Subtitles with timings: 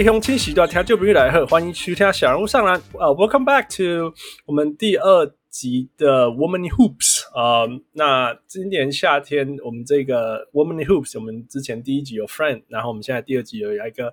[0.00, 2.74] 位乡亲时代听众朋友来喝，欢迎收听小人物上篮。
[2.94, 4.14] 呃、！Welcome back to
[4.46, 14.06] 我们第二集的 Woman Hoops 啊、那今年夏天我们这个 Woman Hoops，我们之前第一集有 Friend，然后我们现在第二集有一个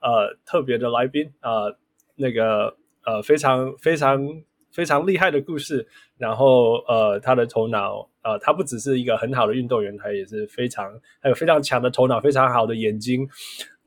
[0.00, 1.76] 呃特别的来宾、呃，
[2.14, 4.24] 那个呃非常非常
[4.70, 5.84] 非常厉害的故事，
[6.18, 10.88] 然后呃他的头脑呃他不只是一个很好的运动员，他也是非常
[11.20, 13.28] 还有非常强的头脑，非常好的眼睛。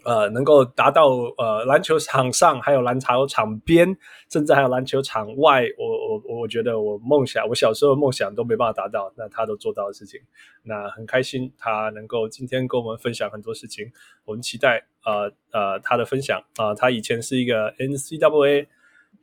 [0.06, 3.98] 呃，能够达到呃篮球场上，还有篮球场边，
[4.32, 10.22] 甚至还有篮球场外，我我我觉得我梦想，我小时候梦想都没办法达到，那他都做到的事情，
[10.62, 13.92] 那很开心他能够今天跟我们分享很多事情，
[14.26, 18.68] 我们期待呃呃他的分享啊、他以前是一个 NCAA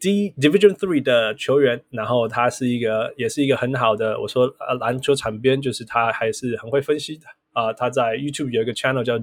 [0.00, 9.16] D Division Three 的球员，然后他是一个也是一个很好的，我说呃篮球场边就是他还是很会分析的啊、他在 YouTube 有一个 channel 叫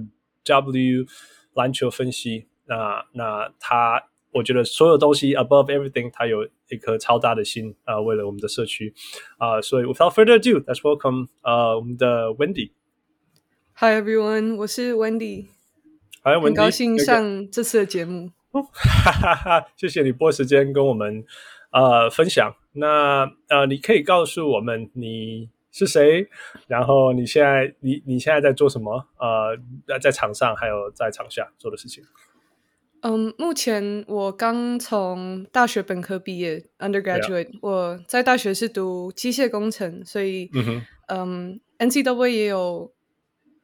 [0.46, 1.06] W。
[1.54, 8.94] 篮球分析，那那他，我觉得所有东西 above everything，他有一颗超大的心啊、呃，为了我们的社区
[9.38, 12.72] 啊、呃，所以 without further ado，let's welcome 呃我们的 Wendy。
[13.76, 15.48] Hi everyone，我是 Wendy。
[16.24, 18.32] Hi Wendy，很高兴上这次的节目。
[18.52, 21.24] 哈哈哈，谢谢你拨时间跟我们
[21.72, 22.54] 呃分享。
[22.74, 25.50] 那呃，你可以告诉我们你。
[25.72, 26.28] 是谁？
[26.68, 29.08] 然后你现在你你现在在做什么？
[29.20, 32.04] 呃，在场上还有在场下做的事情。
[33.02, 37.50] 嗯，目前我刚从大学本科毕业，undergraduate。
[37.62, 42.92] 我在大学是读机械工程，所以嗯，嗯，NCAA 也有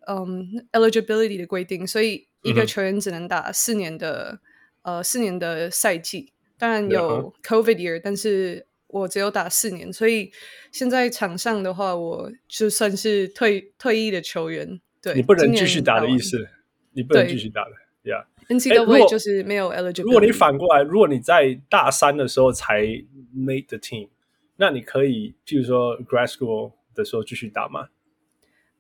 [0.08, 4.40] 嗯 eligibility 的规定，所以一个球员只能打四年的、
[4.84, 6.32] 嗯、呃四年的赛季。
[6.58, 8.68] 当然有 COVID year，但是。
[9.02, 10.32] 我只有打四年，所以
[10.72, 14.80] 现在场上的话，我就算是退退役的球员。
[15.02, 16.48] 对，你不能继续打的意思，
[16.94, 17.72] 你不能继续打的
[18.10, 18.26] 呀。
[18.48, 20.04] NCAA 就是没有 eligibility。
[20.04, 22.84] 如果你反过来，如果你在大三的时候才
[23.36, 24.08] made the team，
[24.56, 27.90] 那你可以，譬如说 grad school 的时候继续打吗？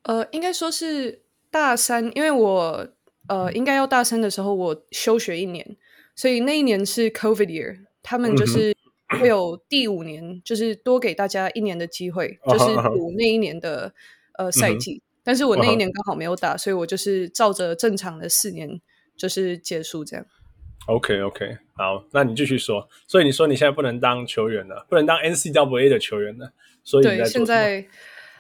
[0.03, 2.87] 呃，应该说是大三，因为我
[3.27, 5.75] 呃应该要大三的时候我休学一年，
[6.15, 8.73] 所以那一年是 COVID year，他们就是。
[9.09, 13.93] 嗯会有第五年，就是多给大家一年的机会，就是补那一年的、
[14.33, 14.45] uh.
[14.45, 15.01] 呃赛季、嗯。
[15.23, 16.57] 但是我那一年刚好没有打，uh.
[16.57, 18.81] 所以我就是照着正常的四年
[19.15, 20.25] 就是结束这样。
[20.87, 22.89] OK OK，好，那你继续说。
[23.07, 27.85] 所以你说你现在不能当球员了，不能当 NCAA 的球员了，所以对现在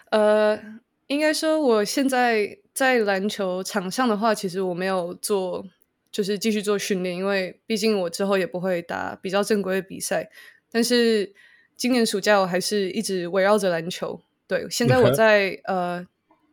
[0.09, 0.59] 呃，
[1.05, 5.63] 应该说我现在在篮球场上的话，其实我没有做，
[6.11, 10.29] 就是继续做训练，因为毕竟我之后也不会打比较正规的比赛。
[10.75, 11.33] 但是
[11.77, 14.19] 今年暑假我还是一直围绕着篮球。
[14.45, 16.05] 对，现在我在.呃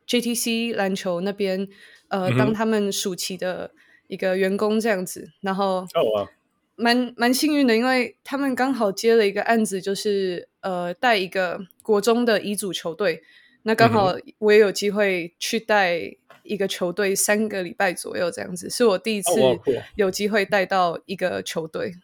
[0.05, 1.66] JTC 篮球那边
[2.09, 3.71] 呃、嗯、当他们暑期的
[4.09, 5.87] 一个员工这样子，然后
[6.75, 13.22] 蛮蛮幸运的，因为他们刚好接了一个案子，就是呃带一个国中的乙组球队，
[13.62, 19.31] 那刚好我也有机会去带一个球队三个礼拜左右这样子，是我第一次
[19.94, 21.94] 有机会带到一个球队。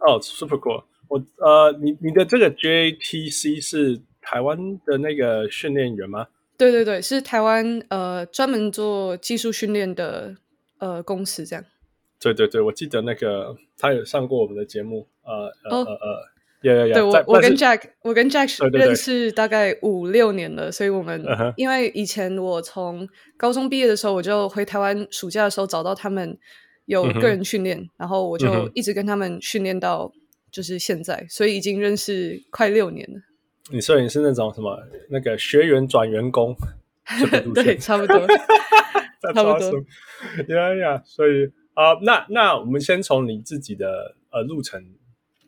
[0.00, 0.84] 哦、oh,，super cool。
[1.08, 6.26] 我呃，你你的这个 JTC 是台湾的那个训练员吗？
[6.58, 10.34] 对对对，是台湾呃专门做技术训练的
[10.78, 11.64] 呃公司这样。
[12.18, 16.28] 对对对，我记得那个他有上过我们的节目，呃呃、oh, 呃呃，
[16.62, 16.94] 有有有。
[16.94, 21.54] 对我我跟 Jack 我跟 Jack 认识大概五六年了，所以我们、uh -huh.
[21.56, 23.06] 因为以前我从
[23.36, 26.36] 高中毕业的时候，我就回台湾暑假的时候找到他们
[26.86, 27.88] 有个人训练，uh.
[27.98, 30.10] 然后我就一直跟他们训练到。
[30.56, 33.20] 就是现在，所以已经认识快六年了。
[33.70, 34.74] 你说你是那种什么
[35.10, 36.56] 那个学员转员工？
[37.54, 38.26] 对，差不多，
[39.34, 39.84] 差不多。
[40.48, 41.44] 呀呀，所以
[41.74, 44.82] 啊、呃，那那我们先从你自己的呃路程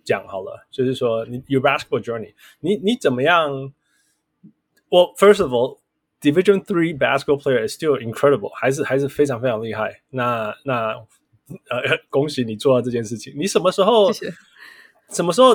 [0.04, 3.72] 讲好了，就是说你 your basketball journey，你你怎么样？
[4.90, 10.02] 我、well, first of all，Division Three basketball player is still incredible，还是还是非常非常厉害。
[10.10, 10.92] 那那
[11.70, 13.32] 呃， 恭喜你做到这件事情。
[13.38, 14.12] 你什么时候？
[14.12, 14.32] 谢谢。
[15.10, 15.48] 什么时候，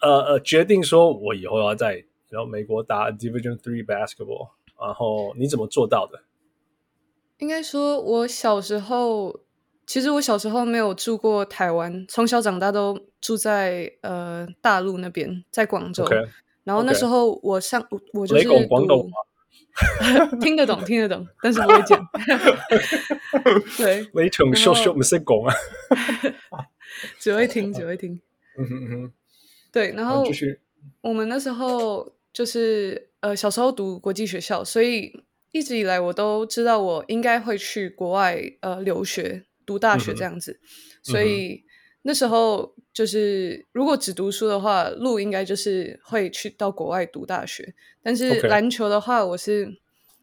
[0.00, 4.50] 呃呃，决定说我以后要在然后美国打 Division Three basketball，
[4.80, 6.20] 然后你怎么做到的？
[7.38, 9.40] 应该说，我小时候
[9.86, 16.04] 其实我小时候没有住过台湾，从小长大都住在呃大陆那边，在广州。
[16.04, 16.28] Okay.
[16.64, 19.10] 然后那时候我上.我，我就是广东
[20.40, 22.08] 听得懂，听得懂，但是不会讲。
[23.76, 25.54] 对，雷同秀秀不是讲啊，
[27.18, 28.20] 只会听，只会听。
[28.58, 29.12] 嗯哼嗯哼，
[29.72, 30.24] 对，然后
[31.00, 35.12] 我们那时候就是呃小时候读国际学校，所以
[35.52, 40.68] 一直以来我都知道我应该会去国外呃留学读大学这样子，嗯、
[41.02, 41.54] 所以。
[41.54, 41.62] 嗯
[42.06, 47.74] 那时候就是，如果只读书的话，路应该就是会去到国外读大学。
[48.02, 49.78] 但是篮球的话，我是.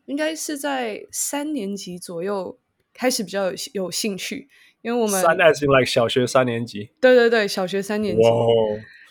[0.06, 2.60] 应该是在三年级左右
[2.94, 4.48] 开始比较有有兴趣，
[4.82, 8.30] 因为我们三代是 like 小学三年级，对对对，小学三年级，哇，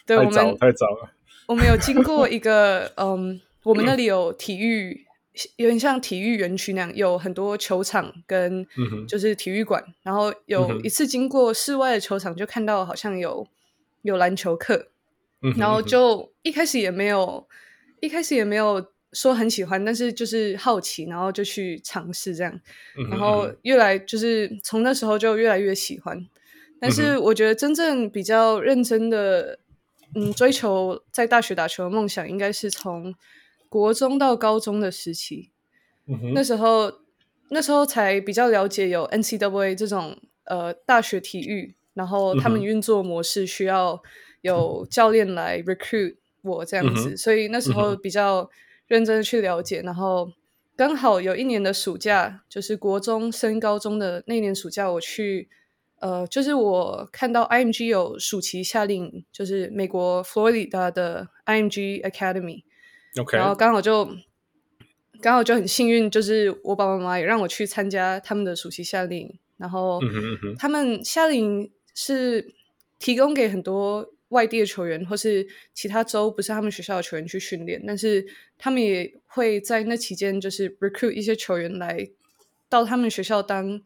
[0.06, 1.10] 对，太早了，太早了。
[1.46, 5.06] 我们有经过 一个，嗯，我们那里有体育。
[5.56, 8.66] 有点像体育园区那样，有很多球场跟
[9.08, 13.46] 就是体育馆，嗯、然后有一次经过室外的球场，就看到好像有
[14.02, 14.88] 有篮球课，
[15.42, 17.46] 嗯、然后就一开始也没有
[18.00, 22.60] 一开始也没有说很喜欢，但是就是好奇，然后就去尝试这样，
[23.10, 26.26] 然后越来就是从那时候就越来越喜欢，
[26.80, 29.58] 但是我觉得真正比较认真的
[30.14, 33.14] 嗯追求在大学打球的梦想，应该是从。
[33.70, 35.52] 国中到高中的时期，
[36.08, 36.92] 嗯、那时候
[37.50, 44.02] 那时候才比较了解有 NCAA 这种呃大学体育，然后他们运作模式需要
[44.40, 48.50] 有教练来 recruit 我这样子，嗯、所以那时候比较
[48.90, 50.32] 认真的去了解，然后
[50.76, 55.48] 刚好有一年的暑假，就是国中升高中的那年暑假，我去
[56.00, 62.64] 呃，就是我看到 IMG 有暑期夏令营，就是美国佛罗里达的 IMG Academy。
[63.32, 64.08] 然后刚好就
[65.20, 69.38] 刚好就很幸运，就是我爸爸妈妈也让我去参加他们的暑期夏令营。
[69.56, 70.00] 然后
[70.58, 72.54] 他们夏令营是
[72.98, 78.26] 提供给很多外地的球员或是其他州不是他们学校的球员去训练，但是
[78.58, 82.08] 他们也会在那期间就是 recruit 一些球员来
[82.68, 83.80] 到他们学校当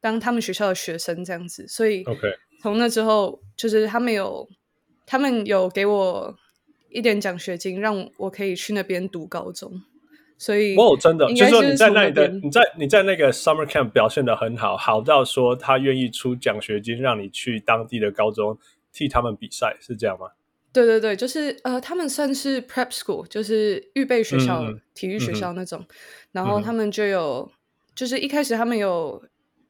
[0.00, 1.66] 当他们学校的学生这样子。
[1.66, 2.04] 所以
[2.60, 4.48] 从那之后就是他们有
[5.04, 6.38] 他们有给我。
[6.90, 9.82] 一点奖学金让我可以去那边读高中，
[10.38, 18.56] 所以哦，真的，就是说你在那里的你在你在那个 summer camp 表现的很好，好到说他愿意出奖学金让你去当地的高中
[18.94, 20.30] 替他们比赛，是这样吗？
[20.72, 25.86] 对对对，就是呃，他们算是 prep school，就是预备学校、嗯、体育学校那种，嗯、
[26.32, 27.52] 然后他们就有，嗯、
[27.94, 29.22] 就是一开始他们有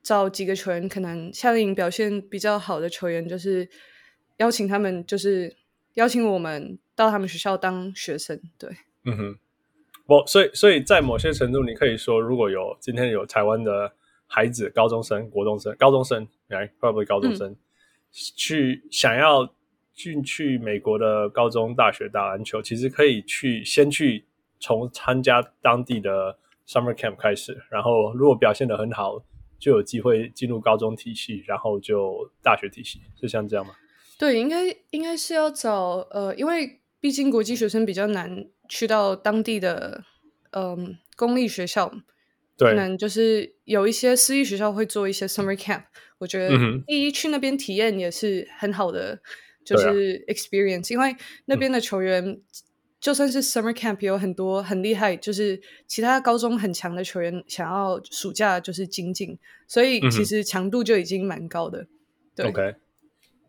[0.05, 3.69] 找几个球员，可能夏令营表现比较好的球员，就是
[4.37, 5.57] 邀请他们，就是
[5.95, 6.79] 邀请我们。
[6.97, 8.71] 到他们学校当学生，对，
[9.05, 9.39] 嗯哼，
[10.07, 13.93] 我所以所以在某些程度，你可以说，如果有今天有台湾的
[14.29, 17.57] 孩子，高中生、国中生、高中生，来会不会高中生、嗯、
[18.37, 19.55] 去想要
[19.93, 24.25] 进去美国的高中、大学打篮球，其实可以去先去
[24.61, 29.23] 从参加当地的 summer camp 开始，然后如果表现得很好，
[29.59, 33.75] 就有机会进入高中体系，然后就大学体系，是像这样吗？
[34.19, 36.81] 对，应该应该是要找呃，因为。
[37.01, 40.03] 毕竟国际学生比较难去到当地的
[40.53, 41.93] 嗯公立学校，
[42.59, 45.85] 可能就是有一些私立学校会做一些 summer camp。
[46.19, 46.57] 我觉得
[46.87, 49.21] 第一去那边体验也是很好的，
[49.65, 52.43] 就是 experience，、啊、因为那边的球员、嗯、
[53.01, 61.83] 就算是 summer camp 有很多很厉害，就是其他高中很强的球员想要暑假就是精进，所以其实强度就已经蛮高的。
[61.83, 61.89] 嗯、
[62.37, 62.75] 对，OK，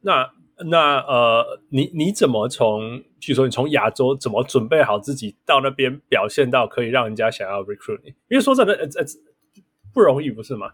[0.01, 0.31] 那。
[0.57, 8.09] 那呃，你你怎么从，据说你从亚洲怎么准备好自己到那边表现到可以让人家想要 recruit 你？
[8.29, 9.05] 因为说真的，呃呃，
[9.93, 10.71] 不容易，不是吗？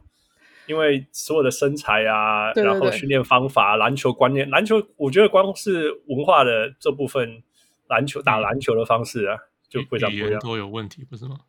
[0.67, 7.41] 因为所有的身材啊，对对对，然后训练方法、篮球观念、篮球，我觉得光是文化的这部分，
[7.87, 10.39] 篮球打篮球的方式啊，就非常不一样。
[10.39, 11.39] 都有问题，不是吗？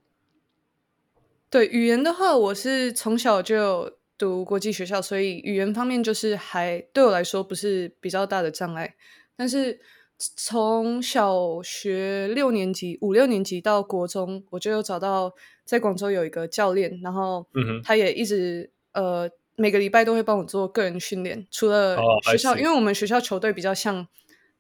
[1.50, 3.98] 对语言的话，我是从小就。
[4.22, 8.94] 读国际学校，所以语言方面就是还对我来说不是比较大的障碍。
[9.34, 9.80] 但是
[10.16, 17.44] 从小学六年级、五六年级到国中，我就有找到在广州有一个教练，然后
[17.82, 21.44] 他也一直呃每个礼拜都会帮我做个人训练。
[21.50, 21.98] 除了
[22.30, 24.06] 学校，因为我们学校球队比较像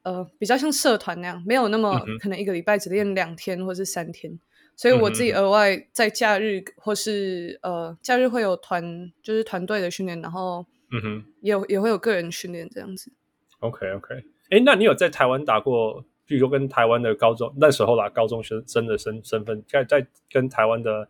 [0.02, 4.36] 呃比较像社团那样，没有那么可能一个礼拜只练两天或是三天。
[4.76, 13.12] 所以我自己额外在假日或是呃假日会有团，就是团队的训练，然后嗯哼，也有也会有个人训练这样子。
[13.60, 14.14] OK OK，
[14.50, 21.08] 哎、欸，那你有在台湾打过，比如说跟台湾的高中那时候啦，高中生生的身身份，在在跟台湾的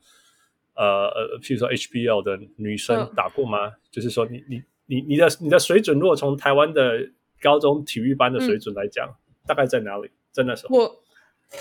[0.74, 3.68] 呃呃，譬如说 HBL 的女生打过吗？
[3.68, 7.08] 嗯、就是说你你你你的你的水准，如果从台湾的
[7.40, 9.16] 高中体育班的水准来讲，嗯、
[9.46, 10.10] 大概在哪里？
[10.30, 11.02] 在那时候，我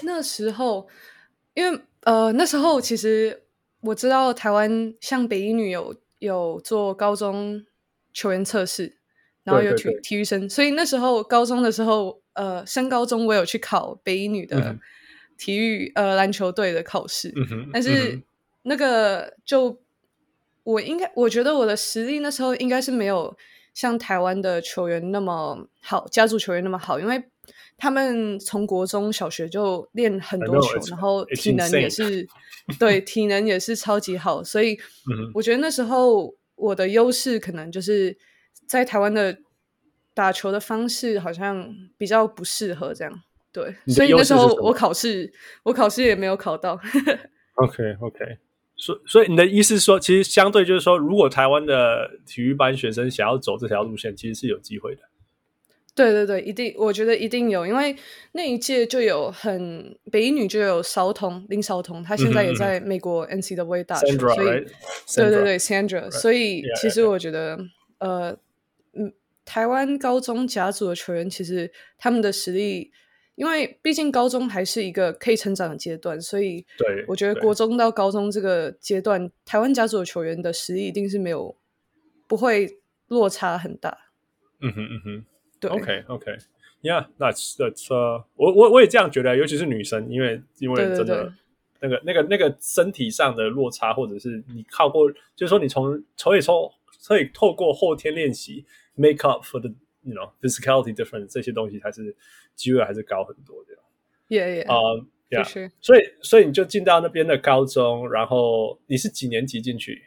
[0.04, 0.88] 那时候，
[1.54, 3.44] 因为呃那时候其实
[3.82, 7.66] 我知道台湾像北一女有有做高中
[8.14, 8.98] 球员测试，
[9.44, 14.78] 然后有体体育生，所以那时候高中的时候，呃升高中我有去考北一女的
[15.38, 18.22] 体育、嗯、呃篮球队的考试，嗯、但是
[18.64, 19.82] 那个就。
[20.64, 23.36] 我应该，我觉得我的实力那时候应该是没有
[23.74, 27.24] 像台湾的球员那么好，家族球员那么好，因为
[27.78, 32.28] 他们从国中小学就练很多球，然后体能也是
[32.78, 34.78] 对体能也是超级好，所以
[35.34, 38.16] 我觉得那时候我的优势可能就是
[38.68, 39.38] 在台湾的
[40.14, 46.80] 打球的方式好像比较不适合这样，对，所以那时候我考试我考试也没有考到。
[47.56, 48.38] OK OK。
[48.84, 55.02] 所所以你的意思是说，其实相对就是说，如果台湾的体育班学生想要走这条路线，其实是有机会的。
[55.94, 57.96] 对对对，一定，我觉得一定有，因为
[58.32, 64.68] 那一届就有很北一女就有韶童林韶童，她现在也在美国 NCAA 打球，嗯、所以 right?
[65.16, 66.10] 对对对 Sandra，Right.
[66.10, 67.68] 所以其实我觉得 yeah, yeah.
[68.00, 68.38] 呃
[68.94, 69.14] 嗯，
[69.46, 72.92] 台湾高中甲组的球员其实他们的实力。
[73.42, 81.56] 因为毕竟高中还是一个可以成长的阶段，所以对我觉得国中到高中这个阶段，台湾甲组的球员的实力一定是没有
[82.28, 83.98] 不会落差很大。
[84.60, 85.26] 嗯哼嗯哼，
[85.60, 91.34] 对，OK OK，Yeah，that's that's、uh, 我我我也这样觉得，尤其是女生，因为因为真的
[91.80, 96.72] 那个那个那个身体上的落差，或者是你靠过，就是说你从从以从
[97.08, 99.72] 可以透过后天练习 make up for the。
[100.04, 102.16] You know, physicality difference 这些东西还是
[102.56, 103.78] 机会还是高很多的。
[104.30, 104.72] Yeah, yeah.
[104.72, 105.70] 啊，Yeah.
[105.80, 110.06] 所以，所以你就进到那边的高中，然后你是几年级进去？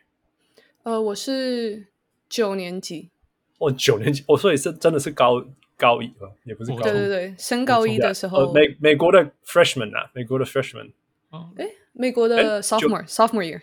[0.83, 1.87] 呃，我是
[2.29, 3.11] 九年级。
[3.59, 5.47] 哦，九年级，哦，所以是真的是高
[5.77, 6.83] 高一啊，也不是高。
[6.83, 10.91] 对对对，升高一的时候，美美国的 freshman 啊，美国的 freshman。
[11.31, 13.61] 哦，哎，美国的 sophomore，sophomore year。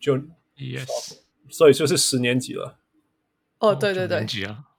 [0.00, 0.16] 就
[0.56, 1.18] Yes，
[1.50, 2.78] 所以就是十年级了。
[3.60, 4.24] 哦，对对对，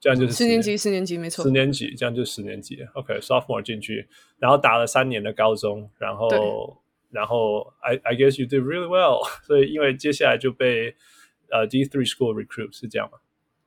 [0.00, 2.78] 这样就是十年级，十年级没错，十年级这样就十年级。
[2.94, 4.08] OK，sophomore 进去，
[4.38, 10.94] 然后打了三年的高中，然后然后 I I guess you did really well， 所以因为接下来就被
[11.50, 13.18] 呃 D three school recruit 是这样吗？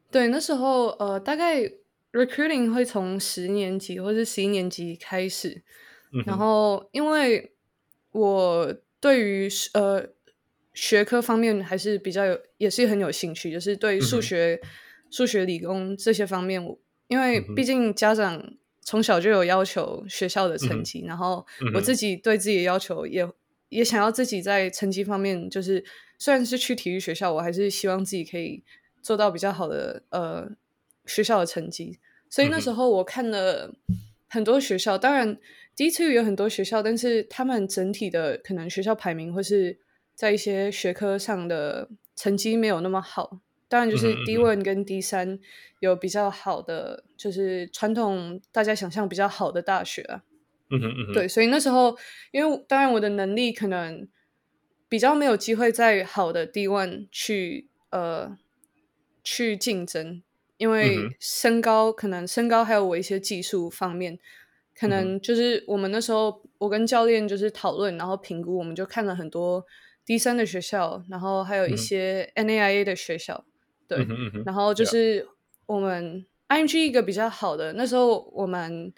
[0.10, 1.62] 对，那时候呃大概
[2.12, 5.62] recruiting 会从十年级或是十一年级开始，
[6.12, 7.52] 嗯、然后因为
[8.14, 10.08] 我对于呃
[10.74, 14.60] 学科方面还是比较有，也是很有兴趣，就是对数学。
[15.14, 16.60] 嗯数学、理工这些方面，
[17.08, 23.24] 因为毕竟家长从小就有要求学校的成绩，嗯、然后我自己对自己的要求也
[23.70, 25.86] 也想要自己在成绩方面，就是
[26.18, 28.64] 虽然是去体育学校，我还是希望自己可以
[29.04, 30.50] 做到比较好的呃
[31.06, 32.00] 学校的成绩。
[32.28, 33.72] 所以那时候我看了
[34.28, 35.38] 很多学校，当然
[35.76, 39.78] 第一次有很多学校，但是他们整体的可能学校排名或是
[40.16, 43.42] 在一些学科上的成绩没有那么好。
[43.74, 45.40] 当然，就是 D one 跟 D 三
[45.80, 50.22] 有比较好的，就是传统大家想象比较好的大学啊。
[50.70, 51.14] 嗯哼嗯哼。
[51.14, 51.98] 对，所以那时候，
[52.30, 54.08] 因为当然我的能力可能
[54.88, 58.38] 比较没有机会在好的 D one 去呃
[59.24, 60.22] 去竞争，
[60.58, 64.20] 因为身高可能身高还有我一些技术方面，
[64.80, 69.66] 可能就是我们那时候我跟教练就是讨论，然后评估，我们就看了很多
[70.06, 73.44] D 三的学校，然后还有一些 NAIA 的学校。
[73.96, 75.28] 对，然后就是
[75.66, 78.94] 我们 IMG 一个比较好的，那时候我们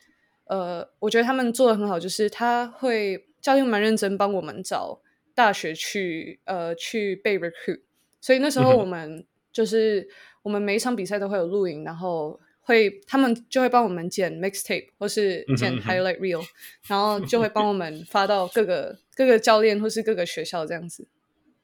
[0.45, 4.99] 呃，我觉得他们做的很好，就是他会教练蛮认真帮我们找
[5.33, 7.81] 大学去呃去被 recruit，
[8.19, 10.07] 所以那时候我们就是
[10.43, 16.43] 我们每一场比赛都会有录影，然后会他们就会帮我们剪 mixtape 或是剪 highlight reel，
[16.87, 21.07] 然后就会帮我们发到各个各个教练或是各个学校这样子。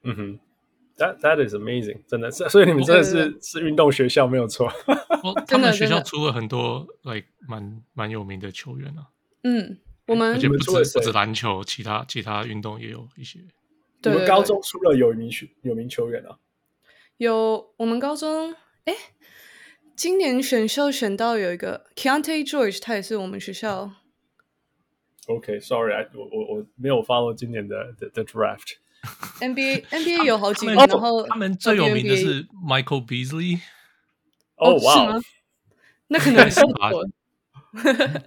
[0.03, 0.39] 嗯哼。
[1.01, 4.71] That that is amazing，真的是，所以你们真的是对对对是运动学校没有错。
[5.47, 9.09] 他们学校出了很多 like 蛮蛮有名的球员啊。
[9.43, 13.39] 嗯，我们而且不止不止篮球，其他其他运动也有一些。
[13.99, 16.37] 对，对，对，我们高中出了有名球有名球员啊。
[17.17, 18.55] 有我们高中
[18.85, 18.93] 哎，
[19.95, 23.91] 今年选秀选到有一个 Keyonte George，他也是我们学校。
[25.25, 28.75] OK，Sorry，、okay, 我我我没有 follow 今年的的的 draft。
[29.39, 33.59] NBA NBA 有好几个，然后他们最有名的是 Michael Beasley。
[34.57, 35.19] 哦，哇，
[36.07, 37.09] 那可能是我。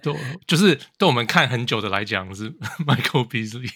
[0.01, 0.15] 对，
[0.47, 2.51] 就是对我们看很久的来讲是
[2.85, 3.69] Michael Beasley。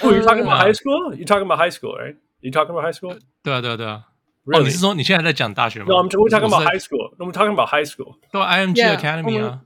[0.00, 1.14] Oh, you talking about high school?
[1.14, 2.16] You talking about high school, right?
[2.40, 3.18] You talking about high school?
[3.42, 4.04] 对啊，对啊，对啊。
[4.44, 7.16] 哦，你是说你现在在讲大学吗？No，I'm talking about high school.
[7.16, 8.18] I'm talking about high school.
[8.30, 9.62] 对，IMG Academy 啊。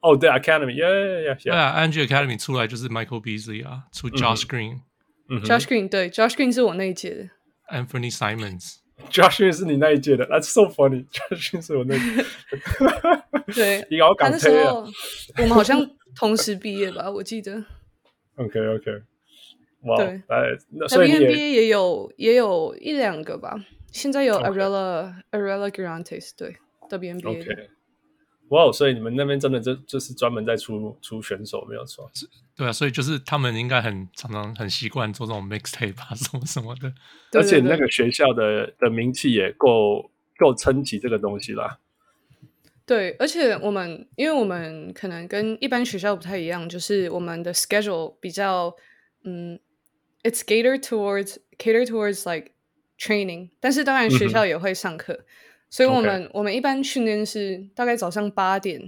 [0.00, 1.42] 哦，对，Academy，yeah，yeah，yeah。
[1.44, 4.80] 对啊，IMG Academy 出来就是 Michael Beasley 啊，出 Josh Green。
[5.28, 7.30] Josh Green 对，Josh Green 是我那一届的。
[7.70, 8.76] Anthony Simons。
[9.10, 11.06] Josh Green 是你那一届的，That's so funny。
[11.08, 12.24] Josh Green 是我那届。
[13.54, 14.74] 对，你搞港推啊？
[15.38, 17.10] 我们好像同时毕业吧？
[17.10, 17.64] 我记得。
[18.36, 19.02] OK，OK。
[19.82, 20.22] 哇，对，
[20.70, 23.54] 那所以 WNBA 也有也有一两个吧。
[23.92, 26.56] 现在有 Arella Arella Guirantes 对
[26.88, 27.68] WNBA。
[28.54, 32.08] 哇，所以你们那边真的就就是专门在出出选手，没有错。
[32.56, 36.92] 对啊，所以就是他们应该很常常很习惯做这种 mixtape 啊， 什么什么的。
[37.32, 40.08] 而且那个学校的的名气也够
[40.38, 41.80] 够撑起这个东西啦。
[42.86, 48.76] 对，而且我们因为我们可能跟一般学校不太一样，就是我们的 schedule 比较
[49.24, 49.58] 嗯
[50.22, 52.52] ，it's catered towards catered towards like
[52.98, 55.24] training，但是当然学校也会上课，嗯、
[55.74, 58.80] 所以我们.我们一般训练是大概早上八点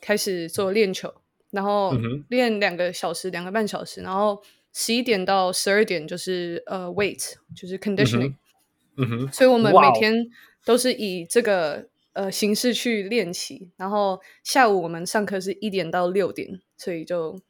[0.00, 1.14] 开始做练球，
[1.52, 1.94] 然后
[2.30, 8.34] 练两个小时、两个半小时，然后十一点到十二点就是呃、uh, weight 就是 conditioning，
[8.96, 10.26] 嗯哼，所以我们每天
[10.64, 11.86] 都是以这个。
[12.14, 17.40] 呃，形式去练习，然后下午我们上课是一点到六点，所以就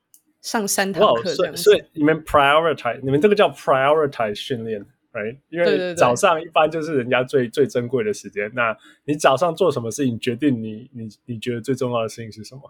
[0.41, 1.61] 上三堂课这样子。
[1.61, 5.39] 所以，所以你们 prioritize，你们这个叫 prioritize 训练，right？
[5.49, 8.51] 因为早上一般就是人家最最珍贵的时间。
[8.55, 12.63] 那你早上做什么事情，决定你你你觉得最重要的事情是什么？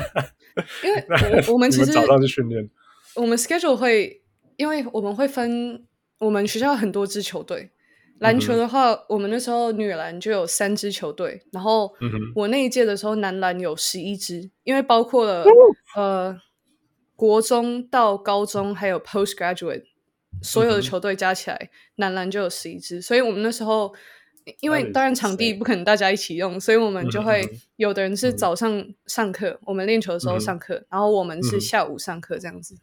[0.82, 1.04] 因为
[1.46, 2.68] 我， 我们其实早上去训练，
[3.16, 4.22] 我们 schedule 会，
[4.56, 5.86] 因为我们会分，
[6.18, 7.70] 我们学校很多支球队。
[8.18, 11.90] 篮球的话，嗯、我们那时候女篮就有三支球队，然后
[12.34, 15.46] 我那一届的时候男篮有十一支，因为包括了、哦、
[15.96, 16.36] 呃
[17.16, 19.84] 国中到高中还有 postgraduate
[20.42, 23.94] 所有的球队加起来，男篮就有十一支，所以我们那时候
[24.60, 32.74] 因为当然场地不可能大家一起用，所以我们就会有的人是早上上课，我们练球的时候上课，然后我们是下午上课这样子。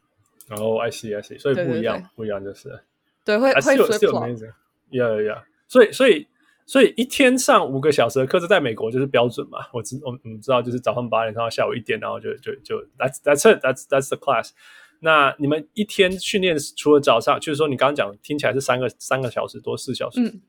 [0.47, 2.79] 然后 I see I see，所以不一样，不一样就是
[3.25, 4.45] 对会会 flip flop。
[4.91, 5.43] 呀呀，yeah, yeah.
[5.67, 6.27] 所以所以
[6.65, 9.59] 所以一天上五个小时的课，这在美国就是标准嘛。
[9.73, 14.51] 我知我们知道，就是早上八点上到下午一点，然后就就就 that's that's it that's that's the class。
[14.99, 20.21] 那你们一天训练除了早上，就是说你刚刚讲听起来是三个三个小时多四小时。
[20.21, 20.41] 嗯。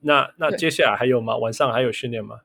[0.00, 1.36] 那那接下来还有吗？
[1.36, 2.40] 晚上还有训练吗？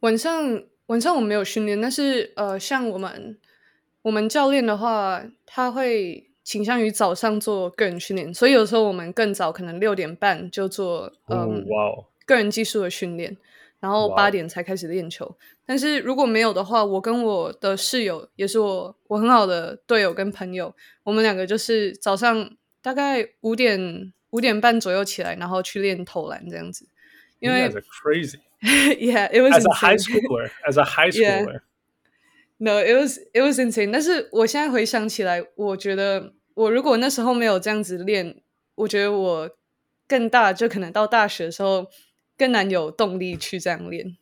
[0.00, 3.38] 晚上晚上我们没有训练，但是呃，像我们
[4.02, 6.30] 我们教练的话，他会。
[6.44, 13.34] 倾向于早上做个人训练，所以有时候我们更早，可能六点半就做嗯哇个人技术的训练，
[13.80, 15.38] 然后八点才开始练球。
[15.66, 20.74] 但是如果没有的话，我跟我的室友也是我我很好的队友跟朋友，
[21.04, 26.88] 我们两个就是早上大概五点五点半左右起来，然后去练投篮这样子。
[27.40, 28.38] 因为 crazy.
[28.98, 30.50] Yeah, it was as a high schooler.
[30.66, 31.52] As a high schooler.
[31.52, 31.60] Yeah.
[32.56, 33.92] No, it was it was insane.
[33.92, 38.36] 但是我现在回想起来，我觉得我如果那时候没有这样子练，
[38.76, 39.50] 我觉得我
[40.08, 41.86] 更大就可能到大学的时候
[42.38, 44.16] 更难有动力去这样练。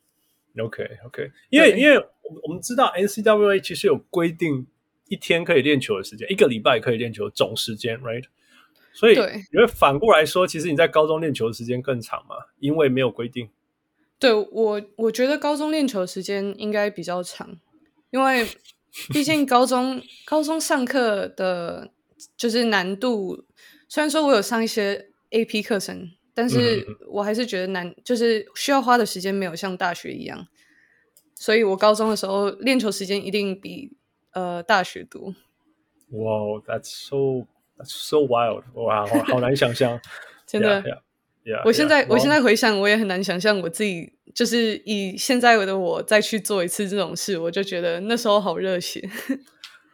[0.59, 1.97] OK OK，因为因为
[2.43, 4.67] 我们知道 NCWA 其实有规定
[5.09, 8.25] 一天可以练球的时间，一个礼拜可以练球总时间，right？
[8.93, 13.49] 所以因为反过来说，其实你在高中练球的时间更长嘛，因为没有规定。
[14.19, 17.59] 对我，我觉得高中练球的时间应该比较长。
[18.11, 18.47] 因为
[19.09, 21.91] 毕竟高中高中上课的，
[22.37, 23.47] 就是难度，
[23.89, 30.47] 虽然说我有上一些 AP 课程，但是我还是觉得难，就是需要花的时间没有像大学一样，
[31.35, 33.93] 所以我高中的时候练球时间一定比
[34.33, 35.35] 呃大学多。
[36.11, 37.47] 哇，That's so
[37.79, 38.63] That's so wild！
[38.75, 40.01] 哇，好好难想象，
[40.47, 40.83] 真的。
[40.83, 41.01] Yeah, yeah.
[41.45, 49.09] Yeah, 我现在我现在回想，我也很难想象我自己就是以现在的我再去做一次这种事，我就觉得那时候好热血。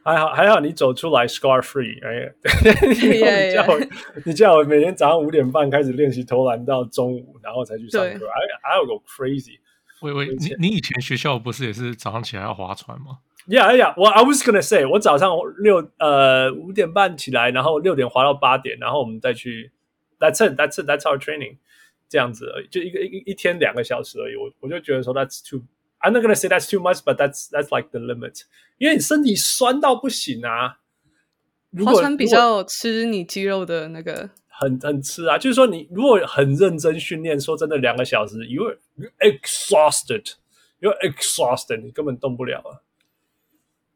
[0.09, 2.33] 还好还好，你走出来 scar free，哎，
[2.87, 3.81] 你叫我
[4.25, 8.18] 你叫我每天早上五点半开始练习投篮到中午，然后才去上课。
[8.18, 9.59] 对 I I will go crazy。
[10.03, 13.18] 喂喂，你你以前学校不是也是早上起来要划船吗
[13.49, 19.73] ？Yeah yeah，我 I was gonna say，我早上六呃五点半起来，然后六点划到八点，然后我们再去。
[20.21, 20.59] That's it.
[20.59, 20.90] That's it.
[20.90, 21.59] That's our training.
[22.09, 24.35] 这样子而已，就一个一一天两个小时而已。
[24.35, 25.62] 我我就觉得说，That's too.
[26.00, 28.42] I'm not gonna say that's too much, but that's that's like the limit.
[28.78, 30.78] 因为你身体酸到不行啊。
[31.84, 35.37] 划船比较吃你肌肉的那个，很很吃啊。
[35.37, 38.78] 就是说，你如果很认真训练，说真的，两个小时，you're
[39.18, 40.32] exhausted.
[40.80, 41.82] You're exhausted.
[41.82, 42.80] 你根本动不了啊。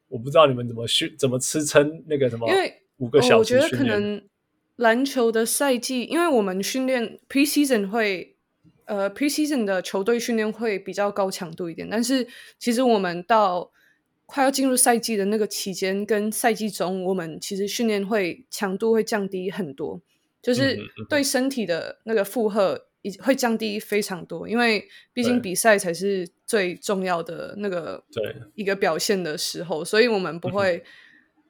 [0.09, 2.49] 我不知道你们怎么训，怎么支撑那个什么？
[2.49, 3.57] 因为五个小时。
[3.57, 4.23] 我觉得可能。
[4.77, 8.32] 篮球的赛季，因为我们训练 preseason 会
[8.85, 12.27] 呃，preseason 的球队训练会比较高强度一点，但是
[12.59, 13.71] 其实我们到
[14.27, 20.01] 快要进入赛季的那个期间，跟赛季中，我们其实训练会强度会降低很多，
[20.43, 22.87] 就是对身体的那个负荷
[23.21, 28.35] 会降低非常多，因为毕竟比赛才是最重要的那个对。
[28.55, 30.83] 一个表现的时候，所以我们不会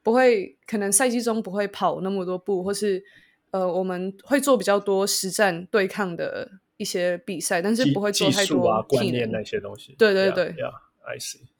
[0.03, 3.03] 不会可能赛季中不会跑那么多步，或是
[3.51, 6.51] 呃我们会做比较多实战对抗的。
[6.77, 9.95] 一些比赛，但是不会做太多啊，观念那些东西。
[9.97, 11.41] 对对对，Yeah，I see。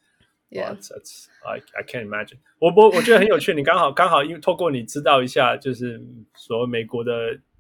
[0.54, 2.38] Yeah，that's I I can't imagine。
[2.60, 6.00] 我我我觉得很有趣，你刚好刚好因为透过你知道一下，就是
[6.36, 7.12] 所谓美国的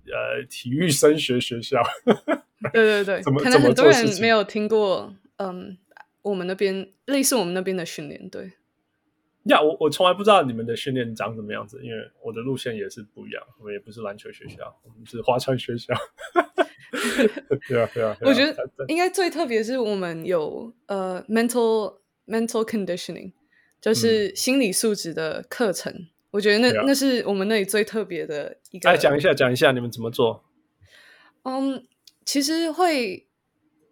[0.06, 1.82] 呃体育升学学校。
[2.72, 5.76] 对对对，可能很多人没有听过，嗯，
[6.22, 8.54] 我们那边类似我们那边的训练，对。
[9.46, 15.94] 呀，我我从来不知道你们的训练长什么样子，因为我的路线也是不一样，我们也不是篮球学校，我们是划船学校。
[17.68, 18.56] 对啊，对啊，我觉得
[18.88, 23.32] 应该最特别是我们有呃 mental mental conditioning，
[23.82, 25.92] 就是心理素质的课程。
[25.92, 28.90] 嗯、我觉得那、啊、那是我们那里最特别的一个。
[28.90, 30.44] 来讲一下，讲一下你们怎么做？
[31.44, 31.86] 嗯，
[32.26, 33.28] 其实会。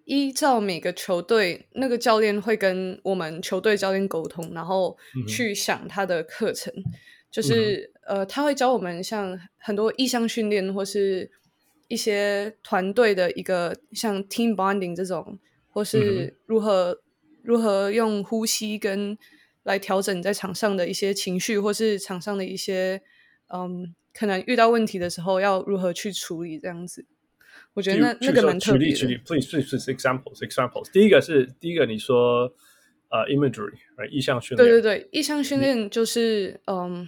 [0.04, 6.74] 依照每个球队，那个教练会跟我们球队教练沟通，然后去想他的课程。
[6.76, 6.84] 嗯、
[7.30, 11.32] 就是呃，他会教我们像很多意向训练，或是
[11.92, 15.38] 一些团队的一个像 team bonding 这种，
[15.70, 16.98] 或是如何、嗯、
[17.44, 19.18] 如何用呼吸跟
[19.64, 23.02] 来调整在场上的一些情绪，或是场上的一些
[23.54, 27.06] 嗯，可能遇到问题的时候要如何去处理这样子。
[27.74, 28.96] 我觉得那那个蛮特别的。
[28.96, 30.90] 举例举例，please please please examples examples。
[30.92, 32.54] 第一个是第一个，你说
[33.10, 33.74] 呃、uh, imagery，
[34.10, 34.70] 意向训练。
[34.70, 37.08] 对对对，意向训练就是嗯，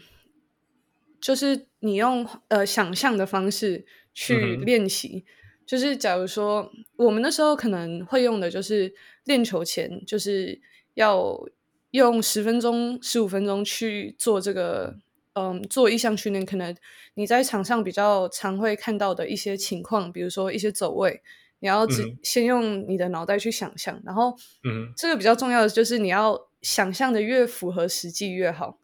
[1.19, 5.23] 就是你用呃想象的方式去练习。
[5.25, 5.29] 嗯、
[5.65, 8.93] 就是假如说我们那时候可能会用的就是
[9.25, 10.61] 练球前就是
[10.93, 11.37] 要
[11.91, 14.97] 用十分钟十五分钟去做这个。
[15.35, 16.77] 嗯，做意向训练，可能
[17.15, 21.23] 你在场上比较常会看到的一些情况，比如说一些走位，
[21.57, 21.87] 你要
[22.21, 28.82] 先用你的脑袋去想象，然后，嗯，这个比较重要的就是你要想象的越符合实际越好，嗯、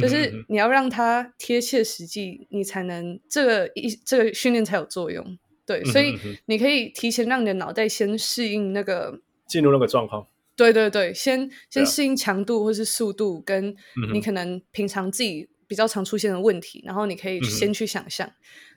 [0.00, 5.38] 就是你要让它贴切实际，你才能这个一这个训练才有作用。
[5.66, 10.26] 对，嗯、所以你可以提前让你的脑袋先适应那个进入那个状况。
[10.56, 13.74] 对对对，先先适应强度或是速度，跟
[14.12, 15.48] 你可能平常自己。
[15.66, 18.34] 比较常出现的问题，然后你可以先去想象，嗯、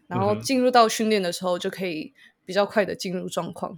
[0.08, 2.14] 然后进入到训练的时候就可以
[2.46, 3.78] 比较快的进入状况。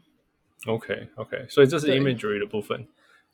[0.67, 2.86] OK OK，所以这是 imagery 的部分。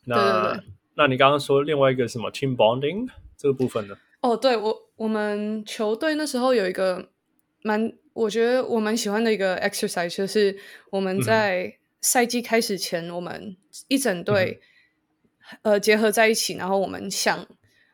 [0.06, 0.64] 那
[0.96, 3.96] 那你刚刚说另外一个什么 team bonding 这个部分呢？
[4.22, 7.10] 哦，对我我们球队那时候有一个
[7.62, 10.58] 蛮我觉得我蛮喜欢的一个 exercise，就是
[10.92, 13.56] 我们在赛季开始前，我们
[13.88, 14.62] 一整队、
[15.64, 17.48] 嗯、呃结合在一起，然后我们想。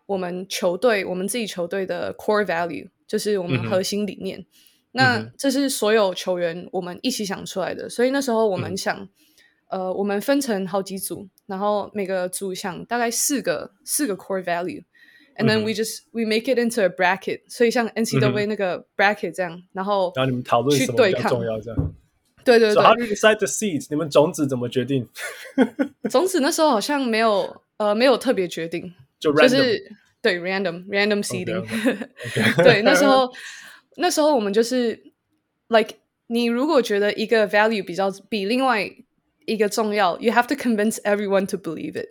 [0.08, 4.38] 我们球队，我们自己球队的 core value 就是我们核心理念。
[4.40, 4.46] 嗯、
[4.92, 7.88] 那这是所有球员我们一起想出来的。
[7.88, 9.08] 所以那时候我们想，
[9.70, 14.44] 嗯、呃，我们分成好几组，然后每个组想大概四个四个 core
[15.37, 17.41] value，and then we just we make it into a bracket。
[17.49, 21.95] 所以像 NCAA 那个 bracket 这样，嗯、然后然后你们讨论什么比较重要这样。
[22.45, 22.75] 对对对。
[22.75, 23.87] So how do you decide the seeds？
[23.91, 25.09] 你们种子怎么决定？
[26.11, 28.93] 种子那时候好像没有呃没有特别决定。
[29.19, 31.65] 就，就 是对 random random seeding，
[32.63, 33.33] 对，那时候
[33.97, 34.91] 那时候我们就是
[35.69, 35.95] like
[36.27, 38.87] 你如果觉得一个 value 比较比另外
[39.47, 42.09] 一个重要，you have to convince everyone to believe it，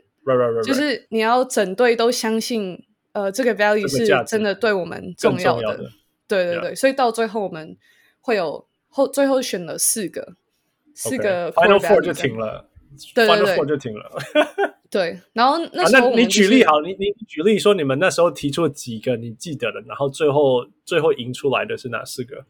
[0.65, 5.90] 就是你要整队都相信 呃这个 value 是真的对我们重要的，
[6.28, 7.76] 对对对，所以到最后我们
[8.20, 10.36] 会有后最后选了四个
[10.94, 12.68] 四个 final four 就停了，
[13.14, 14.10] 对对对 final four 就停了。
[14.90, 22.44] 对， 然后那时候、你举例好，你你举例说你们那时候提出了几个你记得的，然后最后最后赢出来的是哪四个？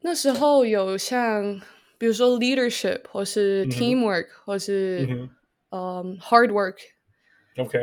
[0.00, 1.60] 那时候有像
[1.98, 5.28] 比如说 leadership 或是 teamwork、嗯、或是嗯、
[5.70, 6.82] um, hard work，OK，、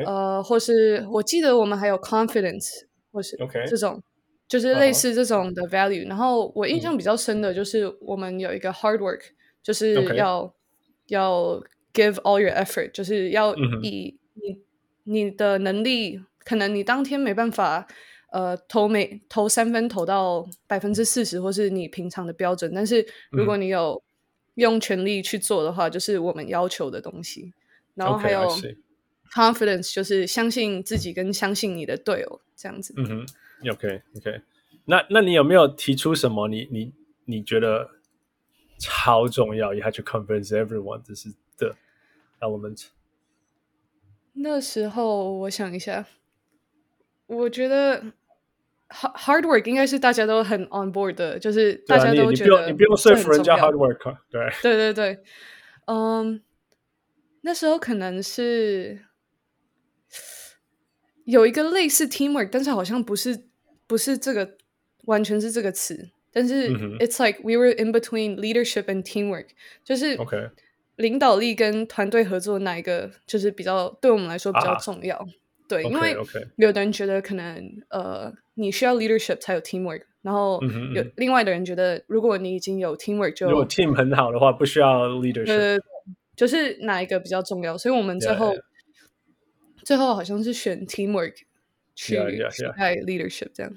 [0.05, 4.01] 呃，或是我记得我们还有 confidence 或是 OK 这种.
[4.47, 6.09] 就是类似这种的 value、uh-huh.。
[6.09, 9.21] 然后我印象比较深的就是我们有一个 hard work，
[9.63, 10.53] 就是要.
[11.07, 11.63] 要。
[11.95, 14.59] Give all your effort，就是要以你、嗯、
[15.05, 17.87] 你的能力，可能你当天没办法，
[18.33, 22.69] 呃，投每投三分投到百分之四十，或是你平常的标准。
[22.75, 24.03] 但是如果你有
[24.55, 27.53] 用全力去做的话，就是我们要求的东西。
[27.93, 28.45] 然后还有
[29.31, 32.93] confidence，就是相信自己跟相信你的队友这样子。
[32.97, 33.25] 嗯哼
[33.71, 34.41] ，OK OK。
[34.85, 36.67] 那那你有没有提出什么你？
[36.71, 36.93] 你你
[37.37, 37.91] 你觉得？
[38.77, 41.73] 超重要，you have to convince everyone 这是 the
[42.41, 42.87] element。
[44.33, 46.05] 那时候我想一下，
[47.25, 48.03] 我觉得
[48.89, 55.23] hard work 应该是大家都很 on board 的，就是大家都觉得、啊、你，你不用你不用说服人家 hard work，对对对对，
[55.85, 56.39] 嗯、um,，
[57.39, 59.05] 那时候可能是
[61.25, 63.43] 有一个类似 teamwork，但是好像不是
[63.85, 64.55] 不是这个
[65.03, 69.47] 完全是这个词，但是、嗯、it's like we were in between leadership and teamwork，
[69.83, 70.17] 就是。
[70.97, 75.17] 领导力跟团队合作哪一个就是比较对我们来说比较重要？
[75.17, 75.25] 啊、
[75.67, 76.15] 对，okay, 因为
[76.55, 80.57] 有的人觉得可能呃你需要 leadership 才有 teamwork，然后
[80.93, 85.83] 有另外的人觉得如果你已经有 teamwork 就如果 team 很好的话不需要 leadership，对，对，对，
[86.37, 87.77] 就是哪一个比较重要？
[87.77, 88.61] 所以我们最后 yeah, yeah.
[89.85, 91.35] 最后好像是选 teamwork
[91.95, 93.71] 去取代 leadership 这样。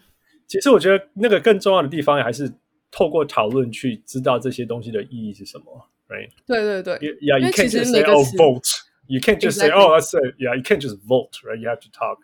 [0.48, 2.52] 其实我觉得那个更重要的地方还是
[2.90, 5.88] 透过讨论去知道这些东西的意义是什么。
[6.08, 6.30] Right.
[6.46, 6.96] 对对对。
[7.20, 8.70] Yeah, you can't just say, "Oh, vote."
[9.06, 11.58] You can't just say, "Oh, that's it." Yeah, you can't just vote, right?
[11.58, 12.20] You have to talk.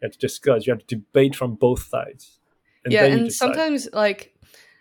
[0.00, 0.66] You have to discuss.
[0.66, 2.38] You have to debate from both sides.
[2.84, 4.32] Yeah, and sometimes like,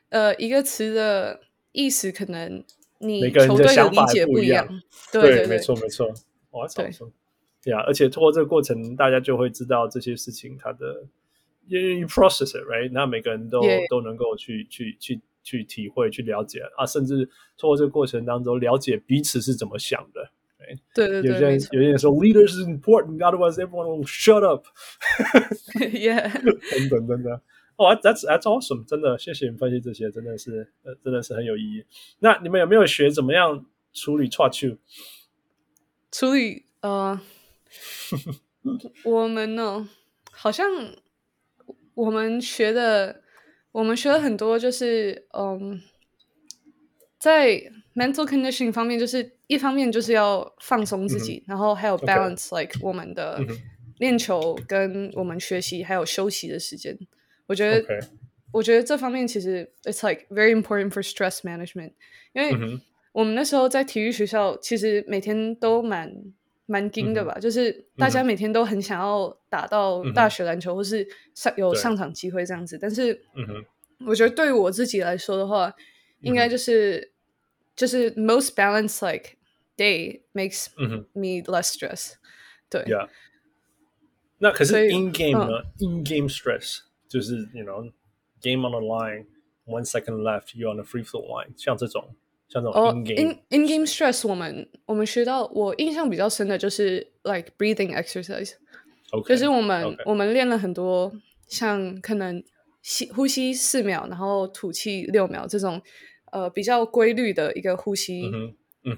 [0.10, 1.39] 呃，一个词的
[1.71, 2.65] 意思可能
[2.99, 4.67] 你球队的理解不一样。
[5.13, 6.13] 对对，没错没错。
[6.51, 7.10] 哇，这么说。
[7.63, 11.06] 对啊，而且通过这个过程，大家就会知道这些事情它的，
[11.67, 12.91] 因为 you process it, right?
[12.91, 15.21] 那每个人都都能够去去去。
[15.45, 17.26] 去体会、去了解啊，甚至
[17.58, 20.32] 通过这个过程当中了解彼此是怎么想的。
[20.95, 24.65] 对对对，有些人有些人说 leaders is important，otherwise everyone will shut up。
[25.76, 27.34] Yeah，等等等等。
[27.76, 31.84] 哦、oh,，that's that's awesome，真的，谢谢你分析这些，真的是呃，真的是很有意义。
[32.19, 34.78] 那你们有没有学怎么样处理错处？
[36.10, 37.19] 处理呃，
[39.03, 39.88] 我们呢，
[40.31, 40.67] 好像
[41.95, 43.21] 我们学的。
[43.73, 45.81] 我们学了很多，就是嗯，
[47.17, 47.55] 在
[47.95, 53.39] mental conditioning 方面，就是一方面就是要放松自己，嗯、然后还有 balance，like、我们的
[53.97, 56.95] 练球跟我们学习还有休息的时间。
[57.47, 58.07] 我觉得.
[58.51, 61.93] 我觉得这方面其实 it's like very important for stress management，
[62.33, 62.79] 因为
[63.12, 66.13] 我们那时候在体育学校，其实每天都蛮。
[66.65, 72.78] 蛮惊的吧、嗯，就是大家每天都很想要打到大学篮球，嗯、或是上有上场机会这样子。
[72.82, 73.21] 但是，
[74.06, 75.76] 我觉得对于我自己来说的话，嗯、
[76.21, 77.12] 应该就是
[77.76, 79.38] 就是 most balanced like
[79.76, 80.67] day makes
[81.13, 82.17] me less stress、嗯。
[82.69, 83.10] 对，yeah.
[84.39, 87.91] 那可是 in game 呢、嗯、？in game stress 就是 you know
[88.41, 92.15] game on the line，one second left，you on the free throw line，像这种。
[92.53, 101.11] 哦、oh,，in in game stress，我们我们学到，我印象比较深的就是 like breathing exercise，okay, 就是我们.我们练了很多，
[101.47, 102.43] 像可能
[102.83, 105.81] 吸呼吸四秒，然后吐气六秒这种，
[106.31, 108.31] 呃，比较规律的一个呼吸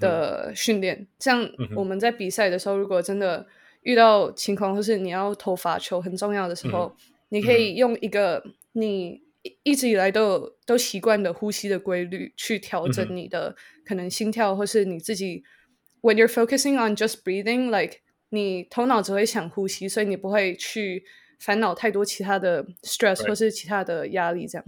[0.00, 0.96] 的训练。
[0.96, 3.46] 嗯、这样我们在比赛的时候，如果真的
[3.82, 6.96] 遇到情况，或是你要投罚球很重要的时候，嗯、
[7.30, 9.24] 你可以用一个你。
[9.62, 13.54] 一直以来都有都习惯的呼吸的规律去调整你的
[13.84, 15.44] 可能心跳，或是你自己。
[16.02, 21.04] When you're focusing on just breathing, like 你头脑只会想呼吸，所以你不会去
[21.40, 24.64] 烦恼太多其他的 stress 或是其他的压力，这样。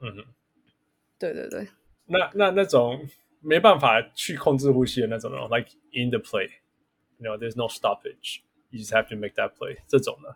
[0.00, 0.24] 嗯哼，
[1.20, 1.68] 对对对。
[2.06, 3.06] 那那那种
[3.40, 9.76] 没办法去控制呼吸的那种呢，like in the play，you know, there's no stoppage, you just have to make that play。
[9.86, 10.34] 这种呢？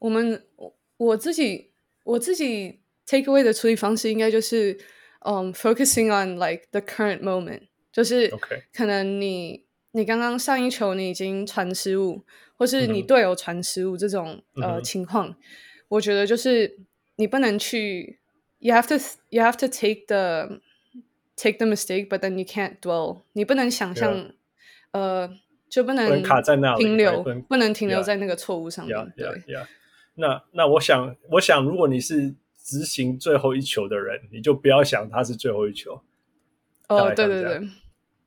[0.00, 1.69] 我们我我自己。
[2.04, 4.78] 我自己 take away 的处理方式应该就是，
[5.20, 8.32] 嗯、um,，focusing on like the current moment，就是
[8.72, 14.74] 可能你.你刚刚上一球你已经传失误，或是你队友传失误这种、mm -hmm.
[14.74, 15.34] 呃情况，
[15.88, 16.78] 我觉得就是
[17.16, 18.20] 你不能去
[18.60, 18.94] ，you have to
[19.30, 20.60] you have to take the
[21.34, 24.30] take the mistake，but then you can't dwell，你不能想象.
[24.92, 25.28] 呃，
[25.68, 26.22] 就不能
[26.78, 29.26] 停留，不能停留在那个错误上面.对。
[30.20, 36.00] 那那我想，我想，如果你是执行最后一球的人，你就不要想他是最后一球。
[36.88, 37.58] 哦，对对对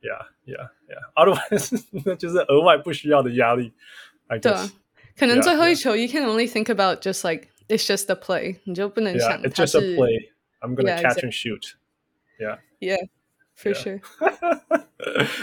[0.02, 3.72] ，Yeah Yeah Yeah，Otherwise 那就是额外不需要的压力。
[4.42, 4.72] 对啊，
[5.16, 6.02] 可能最后一球 yeah, yeah.
[6.02, 9.96] you can only think about just like it's just a play，你就不能想 yeah, it's just a
[9.96, 10.32] play。
[10.60, 11.76] I'm gonna catch and shoot。
[12.40, 13.08] Yeah Yeah
[13.56, 14.02] for sure。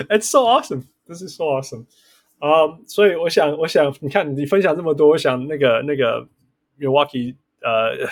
[0.08, 0.88] It's so awesome.
[1.06, 1.86] This is so awesome.
[2.38, 6.26] 啊、um,，所以我想，我想，你看你分享这么多，我想那个那个
[6.80, 8.08] Milwaukee 呃，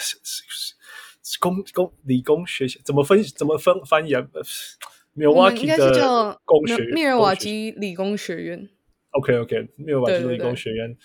[1.41, 4.25] 工工理工学校怎么分怎么分翻译啊
[5.17, 8.69] ？Milwaukee 工学密尔瓦基理工学院。
[9.11, 10.97] OK OK，密尔瓦基理工学院。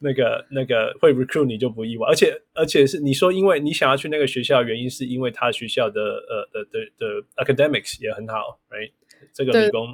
[0.00, 8.92] 那个那个会 recruit 你就不意外，而且而且是你说，因为你想要去那个学校，原因是因为他学校的呃的的的 academics 也很好，right？
[9.32, 9.88] 这个理工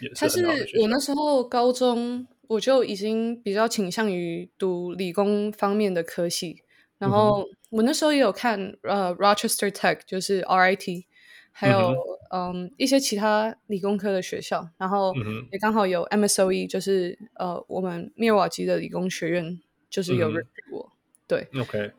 [0.00, 0.78] 也是很好的学校。
[0.78, 6.62] 是我那时候高中我就已经比较倾向于读理工方面的科系，
[6.98, 11.04] 然后我那时候也有看呃 Rochester Tech，就是 RIT，
[11.52, 11.94] 还有
[12.30, 15.14] 嗯，嗯一些其他理工科的学校，然后
[15.52, 21.92] 也刚好有 MSOE，就是呃我们密尔瓦基的理工学院，就是有认识我，嗯、对，OK，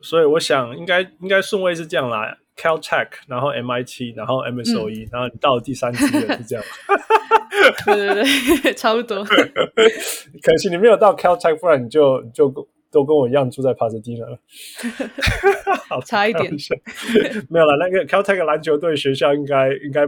[0.00, 6.64] 所以我想应该应该顺位是这样啦，Caltech，然后 MIT，然后 MSOE，、嗯、然后你到了第三志愿是这样，
[7.86, 9.24] 对 对对， 差不多，
[10.42, 12.68] 可惜你没有到 Caltech，不然你就你就。
[12.92, 14.36] 都跟我一样住在帕萨迪纳了，
[15.88, 16.52] 好差一点。
[17.48, 20.04] 没有了，那个 Caltech 篮球队学校应该应该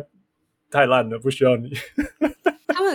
[0.69, 1.71] 太烂了，不需要你。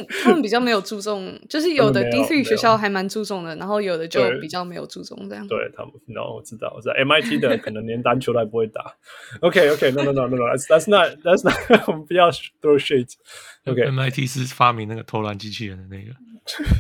[0.06, 5.48] 他们他们比较没有注重， 就是有的 D3 学校还蛮注重的，然后有的就比较没有注重这样。
[5.48, 8.96] 对，对他们，no，我知道，我知道，MIT 的 可能连篮球都还不会打。
[9.42, 13.12] Okay, okay, no, no, no, that's not that's not，我们不要 throw shade。
[13.66, 16.12] OK，MIT 是发明那个投篮机器人的那个。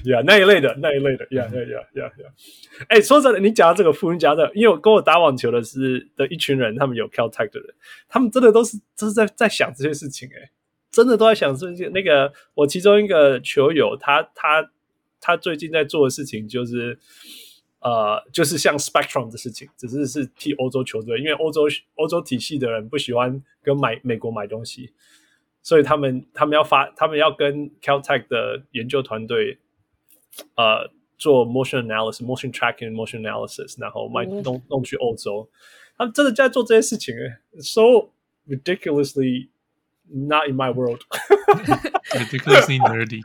[0.10, 2.32] 呀，yeah, 那一类的，那一类的，呀呀呀呀呀！
[2.88, 7.76] 哎，说真的，你讲到这个富人家的，因为我跟我打网球的是的一群人，他们有 Caltech 的人，
[8.08, 10.50] 他们真的都是都是在在想这些事情，哎，
[10.92, 11.88] 真的都在想这些。
[11.90, 14.72] 那个我其中一个球友，他他
[15.20, 16.98] 他最近在做的事情就是，
[17.80, 21.64] 呃，就是像 Spectrum 的事情，只是是替欧洲球队，因为欧洲
[21.96, 24.92] 欧洲体系的人不喜欢跟买美国买东西。
[25.64, 29.58] 所以他们他们要发，他们要跟 Caltech 的研究团队，
[30.56, 35.50] 呃，做 motion analysis、motion tracking、motion analysis，然后卖弄弄去欧洲。
[35.98, 37.14] 他们真的在做这些事情
[37.60, 37.82] ，so
[38.48, 39.50] ridiculously
[40.09, 41.01] not in my world。
[42.13, 43.21] ridiculously nerdy。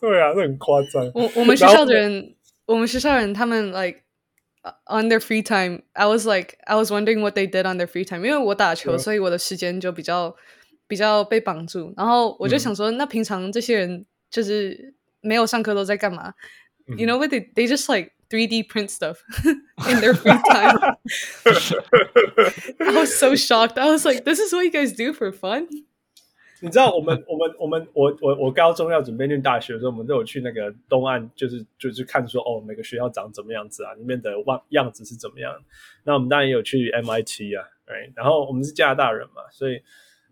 [0.00, 1.10] 对啊，这很夸张。
[1.14, 2.34] 我我们学校的人，
[2.66, 4.00] 我们学校人，他们 like
[4.86, 8.04] on their free time。I was like, I was wondering what they did on their free
[8.04, 8.24] time。
[8.26, 10.36] 因为我打球，所以我的时间就比较。
[10.88, 16.32] 比较被绑住，然后我就想说，嗯、那平常这些人就是没有上课都在干嘛、
[16.86, 16.96] 嗯、？
[16.96, 19.23] You know what they they just like 3D print stuff
[19.87, 20.79] in their free time.
[22.79, 23.77] I was so shocked.
[23.77, 25.67] I was like, this is what you guys do for fun.
[26.61, 35.53] 你知道我们我们我们我我我高中要准备念大学的时候，我们都有去那个东岸，就是就是看说哦，每个学校长怎么样子啊，里面的样样子是怎么样。
[36.05, 38.11] 那我们当然也有去 MIT 啊，right?
[38.15, 39.81] 然后我们是加拿大人嘛，所以。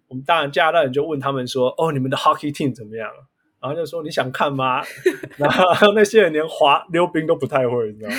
[0.08, 3.10] 我们当然加拿大人就问他们说：“哦，你们的 hockey team 怎么样？”
[3.62, 4.82] 然后就说：“你想看吗？”
[5.38, 8.16] 然后那些人连滑溜冰都不太会，你知道吗？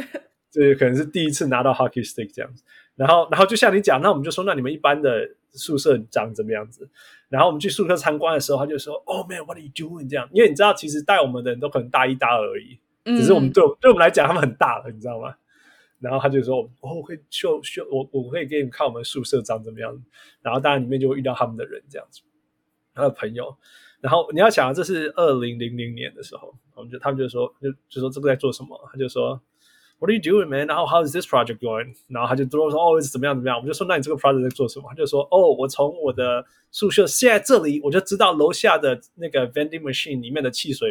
[0.50, 2.64] 这可能是第一次拿到 hockey stick 这样子。
[2.94, 6.88] 然后，然后就像你讲，那我们就说：“那你们一般的宿舍长怎么样子？”
[7.28, 15.34] 然后我们去宿舍参观的时候，他就说：“Oh man，what are you doing？” 这样，因为你知道，其实带我们的人都可能大一、大二而已，只是我们对对我们来讲，他们很大了，你知道吗？
[16.00, 20.02] 然后他就说：“哦，我会秀秀，我我会给你们看我们宿舍长怎么样。”
[20.40, 22.22] 然后当然里面就会遇到他们的人这样子，
[22.94, 23.58] 他的朋友。
[24.00, 28.78] 然后你要想，这是二零零零年的时候，我们就他们就说就就说这个在做什么？
[28.92, 29.40] 他就说
[29.98, 40.20] ：“What are you doing, man？” 然后 “How is this project going？” 然后他就说：“哦，是怎么样怎么样？”我们就说：“那你这个 project 在做什么？”他就说：“哦，我从我的宿舍现在这里，我就知道楼下的那个 vending machine
[40.20, 40.90] 里面的汽水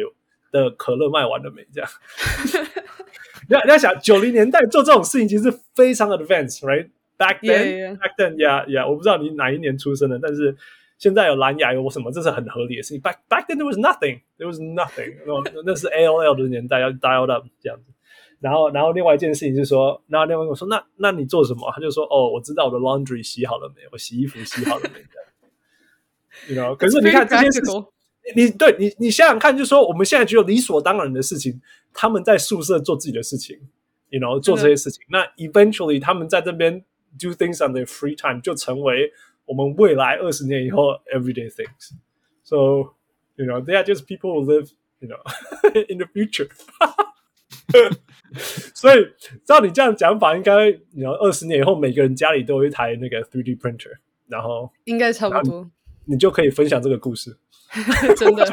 [0.50, 1.88] 的可乐卖完了没？”这样。
[3.48, 8.88] 你要你要想，九零年代做这种事情其实非常 advanced，right？Back then, back then, yeah, yeah。
[8.88, 10.56] 我不知道你哪一年出生的，但是
[10.98, 13.00] 现在有蓝牙有什么，这是很合理的事情。
[13.00, 15.14] Back back then there was nothing, there was nothing。
[15.54, 17.92] 那那是 AOL 的年代，要 dial up 这样子。
[18.40, 21.70] 然后然后另外一件事情就是说，然后另外我说，那那你做什么？
[21.74, 23.82] 他就说，哦，我知道我的 laundry 洗好了没？
[23.92, 25.00] 我洗衣服洗好了没？
[26.48, 26.66] 这样。
[26.68, 27.86] You know，可是你看这件事情。
[28.34, 31.60] 你对你，你想想看，就是说我们现在觉得理所当然的事情，
[31.94, 33.56] 他们在宿舍做自己的事情
[34.08, 35.00] ，you know，做这些事情。
[35.04, 36.84] 嗯、那 eventually 他们在这边
[37.20, 39.12] do things on their free time，就成为
[39.45, 42.93] 我们未来二十年以后 everyday things。So
[43.35, 44.69] you know, they are just people who live,
[44.99, 45.19] you know,
[45.89, 46.49] in the future。
[48.73, 49.07] 所以
[49.45, 53.97] 照你这样讲法，应该你要二十年以后，每个人家里都有一台那个 3D printer，
[54.27, 55.69] 然后应该差不多，
[56.05, 57.37] 你就可以分享这个故事。
[58.17, 58.43] 真的，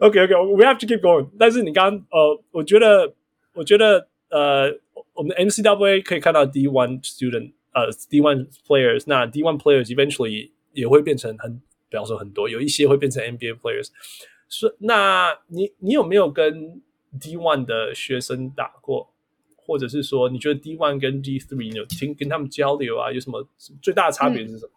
[0.00, 1.28] OK OK，we have to keep going。
[1.36, 3.12] 但是你刚刚呃，我觉得，
[3.54, 4.72] 我觉得呃，
[5.14, 13.89] 我们 NCAA 可以看到 D1 student 呃 D1 players，那 D1 players eventually 也会变成很，比方说很多，有一些会变成 NBA players。
[14.47, 16.81] 是，那你你有没有跟
[17.19, 19.13] D1 的学生打过？
[19.55, 23.11] 或者是说，你觉得 D1 跟 D3 你有听跟他们交流啊？
[23.11, 23.47] 有什么
[23.81, 24.71] 最大的差别是什么？
[24.73, 24.75] 嗯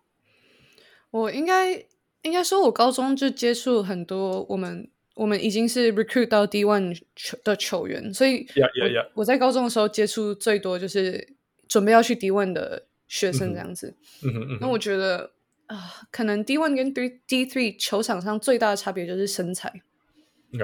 [1.12, 1.74] 我应该
[2.22, 9.04] 应该说，我高中就接触很多我们我们已经是 recruit 到 D one 球的球员，所以 yeah, yeah, yeah.
[9.08, 11.36] 我我在高中的时候接触最多就是
[11.72, 13.94] 准备要去 D1 的学生这样子。
[14.22, 15.32] 嗯哼嗯哼那我觉得
[15.66, 19.72] 啊、呃，可能 D1 跟 D D three 球场上最大的差别就是身材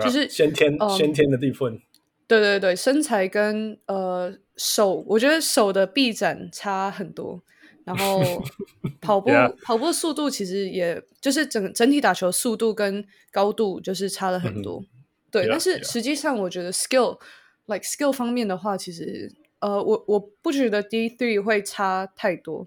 [0.02, 1.80] 就是先天、嗯、先天的地分。
[2.26, 7.42] 对对对，身材跟呃手，我觉得手的臂展差很多。
[7.84, 8.20] 然后
[9.00, 9.30] 跑步.
[9.62, 13.02] 跑步的速度其实也就是整整体打球速度跟
[13.32, 15.30] 高度就是差了很多，mm hmm.
[15.30, 15.48] 对。
[15.48, 17.18] 但是实际上我觉得 skill
[17.64, 22.66] like skill 方面的话，其实呃我我不觉得 D three 会差太多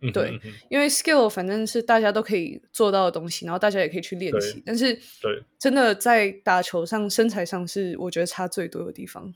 [0.00, 0.14] ，mm hmm.
[0.14, 4.62] 对，因为 skill 反正是大家都可以做到的东西，然后大家也可以去练习。
[4.64, 9.34] 但是对，真的在打球上身材上是我觉得差最多的地方。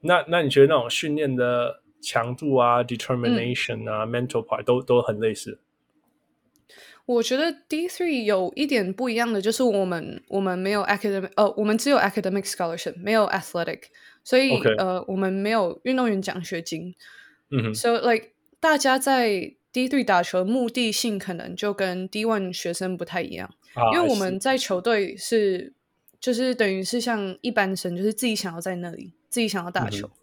[0.00, 1.80] 那那你觉得那种训练的？
[2.04, 5.60] 强度啊，determination 啊、嗯、，mental part 都都很类似。
[7.06, 13.82] 我觉得 D three 有一点不一样的，就是我们我们没有 academic，呃，我们只有 academic scholarship，没有 athletic，
[14.24, 16.94] 所以.呃，我们没有运动员奖学金。
[17.50, 25.72] 嗯哼，so like 大家在 D three 打球的目的性可能就跟 D one 学生不太一样，啊、因为我们在球队是
[26.20, 30.06] 就是等于是像一般生，就是自己想要在那里，自己想要打球。
[30.06, 30.18] 嗯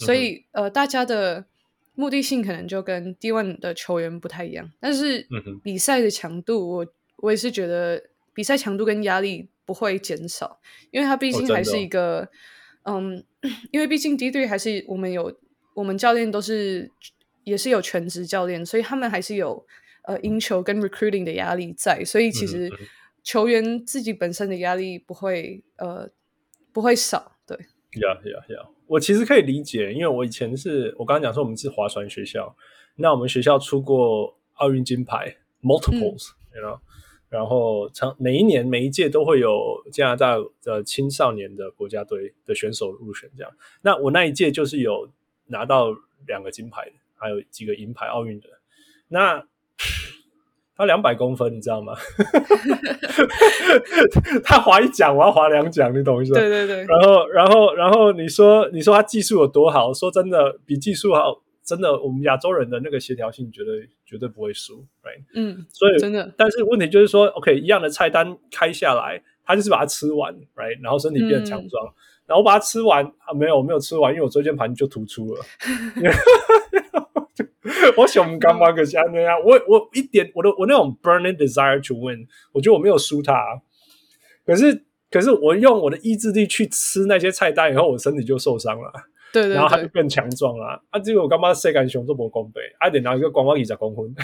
[0.00, 1.44] 所以，呃，大家的
[1.94, 5.26] 目的性可能就跟 D1 的球员不太一样，但是
[5.62, 6.86] 比赛的强度，我
[7.16, 10.58] 我也是觉得比赛强度跟压力不会减少，
[10.90, 12.28] 因为它毕竟还是一个，哦、
[12.84, 13.24] 嗯，
[13.70, 15.36] 因为毕竟 D3 还是我们有
[15.74, 16.90] 我们教练都是
[17.44, 19.64] 也是有全职教练，所以他们还是有
[20.04, 22.70] 呃赢球跟 recruiting 的压力在，所以其实
[23.22, 26.08] 球员自己本身的压力不会呃
[26.72, 27.56] 不会少，对。
[27.92, 28.68] Yeah, yeah, yeah.
[28.86, 32.56] 我其实可以理解，因为我以前是我刚刚讲说我们是划船学校，
[32.96, 36.30] 那我们学校出过奥运金牌 multiples，
[37.30, 43.50] 然后常每一年每一届都会有加拿大的青少年的国家队的选手入选，这样。
[43.80, 45.08] 那我那一届就是有
[45.46, 48.48] 拿到两个金牌，还有几个银牌奥运的。
[49.08, 49.46] 那。
[50.76, 51.94] 他两百公分，你知道吗？
[54.42, 56.40] 他划一桨，我要划两桨，你懂意思吗？
[56.40, 56.86] 对对对。
[56.86, 59.92] 然后，然后，然后你说，你说他技术有多好？
[59.92, 65.22] 说真的，比技术好，真的，我们亚洲人的那个协调性绝对绝对不会输，right？
[65.36, 66.34] 嗯，所以真的。
[66.36, 70.82] 但是问题就是说，OK，一样的菜单开下来，他就是把它吃完，right？
[70.82, 71.94] 然后身体变得强壮，嗯、
[72.26, 75.40] 然后我把它吃完啊，没有，我没有吃完，因为我椎间盘就突出了。
[77.96, 79.38] 我想干嘛可像那样？
[79.44, 83.62] 我我一点我的我那种 burning desire to win，我觉得我没有输他。
[84.44, 88.92] 可是可是我用我的意志力去吃那些菜单以后，我身体就受伤了。
[89.32, 90.82] 对，对对，然后他就更强壮了。
[90.90, 92.60] 啊，结果我干嘛谁敢熊这么光背？
[92.78, 94.14] 啊，得拿一个光光椅子公分。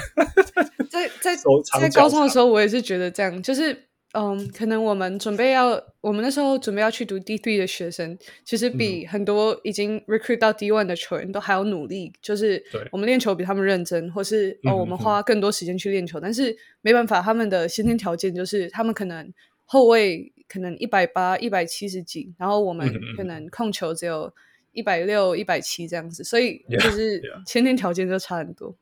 [0.90, 1.36] 在在
[1.80, 3.84] 在高中的时候，我也是觉得这样，就是。
[4.12, 12.10] 嗯，可能我们准备要，我们那时候准备要去读 D three 的学生，其实比很多已经 recruit 到 D one 的球员都还要努力。
[12.22, 16.18] 就是我们练球比他们认真，或是哦，我们花更多时间去练球。
[16.18, 19.30] 但是没办法，他们的先天条件就是他们可能
[19.66, 24.32] 后卫可能一百八、一百七十几，然后我们可能控球只有
[24.76, 28.76] 一百六、一百七这样子，所以就是先天条件就差很多。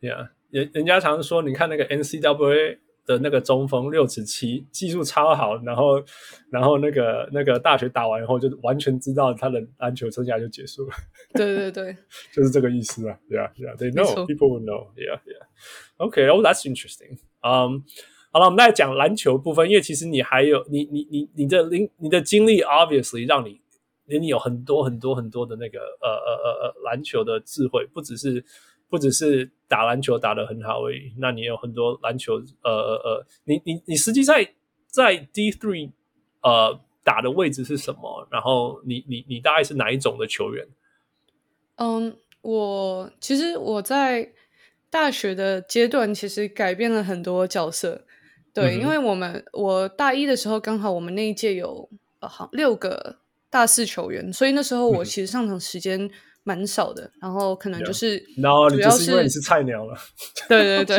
[0.00, 0.74] Yeah，人、yeah.
[0.76, 2.78] 人家常说，你看那个 NCAA。
[3.08, 5.94] 的那个中锋六尺七，技术超好，然后，
[6.50, 10.94] 然后那个那个大学打完以后，就完全知道他的篮球生涯就结束了。
[11.32, 11.96] 对对对，
[12.34, 13.18] 就是这个意思啊。
[13.30, 14.88] Yeah, yeah, they know, 错 people will know.
[14.94, 15.46] Yeah, yeah.
[15.96, 17.16] Okay, oh, that's interesting.
[17.40, 17.84] Um,
[18.30, 23.58] 好了，我们再讲篮球部分，因为其实你还有你你你你的经你的经历，obviously 让你
[24.16, 28.44] 你有很多很多很多的那个呃呃呃呃篮球的智慧，不只是。
[28.90, 34.54] 不只是打篮球打得很好而已，那你有很多篮球，呃呃呃，你你你实际在
[34.86, 35.90] 在 D three
[36.40, 38.26] 呃打的位置是什么？
[38.30, 40.66] 然后你你你大概是哪一种的球员？
[41.76, 44.32] 嗯，我其实我在
[44.88, 48.06] 大学的阶段其实改变了很多角色，
[48.54, 51.90] 对，嗯，因为我们我大一的时候刚好我们那一届有
[52.20, 53.18] 呃好六个
[53.50, 56.10] 大四球员，所以那时候我其实上场时间。
[56.44, 59.94] 蛮少的，然后可能就是，然后你就是因为你是菜鸟了，
[60.48, 60.98] 对对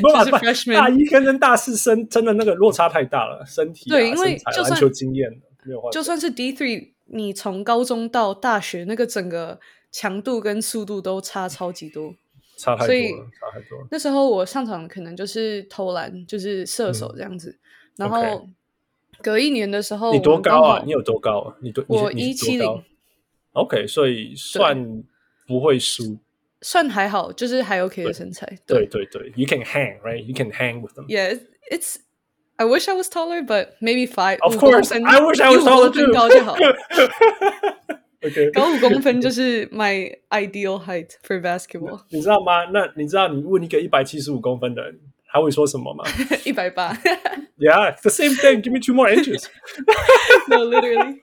[0.00, 5.30] 不是 freshman，大一跟跟大四生真的那个落差太大了，身体对，因为就算篮球经验
[5.66, 9.60] 没有，就算是 D three，你从高中到大学那个整个
[9.92, 12.14] 强度跟速度都差超级多，
[12.56, 13.86] 差太多了，差太多。
[13.90, 17.58] 那时候我上场可能就是投篮，就是射手这样子，
[17.96, 18.48] 然后
[19.21, 20.83] 隔一年的时候，你多高啊？
[20.85, 21.55] 你有多高啊？
[21.61, 22.83] 你多我一七零。
[23.53, 25.03] OK，所以算
[25.47, 26.17] 不会输，
[26.61, 28.47] 算还好，就是还 OK 的身材。
[28.65, 30.23] 对对对，You can hang, right?
[30.23, 31.05] You can hang with them.
[31.07, 31.39] Yeah,
[31.69, 31.97] it's
[32.55, 34.39] I wish I was taller, but maybe five.
[34.41, 36.11] Of course, I wish I was taller too.
[36.11, 36.55] 高就好。
[38.23, 42.01] OK，高五公分就是 my ideal height for basketball。
[42.09, 42.65] 你知道吗？
[42.71, 46.03] 那你知道你问一个一百七十五公分的人， 他会说什么吗？
[46.45, 46.93] 一百八。
[47.57, 48.61] Yeah, it's the same thing.
[48.61, 49.45] Give me two more inches.
[50.47, 51.21] No, literally.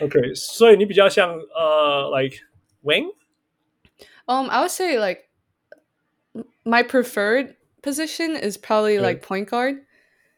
[0.00, 2.38] OK，所以你比较像呃、uh,，like
[2.82, 3.12] wing.
[4.26, 5.28] Um, I would say like
[6.64, 9.84] my preferred position is probably like point guard.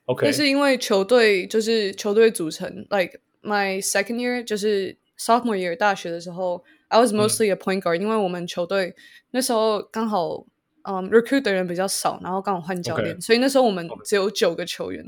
[0.06, 8.94] OK，但是因为球队就是球队组成，like my second year 就是 sophomore year 大学的时候，I was mostly a point guard，、嗯、因为我们球队
[9.32, 10.46] 那时候刚好
[10.83, 15.03] 嗯、um, recruit 的人比较少，然后刚好换教练.所以那时候我们只有九个球员、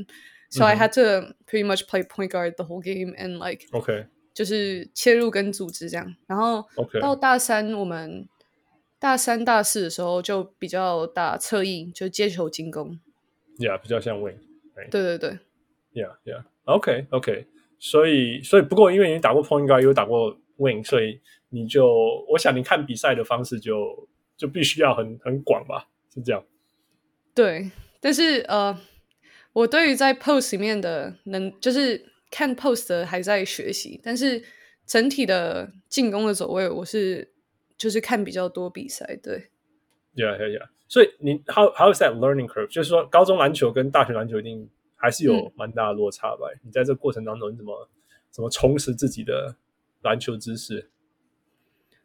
[0.52, 4.06] okay.，so I had to pretty much play point guard the whole game and like OK
[4.34, 6.66] 就是切入跟组织这样，然后
[7.00, 8.28] 到大三我们
[9.00, 13.00] 大三大四的时候就比较打侧翼，就接球进攻
[13.60, 14.38] ，Yeah，比较像 wing。
[14.90, 15.38] 对对对
[15.94, 17.48] ，Yeah Yeah，OK OK，
[17.78, 21.88] 所以所以不过因为你打过 point guard，又打过 wing，所以你就
[22.32, 26.44] 我想你看比赛的方式就就必须要很很广吧，是这样。
[27.34, 28.78] 对，但是呃，
[29.54, 34.44] 我对于在 post 里面的能就是看 post 的还在学习，但是
[34.86, 37.34] 整体的进攻的走位，我是
[37.78, 39.18] 就是看比较多比赛。
[39.24, 39.50] 对
[40.16, 40.68] ，Yeah Yeah Yeah。
[40.88, 42.68] 所以你 how how is that learning curve？
[42.68, 46.48] 就是说，高中篮球跟大学篮球一定还是有蛮大的落差吧？
[46.54, 47.90] 嗯、你在这过程当中，你怎么
[48.30, 49.56] 怎么充实自己的
[50.04, 50.92] 篮球知识？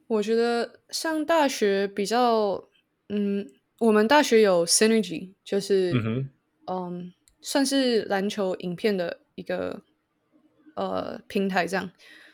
[0.08, 2.68] 我觉得上大学比较，
[3.08, 3.46] 嗯，
[3.78, 6.28] 我们大学有 synergy，就是嗯，
[6.66, 9.82] 嗯，算是篮球影片的一个
[10.74, 11.90] 呃平台这样。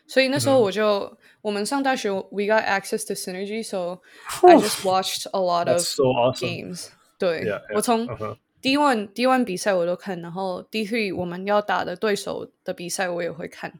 [0.06, 4.00] 所以那时候我就、嗯，我们上大学，we got access to synergy，so
[4.42, 6.46] I just watched a lot of so awesome.
[6.46, 6.88] games。
[7.18, 7.74] 对，yeah, yeah.
[7.74, 8.36] 我从 Uh-huh.
[8.60, 13.72] D one D one 比赛我都看，然后 D three 我们要打的对手的比赛我也会看，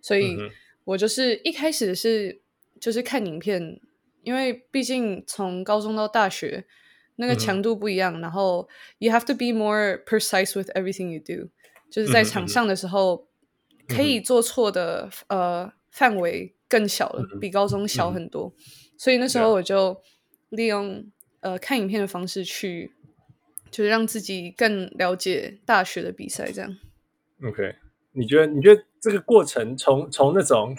[0.00, 0.36] 所以
[0.84, 2.41] 我就是一开始是
[2.82, 3.80] 就是看影片，
[4.24, 6.66] 因为毕竟从高中到大学
[7.14, 8.68] 那个强度不一样，嗯、然后
[8.98, 11.48] you have to be more precise with everything you do，
[11.88, 13.14] 就是在场上的时候。
[13.14, 13.26] 嗯
[13.88, 18.62] 可以做错的、嗯、呃范围更小了、嗯，比高中小很多、嗯，
[18.96, 20.00] 所以那时候我就
[20.50, 22.92] 利用、嗯、呃看影片的方式去，
[23.70, 26.78] 就是让自己更了解大学的比赛这样。
[27.44, 27.74] OK，
[28.12, 30.74] 你觉得你觉得这个过程从从那种，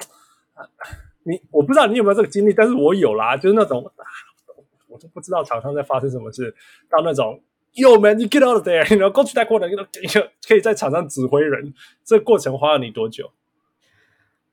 [1.23, 3.83] 你我不知道你有没有这个经历，但是我有啦，就是那种
[4.87, 6.53] 我都不知道场上在发生什么事，
[6.89, 7.41] 到那种。
[7.75, 8.87] Yo man, you get out of there.
[8.93, 9.67] You know, go to that corner.
[9.67, 11.73] You know, 可以在场上指挥人。
[12.03, 13.31] 这个过程花了你多久？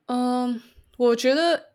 [0.07, 0.57] 嗯、um,，
[0.97, 1.66] 我觉得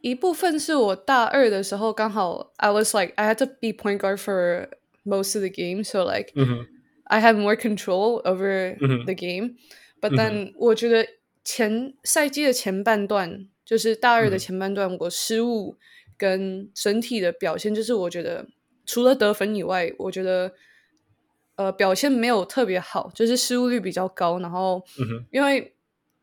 [0.00, 4.70] 一部分是我大二的时候刚好，I was like I had to be point guard for
[5.04, 6.64] most of the game, so like、mm-hmm.
[7.08, 9.56] I had more control over the game.
[10.00, 10.54] But then、mm-hmm.
[10.56, 11.06] 我觉得
[11.44, 15.04] 前赛季的前半段，就是大二的前半段，mm-hmm.
[15.04, 15.76] 我失误
[16.16, 18.46] 跟整体的表现，就是我觉得。
[18.86, 20.52] 除了得分以外，我觉得
[21.56, 24.38] 呃表现没有特别好，就是失误率比较高。
[24.40, 25.72] 然后，嗯、因为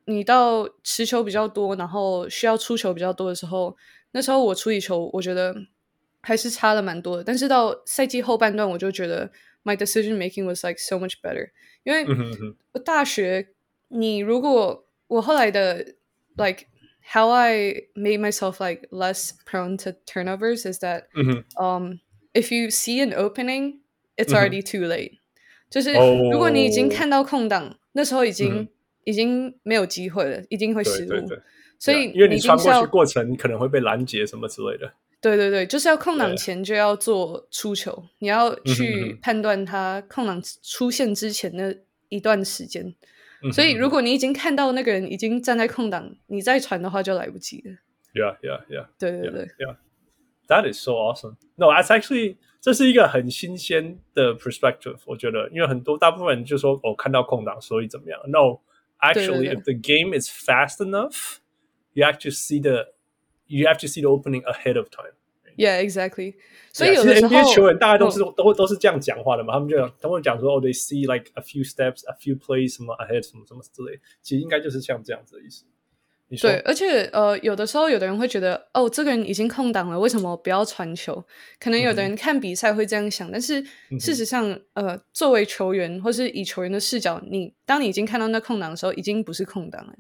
[0.06, 3.76] 你到持球比较多，然后需要出球比较多的时候，
[4.12, 5.56] 那时候我处理球，我觉得
[6.22, 7.24] 还是差了蛮多的。
[7.24, 9.32] 但是到赛季后半段，我就觉得
[9.64, 11.50] my decision making was like so much better。
[11.82, 12.06] 因为
[12.86, 13.48] 大学，
[13.88, 15.96] 你如果我后来的
[16.36, 16.66] like
[17.02, 22.00] how I made myself like less prone to turnovers is that，嗯嗯。
[22.34, 23.80] If you see an opening,
[24.16, 25.18] it's already too late、嗯。
[25.70, 25.92] 就是
[26.32, 28.68] 如果你已经看到空档，oh, 那时候已经、嗯、
[29.04, 31.10] 已经没有机会了，一定会失误。
[31.10, 31.40] 对对对，
[31.78, 34.94] 所以因为你穿过去过程，你可能会被拦截什么之类的。
[35.20, 42.96] 对对对，就是要空档前就要做出球，你要去判断他空档出现之前的一段时间、
[43.43, 43.53] 嗯。
[43.53, 47.73] 所以如果你已经看到那个人已经站在空档，你再传的话就来不及了。
[48.15, 48.87] Yeah, yeah, yeah.
[48.99, 49.47] 对对对。
[49.59, 49.77] Yeah.
[50.49, 51.37] That is so awesome.
[51.57, 54.99] No, that's actually 这是一个很新鲜的 perspective。
[55.05, 58.21] 我觉得，因为很多大部分人就说，我、哦、看到空档，所以怎么样？
[58.29, 58.61] No,
[59.01, 61.39] actually, 对对对 if the game is fast enough,
[61.95, 62.93] you have to see the
[63.47, 65.15] you have to see the opening ahead of time.
[65.62, 66.34] Yeah, exactly.
[66.74, 69.54] 所以有的时候 NBA 球员大家都是、哦、都会都是这样讲话的嘛。
[69.54, 74.00] 他们就他们讲说，哦，they see like a few steps, a few plays 什么 ahead 什么什么之类。
[74.22, 75.66] 其实应该就是像这样子的意思。
[76.42, 81.22] 对，而且呃，有的时候有的人会觉得，哦，这个人已经空档了，为什么不要传球？
[81.60, 83.62] 可能有的人看比赛会这样想，嗯、但是
[84.00, 89.94] 事实上，呃，作为球员或是以球员的视角，你当你已经看到那空档的时候，已经不是空档了。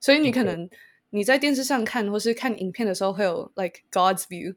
[0.00, 0.68] 所以你可能
[1.10, 4.56] 你在电视上看或是看影片的时候，会有 like God's view，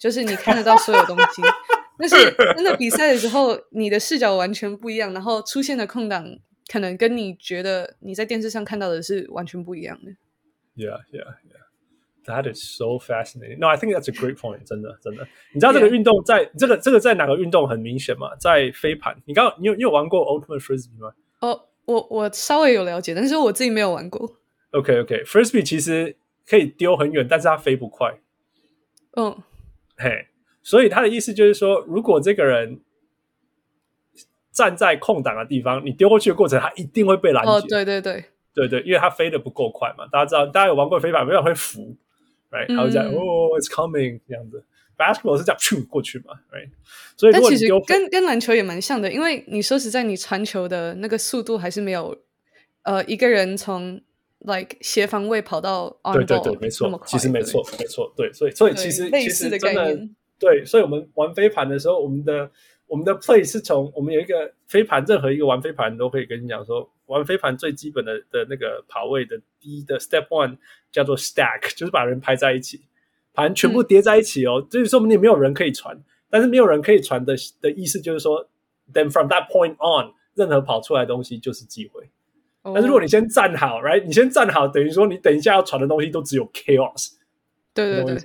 [0.00, 1.42] 就是你看得到所有东西。
[1.96, 2.16] 但是
[2.56, 6.26] 真的比赛的时候，你的视角完全不一样，然后出现的空档
[6.72, 10.10] 可能跟你觉得你在电视上看到的是完全不一样的。
[10.74, 11.60] Yeah, yeah, yeah.
[12.24, 13.58] That is so fascinating.
[13.58, 14.64] No, I think that's a great point.
[14.64, 15.26] 真的，真的。
[15.52, 18.34] 你知道这个运动在.这个这个在哪个运动很明显吗？
[18.38, 19.16] 在飞盘。
[19.26, 21.12] 你刚刚你有你有玩过 Ultimate Frisbee 吗？
[21.40, 24.36] 哦，oh, 我我稍微有了解，但是我自己没有玩过。
[24.72, 25.24] OK, OK.
[25.24, 26.16] Frisbee 其实
[26.48, 28.18] 可以丢很远，但是它飞不快。
[29.16, 29.34] 嗯、oh.，
[30.02, 30.26] 嘿，
[30.62, 32.80] 所以他的意思就是说，如果这个人
[34.50, 37.50] 站在空档的地方，你丢过去的过程，他一定会被拦截。
[37.50, 38.24] 哦，oh, 对对对，
[38.54, 40.06] 对对，因为他飞得不够快嘛。
[40.10, 41.94] 大家知道，大家有玩过飞盘，没有会浮。
[42.50, 44.64] Right，他会这样，哦、嗯 oh,，it's coming 这样子。
[44.98, 46.70] Basketball 是这样，咻过去嘛，Right。
[47.16, 52.16] 所以如果你丢，但其实跟跟篮球也蛮像的，因为你说实在，你传球的那个速度还是没有，
[52.82, 54.00] 呃，一个人从
[54.40, 62.50] like 协防位跑到 on 对对对，没错，其实没错，没错，对，所以所以其实类似的概念对，所以我们玩飞盘的时候，我们的
[62.86, 66.90] 我们的 play 是从我们有一个飞盘，任何一个玩飞盘都可以跟你讲说。
[67.06, 70.56] 玩飞盘最基本的的那个跑位的第一的 step one
[70.92, 72.82] 叫做 stack，就是把人排在一起，
[73.34, 74.64] 盘全部叠在一起哦。
[74.70, 78.48] 就是说你没有人可以传，但是没有人可以传的的意思就是说
[78.94, 82.08] ，then from that point on，任何跑出来的东西就是机会。
[82.62, 87.12] 但是如果你先站好，right，你先站好，等于说你等一下要传的东西都只有 chaos。
[87.72, 88.16] 对对对，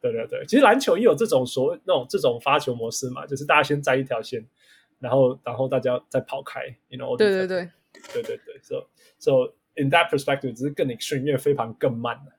[0.00, 0.44] 对对对。
[0.46, 4.46] 其实篮球也有这种所谓那种这种发球模式嘛，就是大家先站一条线，
[4.98, 7.16] 然后然后大家再跑开，you know？
[7.16, 7.68] 对对对。
[8.14, 8.86] 对对对，so
[9.18, 12.32] so in that perspective，只是更 extreme，因为飞盘更慢了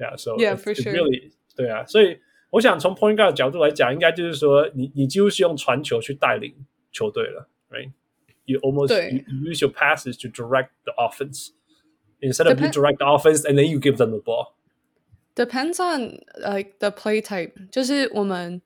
[0.00, 2.18] ，yeah，so yeah for sure，really，对啊，所以
[2.50, 6.52] 我想从 point guard 的角度来讲，应该就是说你你几乎是用传球去带领
[6.90, 7.48] 球队了
[8.49, 11.51] ，right？You almost 对 you, you use your passes to direct the offense
[12.21, 14.55] instead of you direct the offense and then you give them the ball.
[15.35, 18.61] Depends on like the play type，就是我们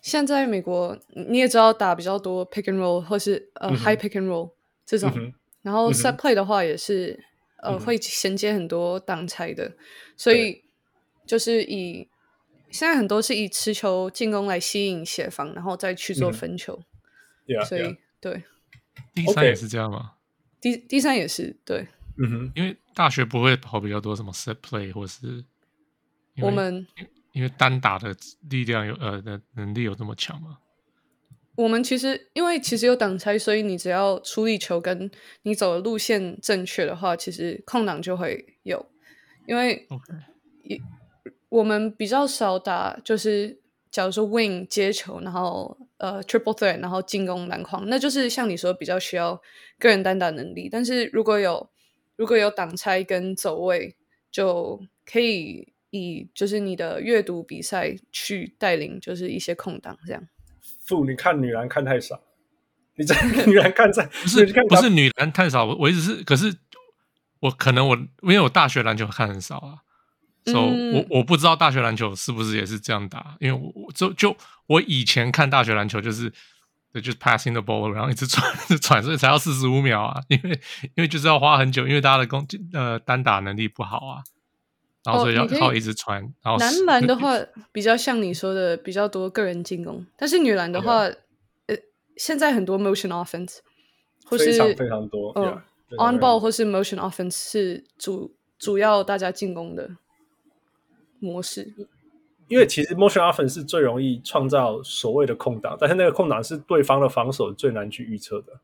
[0.00, 4.52] 现在美国你也知道打比较多 pick and roll 或是呃、uh, high pick and roll
[4.86, 5.10] 这种。
[5.10, 5.34] Mm hmm.
[5.62, 7.12] 然后 set play 的话也是，
[7.62, 9.74] 嗯、哼呃，会衔接很多挡拆的，嗯、哼
[10.16, 10.62] 所以
[11.26, 12.08] 就是以
[12.70, 16.80] 现在很多是以持球进攻来吸引协防，然后再去做分球。
[17.44, 17.96] 对啊、嗯，所以 yeah, yeah.
[18.20, 18.42] 对，
[19.13, 20.13] 第三也是这样吗？
[20.59, 21.87] 第第三也是对，
[22.17, 25.43] 嗯哼，因为大学不会跑比较多什么 set play 或是
[26.37, 26.85] 我们
[27.33, 28.15] 因为单打的
[28.49, 30.59] 力量有呃的能力有这么强吗？
[31.55, 35.11] 我们其实，因为其实有挡拆，所以你只要处理球跟
[35.43, 38.83] 你走的路线正确的话，其实空档就会有。
[39.45, 40.81] 因为，Okay.
[41.49, 43.59] 我们比较少打，就是
[43.93, 49.39] 假如说 wing 接球，然后呃 triple threat，然后进攻篮筐，那就是像你说比较需要
[49.77, 50.67] 个人单打能力。
[50.67, 51.69] 但是如果有
[52.15, 53.95] 如果有挡拆跟走位，
[54.31, 60.27] 就可以以就是你的阅读比赛去带领，就是一些空档这样。
[60.87, 62.19] 不，你看女篮看太少，
[62.95, 63.15] 你在
[63.45, 66.51] 女篮看在不是不是女篮太少，我我一直是，可是
[67.41, 69.77] 我可能我因为我大学篮球看很少啊，
[70.45, 74.35] 所以、嗯 so, 我我不知道大学篮球是不是也是这样打，因为我就就
[74.67, 76.31] 我以前看大学篮球就是
[76.91, 80.51] 对就是 passing the ball，然后一直传一直传，所以才要四十五秒啊，因为
[80.95, 84.23] 因为就是要花很久，因为大家的攻呃单打能力不好啊。
[85.05, 87.33] 然后所以要靠一直传，然后男篮的话
[87.73, 91.75] 比较像你说的比较多个人进攻，但是女篮的话，呃，
[92.15, 93.57] 现在很多 motion offense，
[94.23, 95.61] 或是非常非常多，嗯
[95.97, 99.89] ，on ball 或是 motion offense 是主主要大家进攻的
[101.23, 101.73] 模式。
[102.47, 108.59] 因为其实 motion offense 是最容易创造所谓的空档，但是那个空档是对方的防守最难去预测的。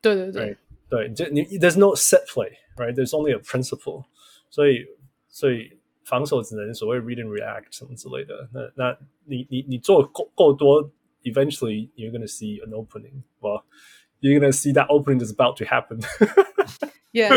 [0.00, 0.56] 对对对，
[0.88, 4.04] 对，这你 there's no set play，right？There's only a principle，
[4.50, 4.86] 所以。
[5.30, 5.70] 所以
[6.04, 8.48] 防守只能所谓 read and react 什么之类的。
[8.52, 10.90] 那那你你你做够够多
[11.22, 13.22] ，eventually you're gonna see an opening.
[13.40, 13.62] Well,
[14.20, 16.00] you're gonna see that opening is about to happen.
[17.12, 17.30] Yeah.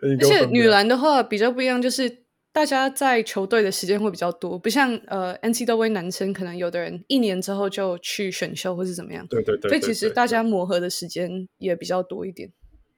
[0.00, 2.24] 而且女篮的话比较不一样，就是
[2.58, 9.24] 大家在球队的时间会比较多，不像呃 NCAA 男生，可能有的人一年之后就去选秀或是怎么样。
[9.28, 9.68] 对对对。
[9.68, 12.50] 所以其实大家磨合的时间也比较多一点。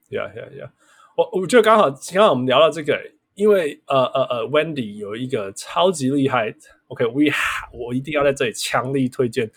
[0.09, 0.71] Yeah, yeah, yeah.
[1.15, 2.99] 我我觉得刚好刚好我们聊到这个。
[3.35, 6.53] 因为呃呃呃，Wendy 有一个超级厉害
[6.89, 7.33] ，OK，We、okay,
[7.71, 9.49] 我一定要在这里强力推荐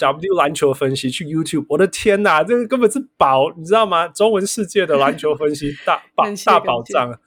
[0.00, 1.64] W 篮球分析去 YouTube。
[1.68, 4.08] 我的天哪，这个根本是宝，你知道吗？
[4.08, 7.18] 中文世界的篮球分析大 宝大宝藏！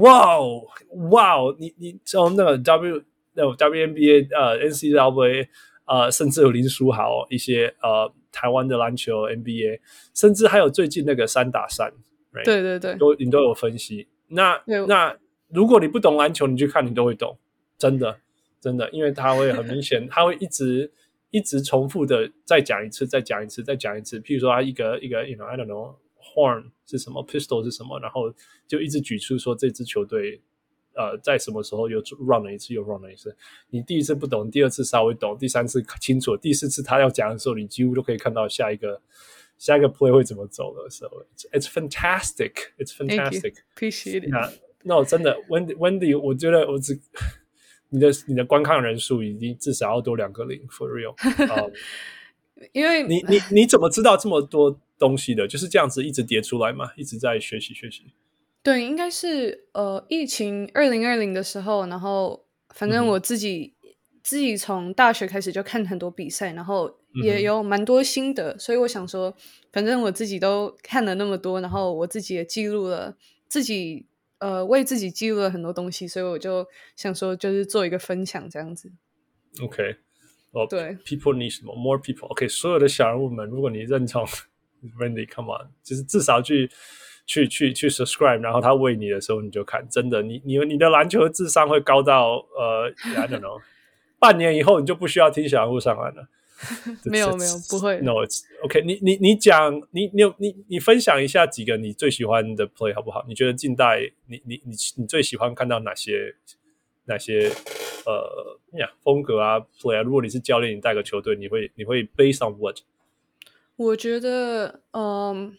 [0.00, 0.62] 哇哦
[1.10, 3.02] 哇哦，你你从那个 W
[3.34, 5.48] 那种 WNBA 呃 NCAA
[5.86, 9.80] 呃，甚至有林书豪一些呃台湾的篮球 NBA，
[10.14, 11.92] 甚至还有最近那个三打三
[12.32, 12.44] ，right?
[12.44, 14.08] 对对对，都你都有分析。
[14.28, 15.14] 那那
[15.48, 17.36] 如果你不懂篮球，你去看你都会懂，
[17.76, 18.18] 真的
[18.60, 20.90] 真的，因为他会很明显，他会一直
[21.30, 24.18] 一直重复的再讲一次，再讲一次，再讲一次。
[24.20, 25.66] 譬如说，他一个一个，you know，I don't
[26.34, 28.32] know，horn 是什么，pistol 是什么，然后
[28.66, 30.40] 就一直举出说这支球队，
[30.94, 33.36] 呃，在什么时候又 run 了一次，又 run 了一次。
[33.70, 39.00] 你第一次不懂，第二次稍微懂，第三次清楚，第四次他要讲的时候，你几乎都可以看到下一个
[39.58, 41.24] 下一个 play 会怎么走的时候。
[41.52, 43.54] It's fantastic, it's fantastic.
[43.76, 44.30] Appreciate it.
[44.30, 47.00] 那那我真的，Wendy Wendy，我觉得我只。
[47.90, 51.14] 你的你的观看人数已经至少要多两个零，for real。
[51.46, 51.70] Um,
[52.72, 55.46] 因为你你你怎么知道这么多东西的？
[55.46, 58.12] 就是这样子一直叠出来嘛，一直在学习学习。
[58.62, 63.90] 对，应该是呃，疫情二零二零的时候，然后反正我自己、嗯、
[64.22, 69.34] 自己从大学开始就看很多比赛，然后也有蛮多心得，嗯、所以我想说，
[69.72, 73.16] 反正我自己都看了那么多，然后我自己也记录了
[73.48, 74.06] 自己。
[74.40, 76.66] 呃，为自己记录了很多东西，所以我就
[76.96, 78.92] 想说，就是做一个分享这样子。
[79.62, 79.96] OK，
[80.50, 82.26] 哦，对，People need？More people。
[82.26, 84.26] OK，所有的小人物们，如果你认同
[84.98, 86.70] Wendy，Come on，就是至少去
[87.26, 93.60] 去去去 subscribe，然后他喂你的时候，你就看，真的，你你你的篮球智商会高到呃，I don't know，
[94.18, 96.28] 半年以后你就不需要听小人物上篮了。
[97.10, 98.94] 没有没有不会，No，it's OK 你。
[99.02, 103.24] 你你你讲，你你有你你分享一下几个你最喜欢的 play 好不好？
[103.28, 106.34] 你觉得近代你你你你最喜欢看到哪些
[107.06, 107.50] 哪些
[108.06, 110.02] 呃呀风格啊 play 啊？
[110.02, 112.76] 如果你是教练，你带个球队，你会你会 based on what？
[113.76, 115.56] 我觉得嗯，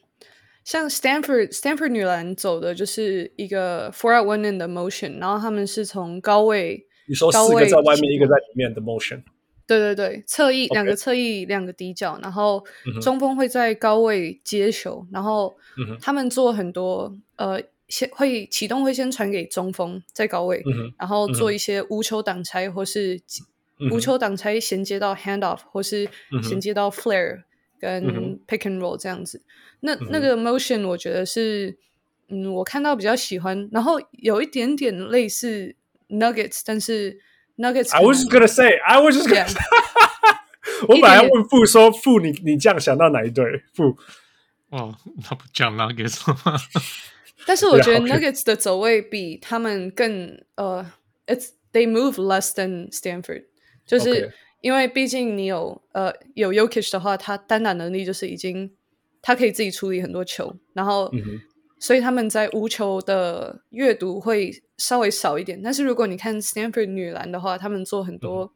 [0.64, 9.24] 像 Stanford Stanford 女篮走的就是一个 four out one in 的 motion，然后他们是从高位，你说四个在外面，一个在里面的 motion。
[9.68, 12.64] 对对对，侧翼两个侧翼两个底角，然后
[13.02, 15.58] 中锋会在高位接球，然后
[16.00, 20.64] 他们做很多呃，先会启动会先传给中锋在高位，
[21.00, 23.20] 然后做一些无球挡拆或是
[23.92, 26.08] 无球挡拆衔接到 handoff 或是
[26.44, 27.42] 衔接到 flare
[27.86, 29.42] 跟 pick and roll 这样子。
[29.82, 31.78] 那那个 motion 我觉得是
[32.30, 35.76] 嗯，我看到比较喜欢，然后有一点点类似
[36.10, 37.20] Nuggets，但是。
[37.58, 39.62] Nuggets I was just gonna say, I was just gonna say，
[40.90, 43.64] 我本来要问傅说，傅你你这样想到哪一对？
[43.74, 43.98] 傅
[44.72, 46.60] 哦，那不讲 Nuggets 吗？
[47.46, 50.86] 但是我觉得 Nuggets 的走位比他们更呃
[51.28, 53.46] ，It's they move less than Stanford，
[53.88, 54.34] 就是
[54.66, 58.76] 因为毕竟你有呃有 Yokish 的话，他单打能力就是已经
[59.22, 61.10] 他可以自己处理很多球，然后。
[61.14, 61.40] 嗯
[61.78, 68.54] 所以他们在无球的阅读会稍微少一点，但是如果你看 Stanford 女篮的话，他们做很多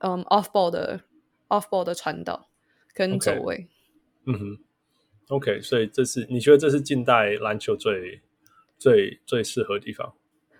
[0.00, 1.00] 嗯、um, off ball 的
[1.48, 2.50] off ball 的传导
[2.92, 3.56] 跟走位。
[3.56, 3.66] Okay.
[4.26, 4.58] 嗯哼
[5.28, 8.20] ，OK，所以这是你觉得这是近代篮球最
[8.78, 10.14] 最最适合的地方？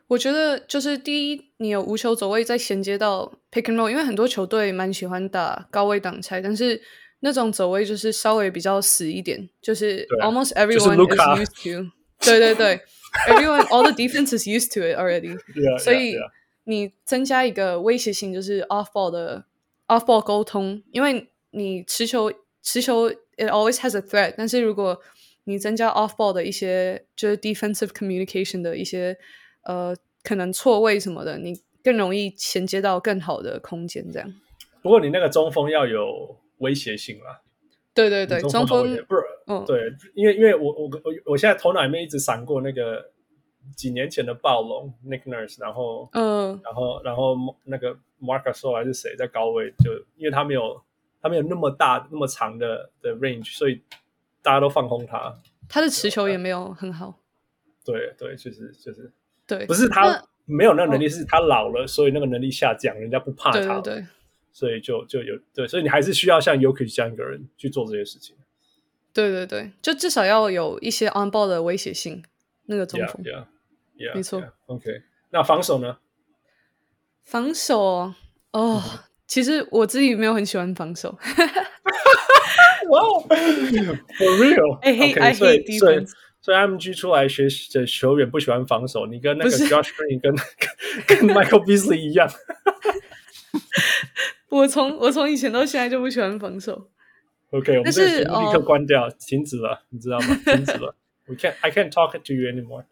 [0.09, 6.80] 我觉得就是第一，你有无球走位再衔接到 pick and roll，因为很多球队蛮喜欢打高位挡拆，但是
[7.20, 11.90] 那种走位就是稍微比较死一点，就是 almost everyone is used to。
[12.20, 12.80] 对对对
[13.28, 15.38] ，everyone all the defense is used to it already。
[15.78, 16.16] 所以
[16.64, 19.44] 你增加一个威胁性，就是 off ball 的
[19.88, 22.32] off ball 沟通，因为你持球
[22.62, 24.34] 持球 it always has a threat。
[24.38, 24.98] 但是如果
[25.44, 29.16] 你增加 off ball 的一些就是 defensive communication 的一些
[29.68, 29.94] 呃
[30.24, 31.54] 可能错位什么的，你
[31.84, 34.10] 更容易衔接到更好的空间。
[34.10, 34.34] 这样。
[34.82, 37.42] 不过你那个中锋要有威胁性啦。
[37.94, 43.10] 对对对，中锋不是，嗯，对，因为因为我我我我现在头脑里面一直闪过那个
[43.74, 50.80] 几年前的暴龙 Nick Nurse，然后嗯，然后然后那个 Marc Gasol 还是谁在高位，就因为他没有
[51.20, 53.82] 他没有那么大那么长的的 range，所以
[54.42, 55.34] 大家都放空他，
[55.68, 57.18] 他的持球也没有很好。
[57.84, 59.10] 对对，就是就是
[59.49, 63.59] 对，不是他没有那个能力，是他老了，所以那个能力下降，人家不怕他。
[63.59, 64.07] 对对对。
[64.53, 68.34] 所以就就有对，所以你还是需要像 Jokic 这样一个人去做这些事情。
[69.12, 72.24] 对对对，就至少要有一些 on ball 的威胁性。
[72.66, 73.46] 那个中锋，yeah,
[73.96, 74.42] yeah, yeah, 没错。
[74.66, 75.99] OK，那防守呢？
[77.24, 78.14] 防守哦，
[78.53, 78.82] 哦，
[79.26, 81.16] 其实我自己没有很喜欢防守。
[82.90, 83.01] 哇
[84.18, 85.78] ，For real？I hate I hate defense。
[85.78, 86.05] 所以
[86.55, 90.34] MG 出来学的球员不喜欢防守，你跟那个 Josh Green 跟
[91.07, 92.30] 跟 Michael Beasley 一样。
[94.49, 96.90] 我从我从以前到现在就不喜欢防守。
[97.51, 100.40] OK，我们这立刻关掉，哦、停止了，你知道吗？
[100.44, 100.94] 停止了。
[101.26, 102.84] We can't, I can't talk to you anymore.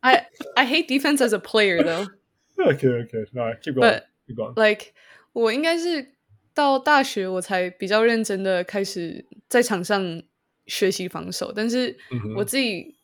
[0.00, 2.08] I I hate defense as a player though.
[2.56, 4.54] OK OK，来，keep going, keep going.
[4.56, 4.92] Like
[5.32, 6.14] 我应该是
[6.54, 10.22] 到大学我才比较认真的开始在场上
[10.66, 11.96] 学习防守，但是
[12.36, 12.94] 我自己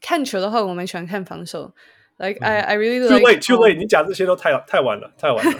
[0.00, 1.74] 看球的话，我蛮喜欢看防守。
[2.20, 5.52] Like I I really like Too late too late，你讲这些都太太晚了，太晚了。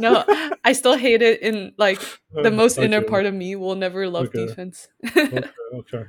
[0.00, 0.22] no,
[0.60, 1.98] I still hate it in like
[2.30, 4.88] the most inner part of me will never love defense.
[5.02, 5.48] OK
[5.78, 6.06] OK，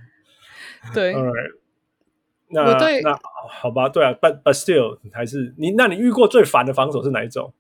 [0.93, 1.51] 对 All right，
[2.49, 3.17] 那我对那
[3.49, 7.53] 好吧，对啊，but but still 还是你，那你遇过最烦的防守是哪一种？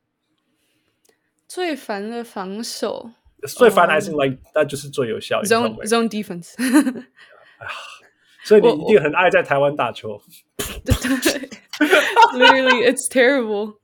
[1.47, 3.11] 最烦的防守
[3.47, 6.53] 最烦还是 like 那就是最有效 zone zone defense，
[8.43, 10.21] 所以你一定很爱在台湾打球。
[10.85, 10.93] 对
[12.39, 13.75] literally it's terrible。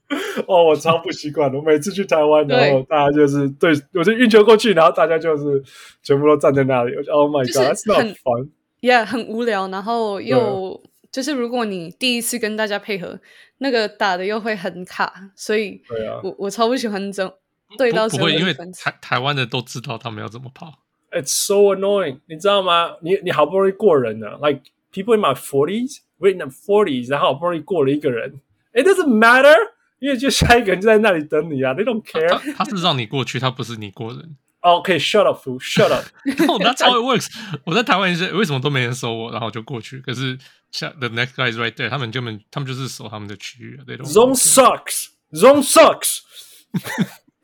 [0.48, 1.58] 哦，我超不习惯的。
[1.58, 5.64] 我每次去台湾，然后大家就是对我就运球过去，然后大家就是
[6.02, 6.96] 全部都站在那里。
[6.96, 8.50] 我就 Oh my God，that's not 很 fun。
[8.82, 10.82] Yeah，很无聊，然后又
[11.12, 13.20] 就是如果你第一次跟大家配合，
[13.60, 17.32] 那个打的又会很卡，所以对啊我我超不喜欢这种
[17.78, 20.80] 对到不不会，因为台台湾的都知道他们要怎么跑。
[21.12, 22.98] It's so annoying，你知道吗？
[23.02, 24.62] 你你好不容易过人了，like
[24.92, 28.40] people in my forties, we're in the forties，然后好不容易过了一个人
[28.74, 29.56] ，It doesn't matter，
[30.00, 32.54] 因为就下一个人就在那里等你啊，They don't care。
[32.56, 34.38] 他是让你过去，他不是你过人。
[34.62, 36.06] OK，shut up，fool，shut up。
[36.26, 37.28] No, that's how it works.
[37.64, 40.00] 我在台湾也是，为什么都没人收我，然后就过去。
[40.02, 40.38] 可是
[40.70, 46.20] 像 the next guy is right there，他们根本他们就是守他们的区域，they don't Zone sucks，Zone sucks。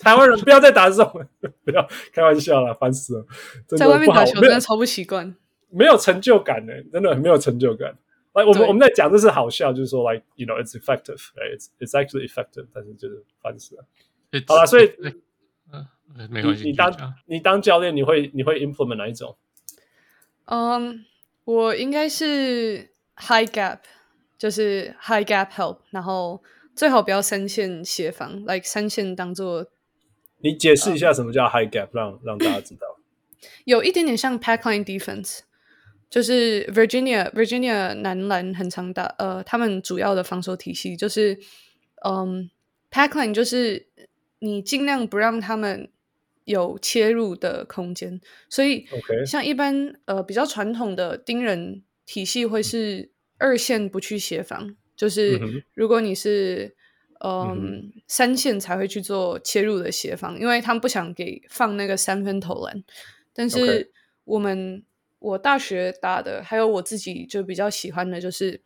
[0.05, 1.25] 台湾人不要再打这种，
[1.65, 3.25] 不要开玩笑了，烦死了。
[3.67, 5.35] 真的在外面打球真的超不习惯。
[5.69, 7.97] 没有成就感呢，真的很没有成就感。
[8.33, 11.57] 来，我们我们在讲这是好笑，就是说，like you know it's effective，right?
[11.57, 13.85] it's it's actually effective，但是就是烦死了。
[14.31, 14.91] It's- 好了，所以
[16.29, 19.35] 没你关系，你当你当教练，你会你会 implement 哪一种？
[20.45, 21.03] 嗯，
[21.45, 23.79] 我应该是 high gap，
[24.37, 26.43] 就是 high gap help，然后
[26.75, 29.65] 最好不要三线协防，like 三线当做
[30.45, 32.85] 你解释一下什么叫 high gap，让让大家知道。
[33.65, 35.39] 有一点点像 packline defense，
[36.07, 41.39] 就是 Virginia Virginia 男篮很常打，呃，他们主要的防守体系就是，
[42.07, 42.47] 嗯
[42.91, 43.87] ，packline 就是
[44.37, 45.89] 你尽量不让他们
[46.43, 48.85] 有切入的空间，所以
[49.25, 55.41] 像一般呃比较传统的盯人体系会是二线不去协防，就是
[55.73, 56.75] 如果你是
[57.19, 62.83] 嗯嗯三线才会去做切入的协防，因为他们不想给放那个三分投篮。
[63.33, 63.91] 但是
[64.23, 64.83] 我们
[65.19, 68.61] 我大学打的，还有我自己就比较喜欢的，就是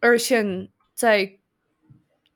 [0.00, 1.38] 二线在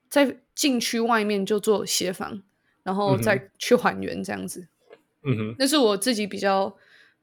[0.08, 2.42] 在禁区外面就做协防，
[2.82, 4.68] 然后再去还原这样子。
[5.22, 6.76] 嗯哼，那是我自己比较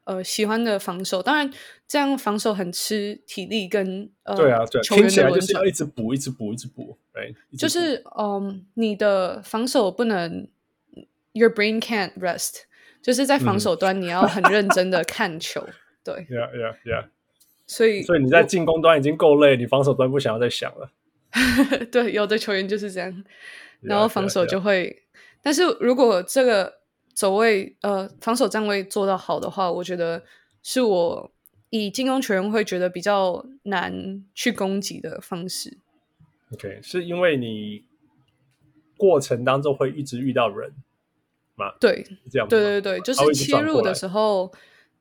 [0.05, 1.21] 呃喜欢的防守。
[1.21, 1.51] 当然，
[1.87, 5.35] 这样防守很吃体力跟呃对啊，对啊，球员听起来的。
[5.35, 10.47] 就是要一直补，一直补，一直补，对，就是嗯，你的防守不能
[11.33, 12.61] ，your brain can't rest，
[13.01, 15.67] 就是在防守端你要很认真的看球。
[16.03, 17.05] 对，，yeah yeah yeah。
[17.67, 20.91] 所以所以你在进攻端已经够累，你防守端不想要再想了。
[21.91, 23.23] 对，有的球员就是这样，
[23.81, 24.49] 然后防守 yeah, yeah.
[24.51, 25.03] 就会。
[25.41, 26.71] 但是如果这个
[27.15, 30.23] 走位呃防守站位做到好的话，我觉得
[30.61, 31.31] 是我
[31.69, 35.77] 以进攻球员会觉得比较难去攻击的方式。
[36.53, 37.85] OK，是因为你
[38.97, 40.71] 过程当中会一直遇到人
[41.55, 41.73] 吗？
[41.79, 42.47] 对，这样？
[42.47, 44.51] 对对对，就是切入的时候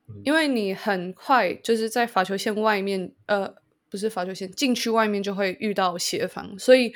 [0.07, 3.53] 嗯，因为你很快就是在罚球线外面，呃，
[3.89, 6.93] 不是罚球线，禁区外面就会遇到协防，所以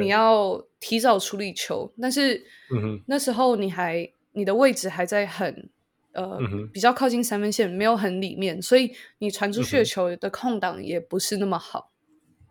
[0.00, 1.92] 你要提早处理球。
[2.00, 2.36] 但是
[2.70, 5.70] 嗯哼那时候你还你的位置还在很
[6.12, 11.92] 呃、嗯比较靠近三分线，没有很里面，所以你传出去的球的空档也不是那么好。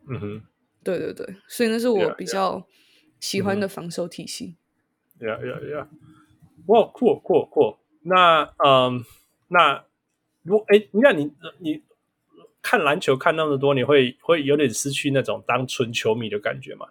[0.08, 0.42] 嗯哼
[0.84, 2.66] 对对对，所以那是我比较
[3.20, 4.56] 喜欢嗯的防守体系。
[5.20, 5.88] ，Yeah yeah yeah，
[6.68, 7.78] 哇酷酷酷。
[8.04, 9.04] 那嗯，
[9.50, 9.84] 那
[10.44, 11.84] 如哎，那你你
[12.62, 16.88] 看篮球看那么多，你会会有点失去那种当纯球迷的感觉吗？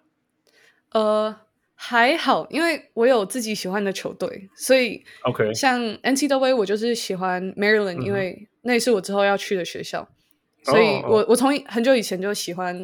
[0.91, 1.41] 呃，
[1.79, 10.09] 还好，因为我有自己喜欢的球队，所以 OK 像 NCAA 我就是喜欢 Maryland，、嗯因为那也是我之后要去的学校，
[10.65, 11.05] 所以哦。
[11.09, 12.75] 我我从很久以前就喜欢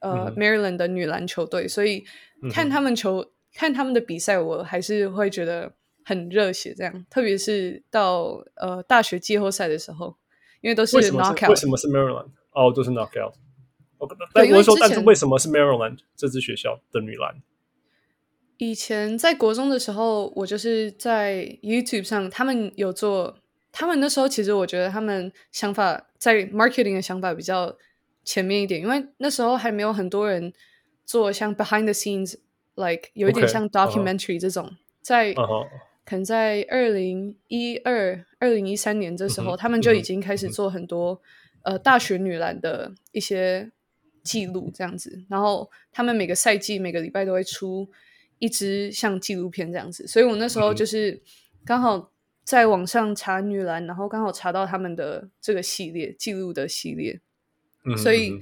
[0.00, 2.04] 呃、嗯 Maryland 的女篮球队，所以
[2.52, 3.24] 看他们球、
[3.54, 5.72] 看他们的比赛，我还是会觉得
[6.04, 10.16] 很热血，这样，特别是到呃大学季后赛的时候，
[10.60, 12.30] 因为都是 knockout，为什么是 Maryland？
[12.52, 13.32] 哦，都是 knockout。
[14.34, 17.34] 但我是说，但是为什么是 Maryland 这支学校的女篮？
[18.60, 23.38] 以前在国中的时候，我就是在 YouTube 上，他们有做，
[23.72, 27.74] 他们那时候其实我觉得他们想法在 marketing 的想法比较
[28.22, 30.52] 前面一点，因为那时候还没有很多人
[31.06, 34.76] 做像 behind the scenes，like 有一点像 documentary 这种。
[35.00, 41.18] 在可能在二零一二、二零一三年这时候，他们就已经开始做很多、
[41.62, 43.70] 呃大学女篮的一些
[44.22, 47.88] 记录这样子，然后他们每个赛季每个礼拜都会出
[48.40, 51.22] 一支像纪录片这样子，所以我那时候就是
[51.64, 52.10] 刚好
[52.42, 57.20] 在网上查女篮，然后刚好查到他们的这个系列记录的系列，
[57.84, 58.36] 嗯，所以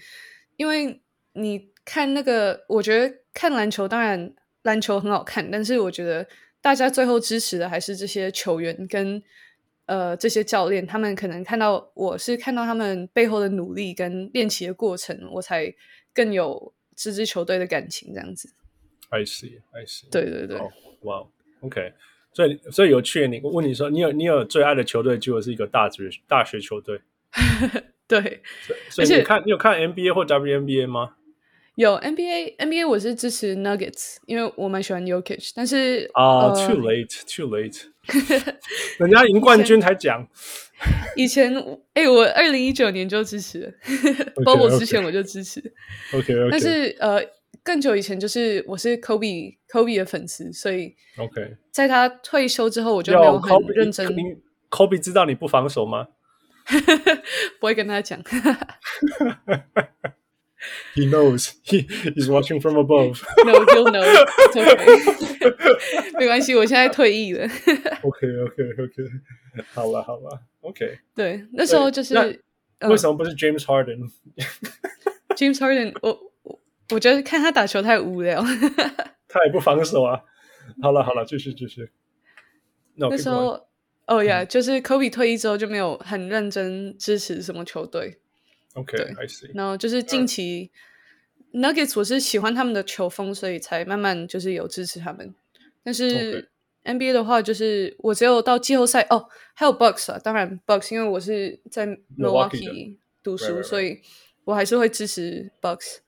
[0.56, 1.02] 因为
[1.34, 4.32] 你看那个，我觉得看篮球当然
[4.62, 6.26] 篮球很好看，但是我觉得
[6.62, 9.22] 大家最后支持的还是这些球员跟。
[9.88, 15.74] 呃，这些教练他们可能看到我是看到他们背后的努力跟练习的过程，我才
[16.12, 18.52] 更有这支球队的感情这样子。
[19.10, 20.10] I see, I see。
[20.10, 20.58] 对对对。
[21.02, 21.92] 哇、oh,，OK。
[22.32, 23.26] 所以，所以有趣。
[23.26, 27.00] 你我问你说，你有你有最爱的球队，就是一个大学大学球队。
[28.06, 28.42] 对。
[28.90, 31.14] 所以你看，你有看 NBA 或 WNBA 吗？
[31.74, 37.84] 有 NBA，NBA 我是支持 Nuggets，因为我蛮喜欢 Yokic，但是啊、uh,，too late，too late。
[38.98, 40.26] 人家赢冠军才讲。
[41.14, 41.54] 以前，
[41.94, 43.72] 哎、欸，我二零一九年就支持了
[44.44, 44.78] ，Bobo、okay, okay.
[44.80, 45.60] 之前我就支持。
[46.12, 46.48] OK OK。
[46.50, 47.20] 但是呃，
[47.68, 54.08] 更久以前就是我是 Kobe Kobe 的粉丝，所以 OK，在他退休之后，我就没有很认真。
[54.70, 56.08] Kobe, 知道你不防守吗？
[57.60, 58.22] 不会跟他讲。
[60.94, 61.50] He knows.
[61.62, 61.86] He
[62.18, 63.22] is watching from above.
[63.44, 64.02] No, he'll know.
[64.54, 66.18] Okay.
[66.18, 67.44] 没关系，我现在退役了。
[67.44, 68.94] OK, OK, OK.
[69.74, 70.40] 好了，好了。
[70.62, 71.00] OK。
[71.14, 72.14] 对，那时候就是
[72.80, 76.18] 为什么不是 James Harden？James Harden，我
[76.90, 78.42] 我我觉得看他打球太无聊。
[79.28, 80.20] 他也不防守啊。
[80.82, 81.90] 好了，好了，继续，继续。
[82.94, 83.66] No, 那时候，
[84.06, 88.18] 哦呀，就是 Kobe 退役之后就没有很认真支持什么球队。
[88.74, 89.50] OK，I see。
[89.54, 90.70] 然后就是近期、
[91.52, 95.34] uh, Nuggets，我是喜欢他们的球风，所以才慢慢就是有支持他们。
[95.82, 96.50] 但是
[96.84, 101.86] NBA 的话，就是我只有到季后赛哦，还有 Bucks 啊，当然 Bucks，因为我是在
[102.18, 103.62] Milwaukee 读书，right, right, right.
[103.62, 104.00] 所以
[104.44, 105.98] 我还是会支持 Bucks。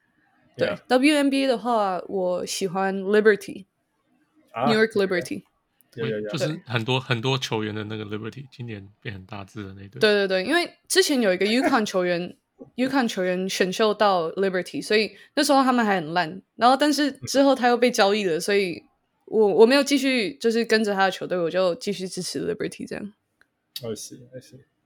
[0.66, 5.42] 对 WNBa 的话，我喜欢 Liberty，New York Liberty，
[5.90, 9.98] 对，就是很多很多球员的那个 Liberty，今年变很大字的那对。
[10.00, 12.36] 对对对，因为之前有一个 UConn 球员
[12.76, 16.40] ，UConn 球员选秀到 Liberty，所以那时候他们还很烂。
[16.54, 18.84] 然后，但是之后他又被交易了，所以
[19.24, 23.12] 我我没有继续就是跟着他的球队，我就继续支持 Liberty 这样。
[23.82, 24.20] 哦，see。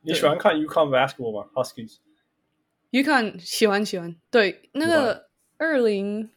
[0.01, 5.29] 你喜欢看 UConn basketball 吗？Huskies？UConn 喜欢喜欢，对那个。
[5.65, 6.29] 二零，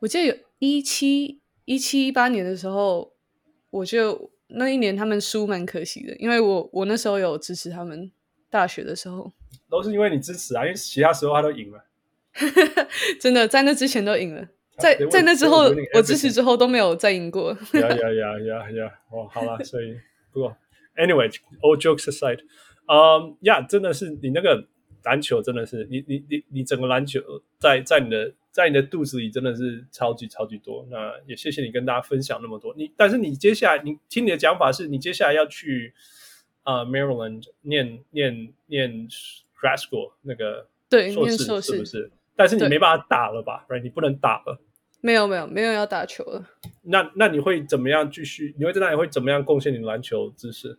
[0.00, 3.12] 我记得有一七一七一八年的时候，
[3.70, 8.10] 我就那一年他们输蛮可惜的，因为我我那时候有支持他们。
[8.52, 9.32] 大学的时候
[9.70, 11.82] 都是因为你支持啊，因为其他时候他都赢了。
[13.18, 14.46] 真的，在那之前都赢了，
[14.76, 17.50] 在在那之后我支持之后都没有再赢过。
[17.72, 18.92] 呀呀呀呀呀！
[19.10, 19.96] 哦，好了，所以
[20.30, 20.54] 不过
[20.96, 22.40] ，anyway，all jokes aside，
[22.88, 24.68] 嗯，呀，真的是你那个
[25.04, 27.20] 篮球真的是你你你你整个篮球
[27.58, 30.86] 在在你的在你的肚子里真的是超级超级多。
[30.90, 32.74] 那也谢谢你跟大家分享那么多。
[32.76, 35.94] 你但是你接下来你听你的讲法是你接下来要去。
[36.64, 39.08] 啊、uh,，Maryland 念念念
[39.60, 42.12] grad school 那个对，硕士是不是？
[42.36, 44.60] 但是你没办法打了吧？Right，你不能打了。
[45.00, 46.48] 没有没有没有要打球了。
[46.82, 48.54] 那那你会怎么样继续？
[48.56, 50.78] 你会在那里会怎么样贡献你的篮球知识？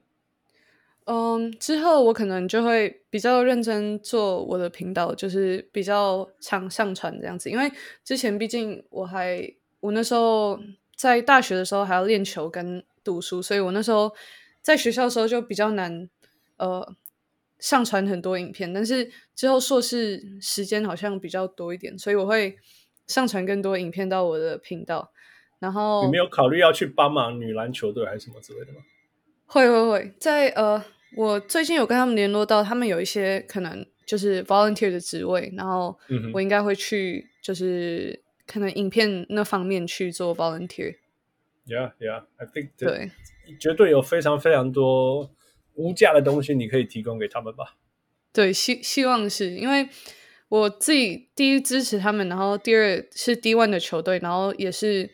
[1.05, 7.49] 嗯，之后我可能就会比较认真做我的频道，就是比较常上传这样子。
[7.49, 7.71] 因为
[8.03, 10.59] 之前毕竟我还我那时候
[10.95, 14.13] 在大学的时候还要练球跟读书，所以我那时候。
[14.63, 16.07] 在学校的时候就比较难，
[16.55, 16.95] 呃，
[17.59, 18.71] 上传很多影片。
[18.71, 22.55] 但是之后硕士时间好像比较多一点，所以我会
[23.05, 25.11] 上传更多影片到我的频道。
[25.59, 28.79] 然后你没有考虑要去帮忙女篮球队还是什么之类的吗？
[29.53, 30.83] 会会会，在呃，
[31.15, 35.95] 我最近有跟他们联络到，他们有一些可能就是 volunteer 的职位，然后
[36.33, 40.95] 我应该会去，就是可能影片那方面去做 volunteer。
[41.67, 43.11] Yeah, yeah, I think 对。
[43.59, 45.29] 绝对有非常非常多
[45.75, 47.75] 无价的东西，你可以提供给他们吧？
[48.33, 49.87] 对，希希望是因为
[50.49, 55.11] 我自己第一支持他们，然后第二是 D1 的球队，然后也是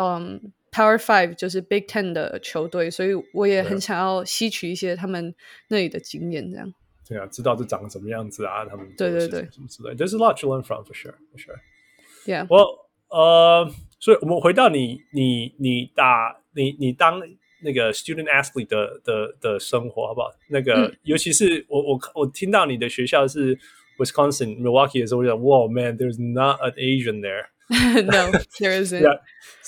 [0.00, 5.32] 嗯 Power Five 就是 Big Ten 的球队，所以我也很想要吸取一些他们
[5.68, 6.74] 那里的经验，这样。
[7.06, 8.64] 对啊，知道这长什么样子啊？
[8.64, 11.60] 他们对对对，什么之类，There's a lot to learn from for sure, for sure.
[12.26, 13.70] Yeah，我呃，
[14.00, 17.22] 所以我们回到你你你打你你当。
[17.64, 20.32] 那个 student athlete 的的的生活好不好？
[20.48, 23.56] 那个、嗯、尤其是我我我听到你的学校是
[23.98, 27.44] Wisconsin Milwaukee 的时候，我想哇 man，there's not an Asian there。
[28.04, 29.00] No, there isn't.
[29.00, 29.18] yeah,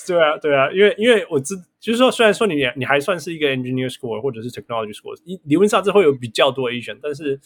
[0.05, 7.39] 对啊对啊，因为因为我知就是说，虽然说你你还算是一个 engineer school 或者是 technology school，理论上这会有比较多 Asian，但是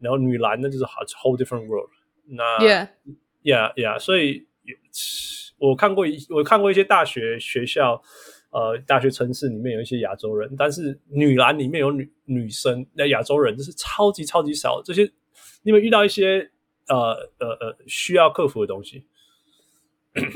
[0.00, 1.90] 然后女篮呢就是 whole different world。
[2.26, 2.88] 那 Yeah
[3.42, 4.46] Yeah Yeah，所以
[5.58, 8.02] 我看过一我看过一些大学学校，
[8.50, 14.82] 呃，大学城市里面有一些亚洲人，但是女篮里面有女女生，那亚洲人就是超级超级少。
[14.84, 15.02] 这些
[15.62, 16.50] 你有没有遇到一些
[16.88, 19.04] 呃呃呃需要克服的东西？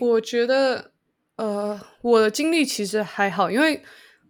[0.00, 0.92] 我觉得
[1.36, 3.82] 呃，我的经历其实还好，因为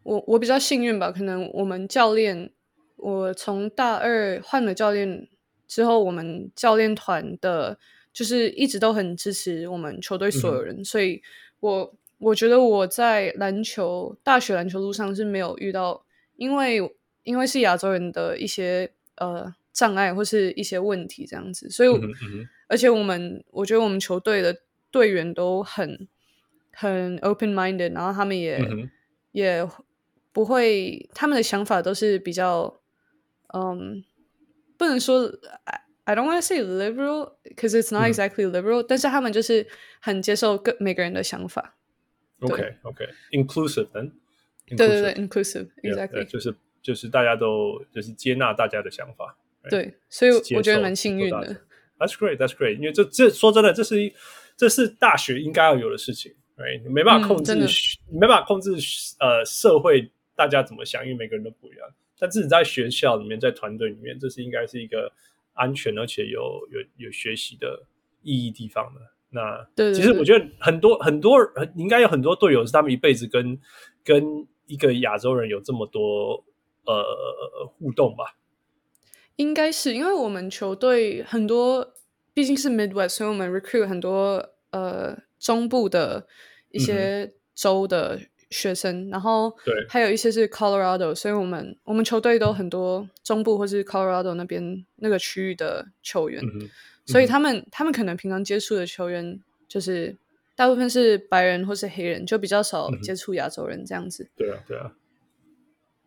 [0.03, 2.51] 我我比较幸运吧，可能我们教练，
[2.97, 5.29] 我从大二换了教练
[5.67, 7.79] 之后，我们教练团的。
[8.17, 11.21] 就是一直都很支持我们球队所有人，嗯、所以
[11.61, 16.03] 我我觉得我在篮球大学篮球路上是没有遇到，
[16.37, 16.81] 因为
[17.25, 26.09] 因为是亚洲人的一些呃障碍或是一些问题这样子，所以、嗯嗯、而且我们我觉得我们球队的队员都很
[26.73, 28.91] 很 open minded，然后他们也、嗯、
[29.33, 29.69] 也
[30.33, 32.81] 不会，他们的想法都是比较
[33.55, 34.05] 嗯，
[34.77, 35.33] 不能说。
[36.09, 39.67] I don't want to say liberal because it's not exactly liberal，、嗯、但是他们就是
[40.01, 41.75] 很接受各每个人的想法。
[42.39, 44.13] OK OK，inclusive then。
[44.69, 49.37] 对对对，inclusive，exactly，、yeah, 就是就是大家都就是接纳大家的想法。
[49.69, 51.63] 对，所以我觉得蛮幸运的。
[51.99, 54.15] That's great，That's great，因为这这说真的，这是一
[54.57, 56.83] 这是大学应该要有的事情，right？
[56.83, 57.69] 你没办法控制，嗯、
[58.19, 58.73] 没办法控制
[59.21, 61.89] 呃社会大家怎么想，因为每个人都不一样。
[62.19, 65.13] 但自己在学校里面，在团队里面，这是应该是一个。
[65.59, 67.83] 安全而且有有有学习的
[68.21, 69.01] 意义地方的，
[69.31, 71.39] 那其实我觉得很多很多
[71.77, 73.59] 应该有很多队友是他们一辈子跟
[74.05, 76.45] 跟一个亚洲人有这么多
[76.85, 78.37] 呃互动吧？
[79.37, 81.95] 应该是因为我们球队很多
[82.37, 86.27] 毕竟是 Midwest，所以我们 recruit 很多呃中部的
[86.71, 88.17] 一些州的。
[88.17, 96.71] 嗯学生，然后对，还有一些是 Colorado，所以我们我们球队都很多中部或是 Colorado 那边那个区域的球员，嗯、
[97.05, 100.17] 所以他们、嗯、他们可能平常接触的球员就是
[100.55, 104.31] 大部分是白人或是黑人，就比较少接触亚洲人这样子。
[104.37, 104.93] 对啊，对啊。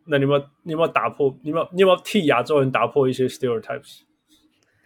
[0.06, 1.38] 那你有没有你有没有打破？
[1.42, 4.00] 你有没有你有没有替亚洲人打破一些 stereotypes？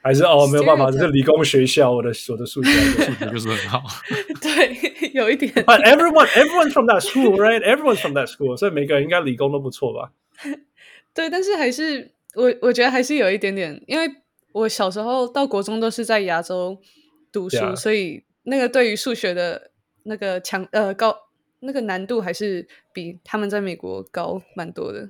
[0.04, 3.82] 还是哦，没有办法，这是理工学校，我的我的数学数学就是很好。
[4.38, 5.50] 对，有一点。
[5.64, 7.62] But everyone, everyone from that school, right?
[7.62, 10.12] Everyone from that school，所以每个人应该理工都不错吧？
[11.14, 14.06] 对，但是还是我我觉得还是有一点点，因为
[14.52, 16.78] 我小时候到国中都是在亚洲
[17.32, 17.74] 读书，yeah.
[17.74, 19.70] 所以那个对于数学的
[20.02, 21.16] 那个强呃高
[21.60, 25.08] 那个难度还是比他们在美国高蛮多的，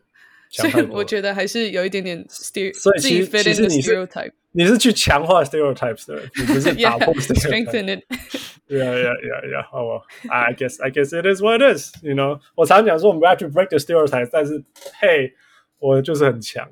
[0.51, 4.09] 所以我觉得还是有一点点 ster 所以其实其实你是。
[4.57, 8.03] 你是去强化 stereotypes 的，你不是打破 stereotypes。
[8.69, 9.67] Yeah, yeah, yeah, yeah.
[9.69, 11.93] 好吧，I guess, I guess it is what it is.
[12.05, 14.63] You know，我常常讲说我们 have to break the stereotypes，但是
[15.03, 15.33] ，Hey，
[15.81, 16.71] 我就是很强。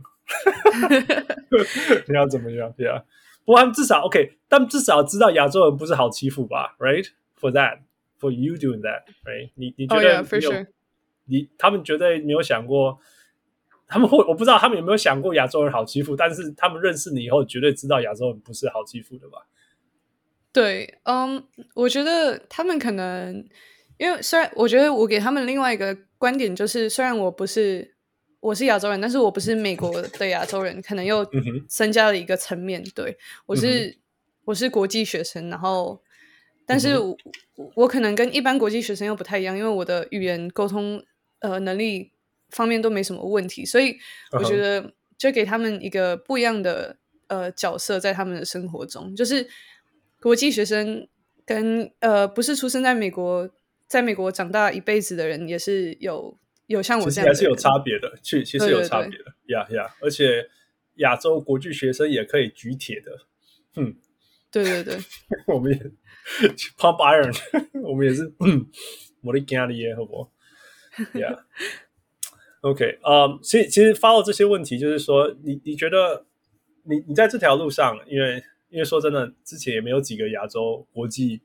[2.07, 3.03] 你要怎么样？Yeah，
[3.45, 7.81] 不过他们至少 OK，他们至少知道亚洲人不是好欺负吧？Right？For that,
[8.21, 9.51] for you doing that, right？
[9.57, 10.69] 你你觉得？Oh for sure.
[11.25, 13.01] 你他们绝对没有想过。
[13.93, 19.47] 他们会，我不知道他们有没有想过亚洲人好欺负，但是他们认识你以后，绝对知道亚洲人不是好欺负的吧？
[20.51, 23.47] 对，嗯，我觉得他们可能，
[23.99, 27.95] 因为虽然我觉得我给他们另外一个观点就是，虽然我不是
[28.41, 31.23] 我是亚洲人，但是我不是美国的亚洲人，可能又
[31.69, 32.83] 增加了一个层面。
[32.95, 33.97] 对，我是、嗯、
[34.47, 36.03] 我是国际学生，然后，
[36.65, 37.15] 但是我、
[37.59, 41.05] 嗯、我可能跟一般国际学生又不太一样，因为我的语言沟通
[41.41, 42.11] 呃能力。
[42.53, 43.97] 方面都没什么问题，所以
[44.31, 46.97] 我觉得就给他们一个不一样的
[47.27, 49.49] 呃角色，在他们的生活中，就是
[50.21, 51.09] 国际学生
[51.45, 53.51] 跟呃不是出生在美国，
[53.89, 60.49] 在美国长大一辈子的人，也是有有像我这样，还是有差别的，其其实有差别的，呀呀，而且
[60.97, 63.11] 亚洲国际学生也可以举铁的，
[63.77, 63.97] 嗯，
[64.51, 64.99] 对对对，
[65.53, 65.79] 我们也
[66.79, 67.35] pump iron，
[67.83, 68.67] 我们也是，嗯，
[69.23, 70.31] 我的家里也好不
[71.15, 71.39] ，yeah。
[72.63, 76.25] OK，嗯、um，所以其实 follow 这些问题，就是说，你你觉得
[76.85, 81.43] 你你在这条路上，因为因为说真的，之前也没有几个亚洲国际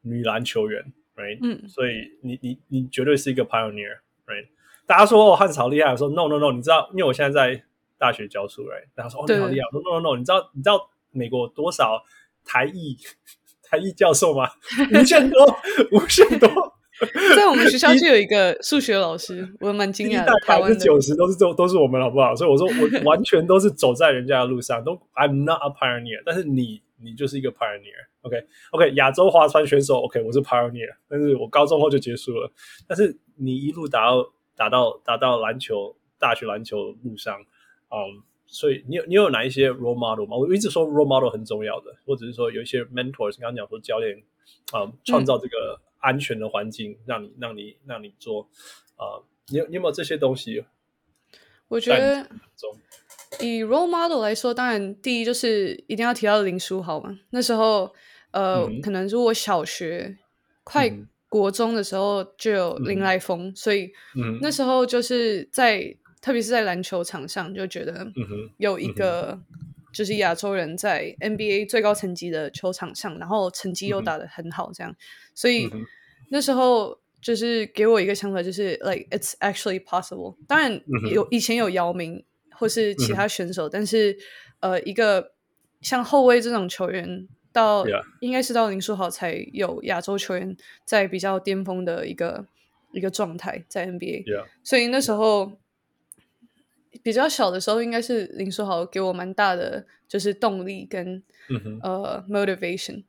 [0.00, 0.82] 女篮球员
[1.16, 1.38] ，right？
[1.42, 4.48] 嗯，所以你你你绝对是一个 pioneer，right？
[4.86, 7.62] 大家说哦，汉朝厉害，我说 no no no，你知道，因为我现在在
[7.98, 8.86] 大学教书，right？
[8.94, 12.02] 大家说哦，你好厉害，我说 no no no，你知道你知道美国多少
[12.42, 12.96] 台裔
[13.62, 14.48] 台裔教授吗？
[14.98, 15.56] 无限多，
[15.92, 16.73] 无限多。
[17.36, 20.32] 在我们学校就有一个数学老师，我蛮惊讶的。
[20.46, 22.34] 百分之九十都是都都是我们，好不好？
[22.36, 26.22] 所以我说我 完全都是走在人家的路上，都 I'm not a pioneer。
[26.24, 28.92] 但是你你就是一个 pioneer，OK OK。
[28.94, 32.50] 亚洲划船选手，OK，我是 pioneer，但是我高中后就结束了。
[32.86, 37.40] 但是你一路打到打到打到篮球大学篮球路上，
[37.90, 40.36] 嗯，所以你有你有哪一些 role model 吗？
[40.36, 44.16] 我一直说 role model 很重要的，或者是说有一些 mentors，刚刚讲说教练
[44.72, 48.48] 啊，呃、创造这个安全的环境，让你让你让你做
[48.96, 50.64] 啊、呃，你有你有没有这些东西？
[51.68, 52.28] 我觉得
[53.40, 57.18] 以 role model 来说，当然第一就是一定要提到林书豪嘛。
[57.30, 57.92] 那时候
[58.30, 60.18] 呃，嗯、可能是我小学
[60.62, 60.90] 快
[61.28, 63.90] 国中的时候就有林来峰，嗯、所以
[64.40, 65.96] 那时候就是在。
[66.24, 68.10] 特别是在篮球场上，就觉得
[68.56, 69.38] 有一个
[69.94, 74.94] 就是亚洲人在 NBA 最高层级的球场上，然后成绩又打得很好，这样，
[75.34, 75.70] 所以
[76.30, 80.34] 那时候就是给我一个想法，就是 like it's actually possible。
[80.48, 80.80] 当然
[81.12, 84.18] 有以前有姚明或是其他选手，但是
[84.58, 85.32] 呃，一个
[85.80, 87.86] 像后卫这种球员，到
[88.20, 92.44] 应该是到林书豪才有亚洲球员在比较巅峰的一个
[92.92, 94.24] 一个状态在 NBA。
[94.64, 95.58] 所以那时候。
[97.02, 103.04] 比较小的时候，应该是林书豪给我蛮大的就是动力跟、嗯、呃 motivation，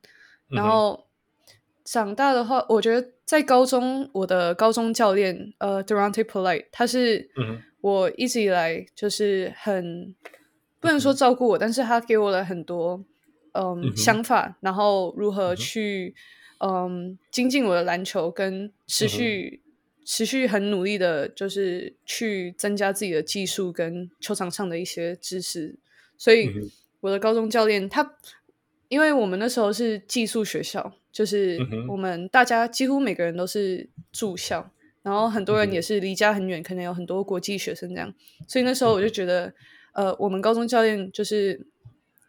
[0.49, 7.30] 然后、嗯、长大的话，我觉得在高中，我的高中教练呃 Durante Polite，他是
[7.82, 10.16] 我一直以来就是很
[10.80, 13.03] 不能说照顾我，嗯、但是他给我了很多、
[13.53, 16.16] 呃、嗯，嗯想法，然后如何去
[16.60, 19.62] 嗯，嗯精进我的篮球跟持续。
[20.06, 25.76] 持续很努力的，就是去增加自己的技术跟球场上的一些知识。
[26.15, 26.48] 所以
[27.02, 28.15] 我的高中教练他，
[28.88, 31.60] 因为我们那时候是寄宿学校，就是
[31.90, 34.69] 我们大家几乎每个人都是住校，
[35.02, 38.14] 然后很多人也是离家很远，可能有很多国际学生这样。
[38.48, 39.52] 所以那时候我就觉得，
[39.94, 41.65] 呃，我们高中教练就是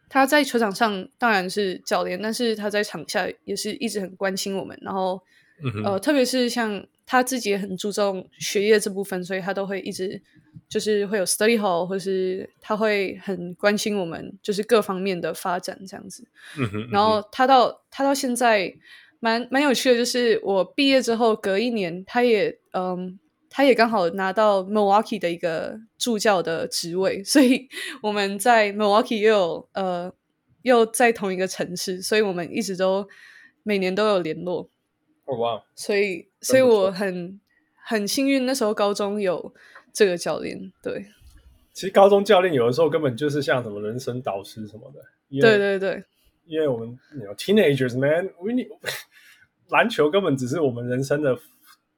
[0.09, 4.75] 他在球场上当然是教练，但是他在场下也是一直很关心我们。
[4.81, 5.21] 然后，
[5.85, 6.83] 呃，特别是像。
[7.09, 10.21] 他自己也很注重学业这部分，所以他都会一直
[10.67, 16.27] 就是会有 study hall，或是他会很关心我们，就是各方面的发展这样子。
[16.59, 18.75] 嗯哼，然后他到他到现在
[19.21, 23.17] 蛮蛮有趣的，就是我毕业之后隔一年，他也嗯，
[23.49, 27.69] 他也刚好拿到 Milwaukee 的一个助教的职位，所以
[28.03, 30.13] 我们在 Milwaukee 又有呃
[30.63, 33.07] 又在同一个城市，所以我们一直都
[33.63, 34.69] 每年都有联络。
[35.27, 35.61] 哦哇！Oh.
[35.75, 37.39] 所以，所以我很
[37.85, 39.53] 很幸运，那时候高中有
[39.93, 40.71] 这个教练。
[40.81, 41.05] 对，
[41.73, 45.01] 其实高中教练有的时候根本就是像什么人生导师什么的。
[45.29, 46.03] 对对对，
[46.45, 48.69] 因为我们有 teenagers man，we need
[49.69, 51.37] 篮球根本只是我们人生的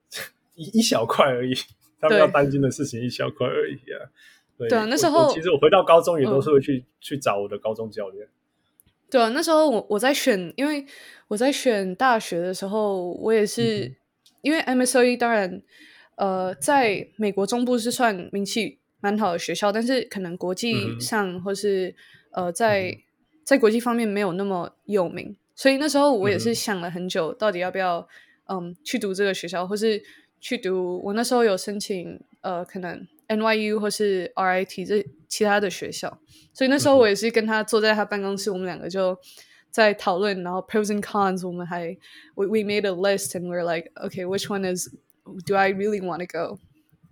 [0.56, 1.54] 一一小块而已，
[2.02, 4.10] 他们要担心的事情一小块而已啊。
[4.58, 8.28] 对，对啊，那时候其实我回到高中也都是会去、嗯、去找我的高中教练。
[9.10, 10.86] 对啊，那时候我我在选，因为
[11.28, 13.96] 我在选大学的时候，我也是、嗯、
[14.42, 15.62] 因为 MSOE 当然，
[16.16, 21.96] 呃，在美国中部是算名气蛮好的学校，但是可能国际上、或是
[22.32, 22.96] 呃在、
[23.44, 28.08] 在国际方面没有那么有名，所以那时候我也是想了很久，到底要不要
[28.48, 30.04] 嗯去读这个学校，或是
[30.40, 33.08] 去读我那时候有申请呃可能。
[33.30, 36.20] NYU 或是 RIT 这其他的学校，
[36.52, 39.18] 所以那时候我也是跟他坐在他办公室，我们两个就
[39.70, 41.96] 在讨论，然后 pros and cons，我们还
[42.34, 44.90] we we made a list and we're like okay which one is
[45.46, 46.60] do I really want to go？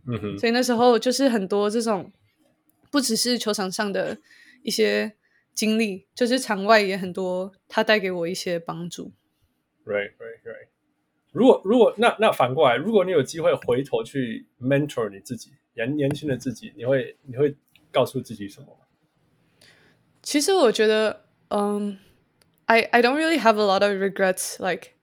[0.08, 2.12] 嗯哼，所以那时候就是很多这种
[2.90, 4.18] 不只是球场上的
[4.64, 5.14] 一些
[5.54, 9.12] 经历，就是场外也很多，他带给我一些帮助。
[9.86, 10.68] Right, right, right.
[11.32, 15.52] 如果如果那那反过来，如果你有机会回头去 mentor 你自己。
[15.78, 17.56] 年年轻的自己，你会你会
[17.92, 18.68] 告诉自己什么？
[20.24, 22.00] 其实我觉得，嗯、
[22.66, 24.94] um,，I I don't really have a lot of regrets like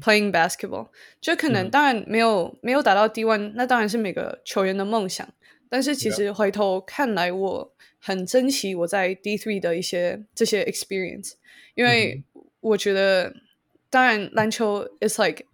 [0.00, 0.90] playing basketball、嗯。
[1.20, 5.26] 就可能当然没有没有达到 D one，那当然是每个球员的梦想。
[5.70, 11.32] 但是其实回头看来，我很珍惜我在 D three 的一些这些 experience，
[11.74, 12.22] 因为
[12.60, 13.34] 我觉得，
[13.88, 15.46] 当然篮球 is like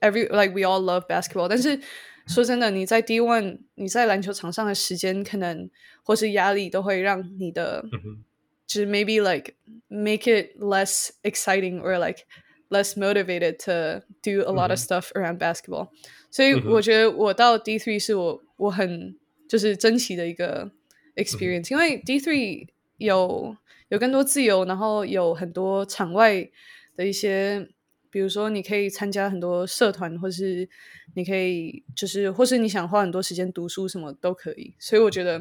[0.00, 1.78] every like we all love basketball，但是。
[2.26, 5.70] 说真的，你在 D1，你在篮球场上的时间可能
[6.02, 8.24] 或是压力都会让你的，嗯、
[8.66, 9.54] 就是 maybe like
[9.88, 12.24] make it less exciting or like
[12.68, 15.86] less motivated to do a lot of stuff around basketball。
[15.86, 15.98] 嗯、
[16.30, 19.16] 所以我觉得我到 D three 是我我很
[19.48, 20.70] 就是珍惜的一个
[21.14, 22.66] experience，、嗯、因为 D three
[22.96, 23.56] 有
[23.88, 26.50] 有更多自由，然后有很多场外
[26.96, 27.68] 的一些。
[28.16, 30.66] 比如说，你可以参加很多社团，或是
[31.12, 34.74] 你可以就是，或是你想花很多时间读书，什么都可以。
[34.78, 35.38] 所以我觉得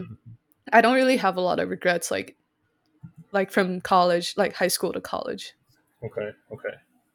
[0.66, 2.36] ，I don't really have a lot of regrets, like
[3.32, 5.52] like from college, like high school to college.
[6.02, 6.68] OK, OK.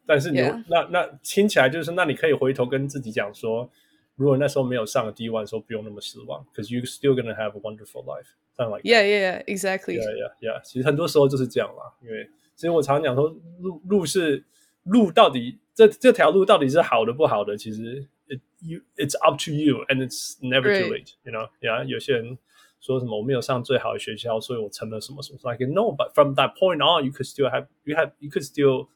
[0.07, 3.71] 但是你.那那听起来就是，那你可以回头跟自己讲说，
[4.17, 8.29] 如果那时候没有上 D1 的时候，不用那么失望，because you still gonna have a wonderful life。
[8.57, 9.99] Something like yeah, yeah, yeah, exactly.
[9.99, 10.63] Yeah, yeah, yeah.
[10.65, 13.29] 其实很多时候就是这样啦，因为其实我常常讲说，
[13.59, 14.43] 路路是
[14.90, 21.14] 路到底这这条路到底是好的不好的，其实 it you it's up to you and it's never too late.
[21.24, 21.84] You know, yeah.
[21.86, 22.38] 有些人
[22.80, 25.40] 说什么我没有上最好的学校，所以我成了什么什么。
[25.44, 28.88] Like no, but from that point on, you could still have you have you could still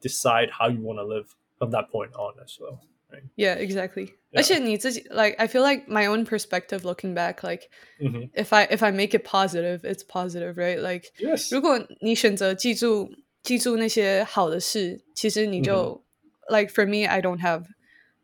[0.00, 1.26] decide how you want to live
[1.58, 2.80] from that point on as well.
[3.10, 3.24] Right?
[3.36, 4.14] Yeah, exactly.
[4.30, 4.38] Yeah.
[4.38, 8.22] 而且你自己 like I feel like my own perspective looking back like、mm hmm.
[8.34, 11.54] if I if I make it positive it's positive right like yes.
[11.54, 13.12] 如果你选择记住
[13.43, 16.57] 记住那些好的事其实你就、mm hmm.
[16.57, 17.65] like for me I don't have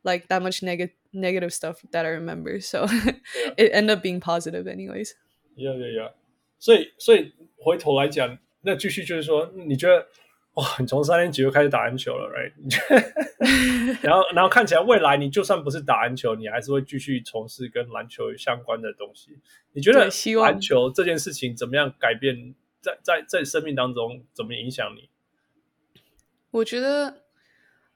[0.03, 2.85] like that much negative negative stuff that I remember so
[3.57, 5.11] it end up being positive anyways
[5.55, 6.11] yeah yeah yeah
[6.59, 10.07] 所以所以回头来讲那继续就是说你觉得
[10.55, 12.53] 哇，你从三年级就开始打篮球了，right？
[14.01, 19.37] 然后，然后看起来未来你就算不是打篮球，你还是会继续从事跟篮球相关的东西。
[19.73, 20.09] 你觉得
[20.41, 22.55] 篮球这件事情怎么样改变
[22.85, 25.09] 在在在生命当中怎么影响你？
[26.51, 27.23] 我觉得，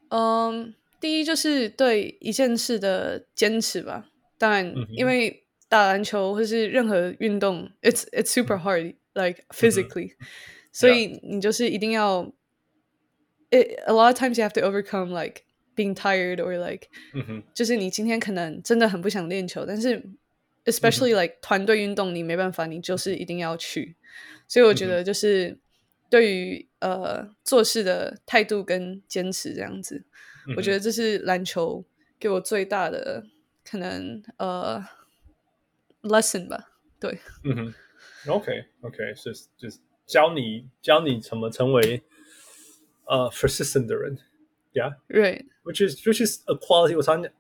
[0.10, 4.10] 嗯，第一就是对一件事的坚持吧。
[4.40, 10.26] 当然，嗯、因为打篮球或是任何运动，it's it's super hard，like physically，、嗯、
[10.72, 12.34] 所以你就是一定要。
[13.52, 15.44] It, a lot of times you have to overcome like
[15.76, 20.04] being tired or like，、嗯、就是你今天可能真的很不想练球，但是
[20.66, 23.96] especially like、团队运动你没办法，你就是一定要去。
[24.50, 25.58] 所以我觉得就是
[26.10, 30.04] 对于、嗯、呃做事的态度跟坚持这样子，
[30.46, 31.86] 嗯、我觉得这是篮球
[32.20, 33.24] 给我最大的
[33.64, 34.84] 可能呃
[36.02, 36.72] lesson 吧。
[37.00, 37.74] 对，嗯哼
[38.28, 42.04] ，OK OK，是就是教你教你怎么成为。
[43.12, 44.20] 呃、uh,，persistent 的人
[44.74, 47.32] ，yeah，right，which is which is a quality 我常讲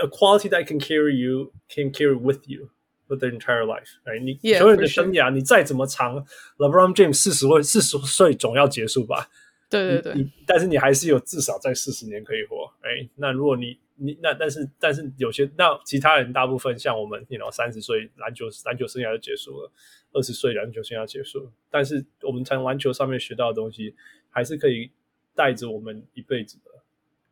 [0.00, 2.70] ，a quality that can carry you can carry with you
[3.16, 4.22] the entire life，right？
[4.22, 6.24] 你所有的生涯，你再怎么长
[6.58, 9.28] ，LeBron James 四十岁四十岁总要结束吧？
[9.70, 19.72] 对对对，但是你还是有至少在四十年可以活，哎，那如果你你那但是但是有些那其他人大部分像我们，you know，三十岁篮球篮球生涯就结束了，
[20.12, 23.94] 二十岁篮球生涯结束了，但是我们从篮球上面学到的东西
[24.30, 24.90] 还是可以。
[25.38, 26.70] 带着我们一辈子的，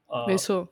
[0.06, 0.68] 呃，没错，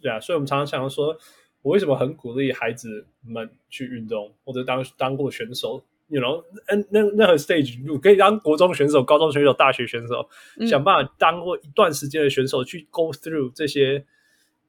[0.00, 1.18] 对啊，所以我们常常想说，
[1.66, 10.28] 我为什么很鼓励孩子们去运动，或者当当过选手，you know，那那任何 stage，你可以当国中选手、高中选手、大学选手，
[10.60, 14.04] 嗯、想办法当过一段时间的选手，去 go through 这些，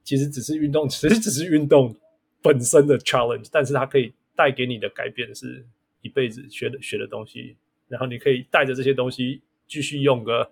[0.04, 1.96] 其实只是运动，其实只是运动
[2.42, 5.64] 本身的 challenge，但是它可以带给你的改变是
[6.02, 7.56] 一辈子学的学的东西，
[7.88, 10.52] 然后你可以带着这些东西继续用个。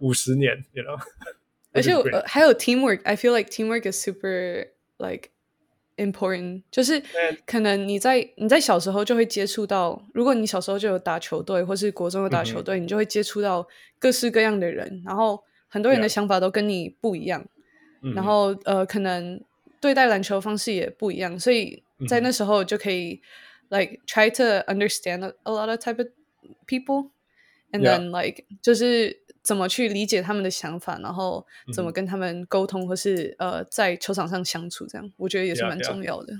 [0.00, 1.00] 五十年，you know，
[1.72, 4.66] 而且 我还有 teamwork，I feel like teamwork is super
[4.98, 5.30] like
[5.96, 6.62] important。
[6.70, 7.02] 就是
[7.46, 13.66] 可能你在你在小时候就会接触到，如果你小时候就有打球队，或是国中有打球队，嗯、你就会接触到
[13.98, 17.44] 各式各样的人，然后很多人的想法都跟你不一样，
[18.02, 19.40] 嗯、然后呃，可能
[19.80, 23.20] 对待篮球方式也不一样，所以在那时候就可以
[23.70, 24.42] like try to
[24.72, 26.06] understand a lot of type of
[26.66, 29.22] people，and then like 就是。
[29.46, 36.34] 怎么去理解他们的想法，然后怎么跟他们沟通，或是呃，在球场上相处，这样我觉得也是蛮重要的。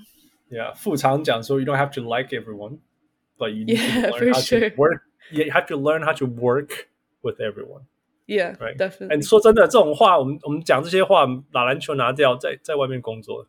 [0.51, 2.78] Yeah，副常讲说，You don't have to like everyone,
[3.39, 5.03] but you need to learn how to work.
[5.31, 6.89] You have to learn how to work
[7.23, 7.83] with everyone.
[8.27, 8.77] Yeah, right.
[8.77, 9.23] Definitely.
[9.23, 13.47] 说真的，这种话，我们我们讲这些话，把篮球拿掉，在在外面工作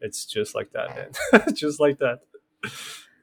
[0.00, 1.10] ，It's just like that, man.
[1.54, 2.20] Just like that.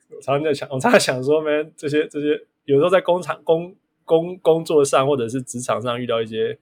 [0.10, 3.76] 我常常在想，我常常想说，man，这些这些，有时候在工厂工。
[4.10, 6.58] 工工作上或者是职场上遇到一些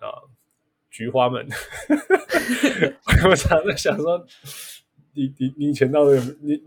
[0.00, 0.10] 啊、
[0.90, 1.46] 菊花们，
[3.30, 4.26] 我常在想说，
[5.14, 6.60] 你你你以前到底有你，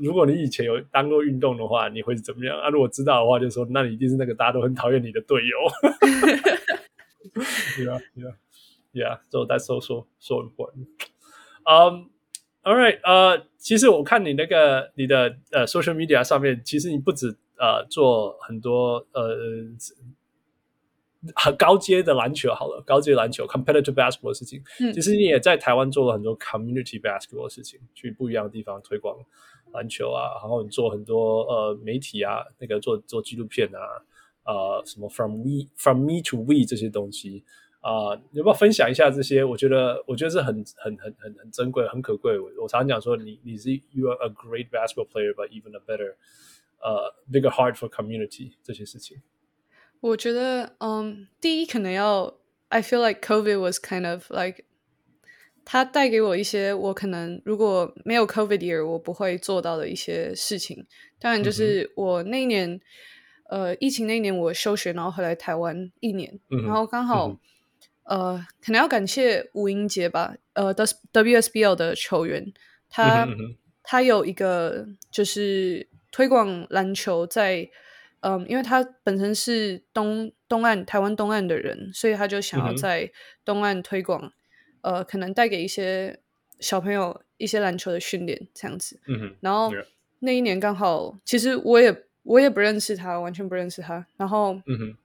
[0.00, 2.68] 如果你以前有当过运动的话，你会是怎么样啊？
[2.70, 5.56] 如果知道的话，就说那你一定是那个大家都很讨厌你的队友。
[7.78, 8.34] Yeah, yeah,
[8.92, 9.18] yeah.
[9.30, 10.88] So that's also so important.
[11.64, 12.10] Um,
[12.64, 12.98] all right.
[13.04, 17.36] 呃、uh,，其实我看你那个你的呃、social media 上面，其实你不止。
[17.60, 19.36] 呃，做很多呃
[21.34, 24.62] 很高阶的篮球好了，高阶篮球 competitive basketball 的事情。
[24.80, 29.14] 嗯，其实你也在台湾做了很多 community basketball 的事情，去不一样的地方推广
[29.74, 30.40] 篮球啊。
[30.40, 34.00] 然后你做很多呃媒体啊，那个做做纪录片啊，
[34.44, 37.44] 呃，什么 from we from me to we 这些东西
[37.82, 39.44] 啊，呃，有没有分享一下这些？
[39.44, 42.38] 我觉得我觉得是很很很很很珍贵、很可贵。
[42.40, 46.14] 我我常常讲说你，你你是 you are a great basketball player，but even a better。
[46.82, 49.20] 呃、uh,，bigger heart for community 这些事情，
[50.00, 52.38] 我觉得，嗯，第一可能要
[52.68, 54.64] ，I feel like COVID was kind of like，
[55.64, 60.86] 它带给我一些我可能如果没有 COVID year 我不会做到的一些事情。
[61.18, 62.80] 当然，就是我那一年，
[63.50, 67.28] 嗯、呃，疫情那一年我休学，然后回来台湾一年，嗯、然后刚好，
[68.04, 72.50] 嗯、呃，可能要感谢吴英杰吧，呃，WSBL 的球员，
[72.88, 77.68] 他、嗯、他有一个就是推广篮球在，
[78.20, 83.10] 嗯、呃，因为他本身是东东岸台湾东岸的人，所以他就想要在
[83.44, 84.32] 东岸推广，
[84.82, 86.20] 嗯、呃，可能带给一些
[86.58, 89.72] 小朋友一些篮球的训练这样子，嗯、然后。
[89.74, 89.84] 嗯
[90.22, 94.06] 那一年刚好，其实我也我也不认识他，完全不认识他。
[94.18, 94.96] 然后，嗯哼，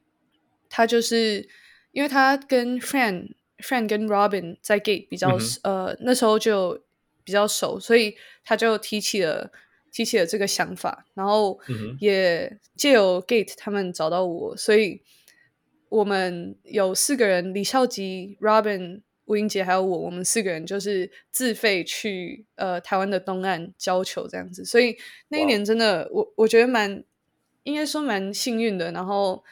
[0.69, 1.48] 他就是
[1.94, 3.30] 因为他跟 Fran
[3.60, 6.84] Fran 跟 Robin 在 Gate 比较、嗯、呃那时候就
[7.23, 9.49] 比较熟，所以他就提起了
[9.95, 11.57] 提起了这个想法，然后
[11.99, 15.01] 也借由 Gate 他们找到我，所以
[15.88, 19.01] 我们有四个人：李孝吉、Robin。
[19.27, 24.95] 吴英杰还有我，我们四个人就是自费去呃台湾的东岸教球这样子，所以
[25.30, 27.03] 那一年真的我我觉得蛮
[27.63, 28.91] 应该说蛮幸运的。
[28.91, 29.43] 然后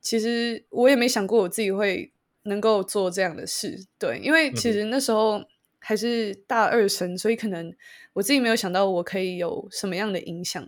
[0.00, 2.10] 其实我也没想过我自己会
[2.42, 5.40] 能够做这样的事，对，因为其实那时候
[5.86, 7.74] 还是大二生，所以可能
[8.14, 10.66] 我自己没有想到我可以有什么样的影响。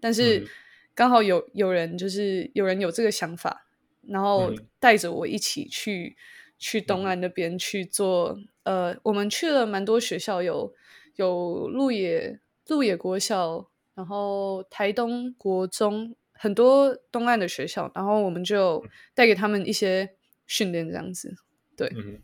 [0.00, 0.46] 但是
[0.94, 3.66] 刚好有有人就是有人有这个想法，
[4.02, 6.16] 然后带着我一起去。
[6.60, 10.74] 去东岸那边去做，呃，我们去了蛮多学校，有
[11.14, 18.84] 有鹿野鹿野国小，然后台东国中，很多东岸的学校，然后我们就
[19.14, 20.16] 带给他们一些
[20.48, 21.32] 训练，这样子。
[21.76, 22.20] 对，嗯，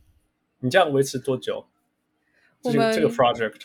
[0.58, 1.68] 你这样维持多久？
[2.64, 3.60] 我们这个 project，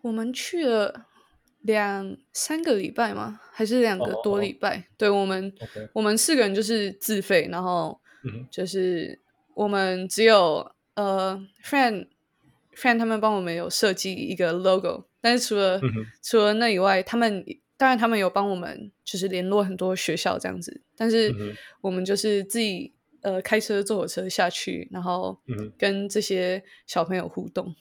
[0.00, 1.06] 我们去了
[1.60, 3.40] 两三个礼拜吗？
[3.52, 4.98] 还是两个多礼拜？Oh, oh, oh.
[4.98, 5.52] 对，我们.
[5.92, 8.00] 我们四个人就是自费，然后
[8.50, 9.20] 就是。
[9.56, 12.08] 我们只有呃，friend
[12.74, 15.90] friend 他们帮我们有设计一个 logo，但是除了、嗯、
[16.22, 17.42] 除了那以外，他们
[17.78, 21.34] 当然他们有帮我们就是联络很多学校这样子，但是
[21.80, 22.92] 我们就是自己
[23.22, 25.40] 呃开车坐火车下去，然后
[25.78, 27.74] 跟这些小朋友互动。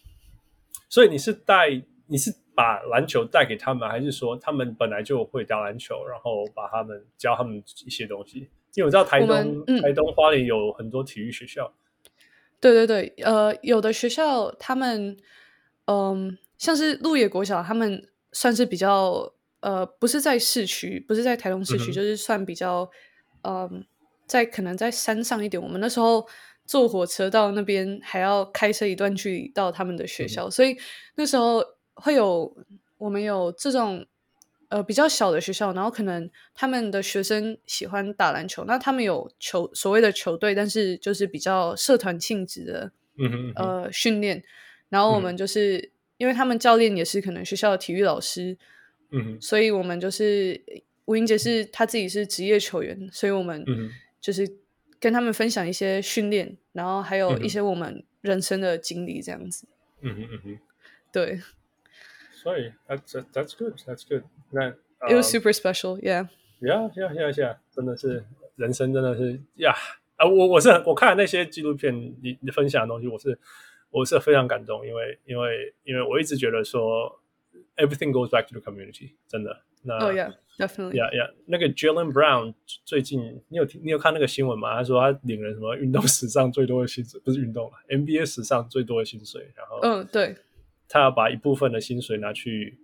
[0.90, 8.50] 所以你是带你是把篮球带给他们，还是说他们本来就会打篮球，然后把他们教他们一些东西？
[8.76, 11.74] 因为我知道台东、嗯、台东花莲有很多体育学校，
[12.60, 15.18] 对对对，呃，有的学校他们，
[15.86, 22.90] 嗯、呃，像是鹿野国小，他们算是比较，呃，不是在市区，不是在台东市区，嗯、就是算比较，
[23.44, 23.72] 嗯、呃，
[24.28, 25.62] 在可能在山上一点。
[25.62, 26.28] 我们那时候
[26.66, 30.78] 坐火车到那边，还要开车一段距离到他们的学校，嗯、所以
[31.16, 31.64] 那时候
[31.94, 32.56] 会有
[32.98, 34.06] 我们有这种。
[34.68, 44.44] 呃，比较小的学校，然后可能他们的学生喜欢打篮球，那他们有球所谓的球队，但是就是比较社团性质的，嗯哼嗯哼呃训练。
[44.90, 48.58] 然后我们就是、嗯、因为他们教练也是可能学校的体育老师，
[49.12, 50.60] 嗯哼，所以我们就是
[51.06, 53.64] 吴英杰是他自己是职业球员，所以我们
[54.20, 54.52] 就是
[55.06, 59.68] 跟他们分享一些训练，然后还有一些我们人生的经历这样子，
[60.02, 60.60] 嗯哼嗯哼，
[61.12, 61.40] 对。
[62.34, 64.24] 所以，that's that's good, that's good.
[64.50, 64.72] 那、
[65.02, 66.28] um, it was super special, yeah.
[66.60, 67.58] Yeah, yeah, yeah, yeah.
[67.70, 68.26] 真的是
[68.56, 69.76] 人生，真的是呀
[70.16, 70.26] 啊！
[70.26, 73.38] 我我是我看了那些纪录片，你你分享的东西，我是
[73.92, 77.22] 我是非常感动，因为因为因为我一直觉得说
[77.76, 79.62] ，everything goes back to the community，真的。
[79.84, 80.96] 那 Oh yeah, definitely.
[80.98, 81.32] Yeah, yeah.
[81.46, 82.54] 那个 Jaylen Brown
[82.84, 84.76] 最近，你有听你有看那个新闻吗？
[84.76, 89.52] 他说他领了什么运动史上最多的薪水，不是运动了，NBA 史上最多的薪水。
[89.56, 90.36] 然后，嗯，对。
[90.88, 92.78] 他要把一部分的薪水拿去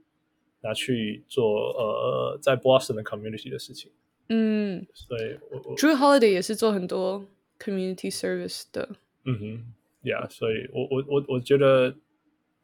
[0.61, 3.91] 拿去做呃，在 Boston 的 community 的事情。
[4.29, 7.25] 嗯，所以我我 Jrue Holiday 也是做很多
[7.59, 8.89] community service 的。
[9.25, 9.73] 嗯哼
[10.03, 11.95] ，Yeah，所以我我我我觉得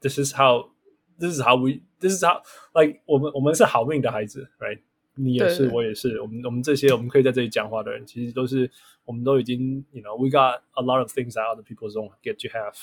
[0.02, 0.72] this is how
[1.20, 2.42] this is how we this is how
[2.74, 4.80] like 我们我们是好命的孩子，right？
[5.18, 8.70] 你也是，我也是，我们我们这些我们可以在这里讲话的人，其实都是
[9.04, 12.76] 我们都已经，you know，we got a lot of things that other people don't get to have。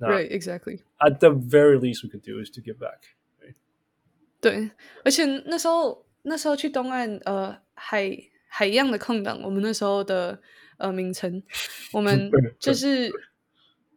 [0.00, 0.82] Right, exactly.
[0.98, 3.00] At the very least we could do is to give back.
[4.40, 4.70] 对，
[5.04, 10.40] 而且那时候那时候去东岸，呃，海海一样的空档，我们那时候的
[10.76, 11.42] 呃名称，
[11.92, 12.30] 我们
[12.60, 13.10] 就是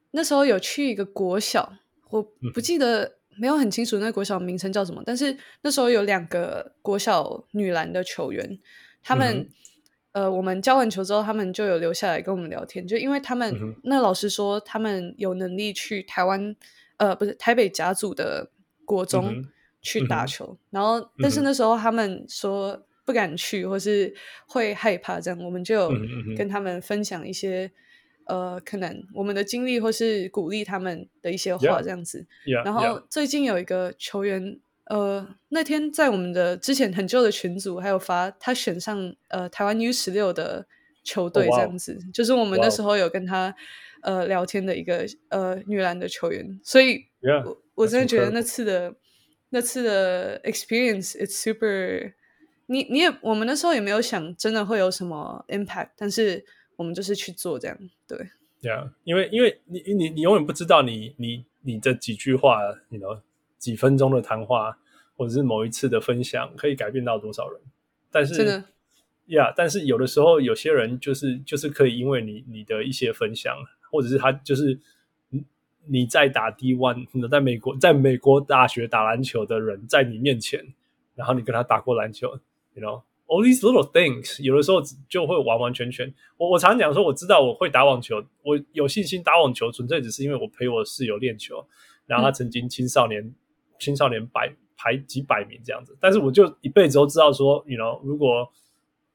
[0.09, 1.71] 那时候有去一个国小，
[2.09, 8.59] 我不记得没有很清楚那个国小名称叫什么，但是那时候有两个国小女篮的球员，
[9.03, 9.37] 他们。
[9.37, 9.49] 嗯
[10.13, 16.53] 呃，我们教完球之后，他们就有留下来跟我们聊天，就因为他们、嗯、那老师说他们有能力去台湾，
[16.97, 18.51] 呃，不是台北甲组的
[18.83, 19.41] 国中
[19.81, 24.13] 去打球，嗯、然后但是那时候他们说不敢去，或是
[24.47, 25.89] 会害怕这样，我们就有
[26.35, 27.71] 跟他们分享一些，
[28.31, 32.25] 呃，可能我们的经历或是鼓励他们的一些话，这样子。
[32.45, 40.65] Yeah, yeah, 然后最近有一个球员，呃，那天在我们的之前很旧的群组，还有发他选上呃台湾 U 十六的
[41.03, 42.11] 球队这样子，oh, wow.
[42.13, 43.53] 就是我们那时候有跟他
[44.01, 47.07] 呃聊天的一个呃女篮的球员，所以
[47.43, 48.95] 我我真的觉得那次的
[49.49, 52.13] 那次的 experience，it's super。
[52.67, 56.45] 你你也我们那时候也没有想真的会有什么 impact，但是
[56.81, 57.77] 我们就是去做这样，
[58.07, 58.17] 对。
[58.59, 62.57] 对啊，因为因为你你你永远不知道你你你这几句话，
[62.89, 63.19] 你 you know
[63.59, 64.79] 几分钟的谈话，
[65.15, 67.61] 或者是某一次的分享，可以改变到多少人？
[68.09, 68.53] 但是真的，
[69.27, 73.55] 呀，yeah, 但是有的时候有些人就是就是可以因为你你的一些分享，
[73.91, 74.79] 或者是他就是
[75.29, 75.45] 你
[75.85, 80.73] 你在打 D one，在美国在美国大学打篮球的人在你面前，
[81.13, 82.39] 然后你跟他打过篮球。
[82.73, 83.01] You know,
[83.31, 86.13] all these little things，有的时候就会完完全全。
[86.35, 91.65] 我我常讲说，我知道我会打网球，我有信心打网球，纯粹只是因为我陪我室友练球，
[92.05, 93.33] 然后他曾经青少年、
[93.79, 95.97] 青少年百排几百名这样子。
[96.01, 98.51] 但是我就一辈子都知道说，you know，如果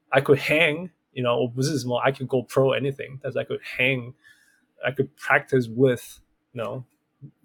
[0.09, 6.63] I could hang，you know，我不是什么 I could go pro anything，但是 I could hang，I could practice with，you
[6.63, 6.83] know，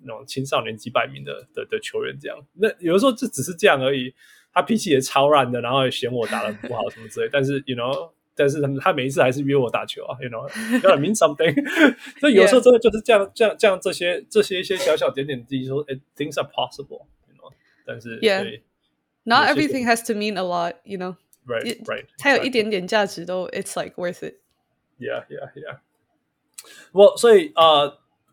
[0.03, 2.47] 那种青少年几百名的的的球员这样。
[2.55, 4.15] 那有的时候就只是这样而已。
[4.53, 7.29] 他脾气也超烂的，然后也嫌我打的不好什么之类。
[7.33, 11.55] 但是，you know，但是他他每一次还是约我打球啊，you know，gotta mean something。
[12.21, 17.53] 所以有时候真的就是这样，这样，这样这些这些一些小小点点滴滴说，哎，things are possible，you know。
[17.87, 21.17] 但是，yeah，not everything has to mean a lot，you know。
[21.47, 22.07] Right，right。
[22.19, 24.35] 它有一点点价值都，it's like worth it。
[24.99, 25.79] Yeah，yeah，yeah。
[26.93, 27.85] 我所以啊，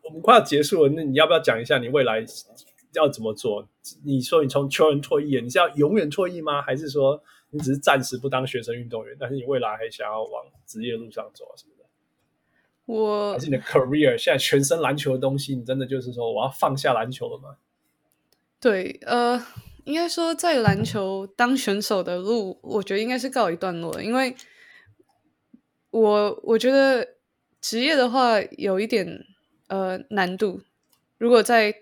[0.02, 2.24] 我们快要结束了，那你要不要讲一下你未来？
[2.92, 3.68] 要怎么做？
[4.04, 6.60] 你说你从球员退役，你是要永远退役吗？
[6.62, 11.84] 还是说你只是暂时不当学生运动员，但是你未来还想要往职业路上走啊什么的？
[12.86, 17.56] 我还是你的 career 现在全身篮球的东西，你真的就是说我要放下篮球了吗？
[18.58, 19.40] 对，呃，
[19.84, 24.34] 应该说在篮球当选手的路，我觉得应该是告一段落了，因为
[25.90, 27.16] 我我觉得
[27.60, 29.24] 职业的话有一点
[29.68, 30.60] 呃难度，
[31.16, 31.74] 如果在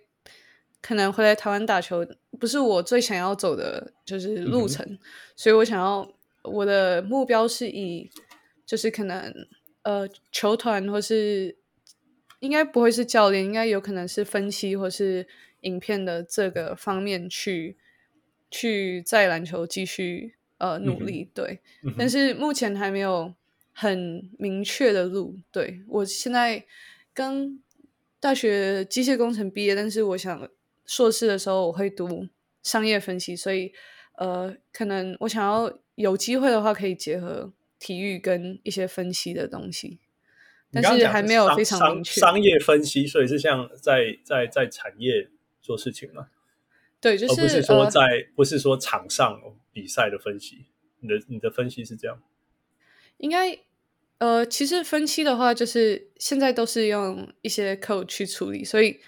[0.80, 2.06] 可能回来台湾打球
[2.38, 4.98] 不是我最想要走的，就是路程，嗯、
[5.34, 6.08] 所以我想要
[6.42, 8.08] 我的目标是以
[8.64, 9.34] 就是可能
[9.82, 11.56] 呃球团或是
[12.38, 15.26] 应该不会是教练，应该有可能是分析或是
[15.62, 17.76] 影片的这个方面去
[18.48, 23.34] 去在篮球继续呃努力，嗯、对，嗯、但是目前还没有
[23.72, 25.36] 很明确的路。
[25.50, 26.64] 对，我现在
[27.12, 27.58] 刚
[28.20, 30.48] 大学机械工程毕业，但是我想。
[30.88, 32.26] 硕士的时候我会读
[32.62, 33.72] 商业分析，所以
[34.16, 40.00] 呃，可能我想要有机会的话，可以结合体育跟一些分析的东西，
[40.72, 42.18] 但是还没有非常明确。
[42.18, 45.28] 商业分析，所以是像在在在产业
[45.60, 46.28] 做事情吗？
[47.02, 49.40] 对，就是而不是说在、呃、不是说场上
[49.70, 50.64] 比赛的分析。
[51.00, 52.22] 你的你的分析是这样？
[53.18, 53.58] 应该
[54.16, 58.98] 呃，其实分析的话，就是现在都是用一些 code 去处理，所以。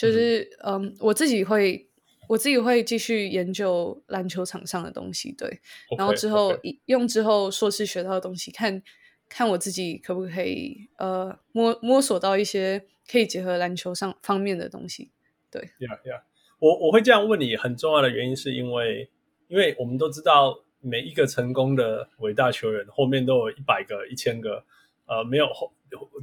[0.00, 1.86] 就是嗯，嗯，我自己会，
[2.28, 5.48] 我自己会继续研究篮球场上的东西，对。
[5.48, 8.82] Okay, 然后之后.用之后硕士学到的东西，看
[9.28, 15.10] 看我自己可不可以呃摸摸索到一些可以结合篮球上方面的东西，
[15.50, 15.62] 对。
[15.78, 16.22] Yeah, yeah.
[16.58, 19.08] 我我会这样问你，很重要的原因是因为，
[19.48, 24.64] 因为我们都知道每一个成功的伟大球员后面都有一百个、一千个，
[25.06, 25.72] 呃，没有后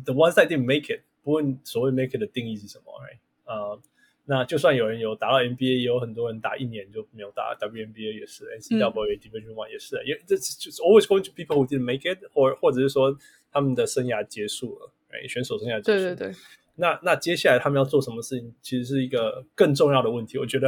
[0.04, 1.02] the ones that didn't make it。
[1.24, 3.18] 不问所谓 make it 的定义是什么，right?
[3.48, 3.82] 呃，
[4.26, 13.18] 那就算有人有打到 NBA，也有很多人打一年就没有打 WNBA 也是，NCAA Division One 也是，因为这就是 always going to people who didn't make it，或或者是说
[13.52, 16.00] 他们的生涯结束了，哎，选手生涯结束。
[16.00, 16.36] 对对对。
[16.76, 20.38] 那那接下来他们要做什么事情，其实是一个更重要的问题。
[20.38, 20.68] 我觉得，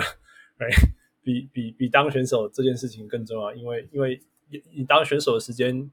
[0.57, 0.67] 哎，
[1.21, 4.19] 比比比当选手这件事情更重要，因为因为
[4.49, 5.91] 你你当选手的时间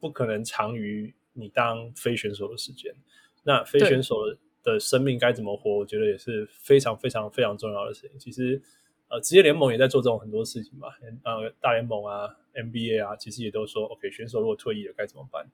[0.00, 2.92] 不可能长于你当非选手的时间。
[3.44, 4.16] 那非选手
[4.64, 4.80] 的。
[4.80, 5.76] 生命该怎么活？
[5.76, 8.18] 我觉得也是非常非常非常重要的事情。
[8.18, 8.60] 其实，
[9.08, 10.88] 呃，职业联盟也在做这种很多事情嘛。
[11.22, 15.46] 呃，大联盟啊，NBA 啊，其实也都说，OK，选手如果退役了该怎么办？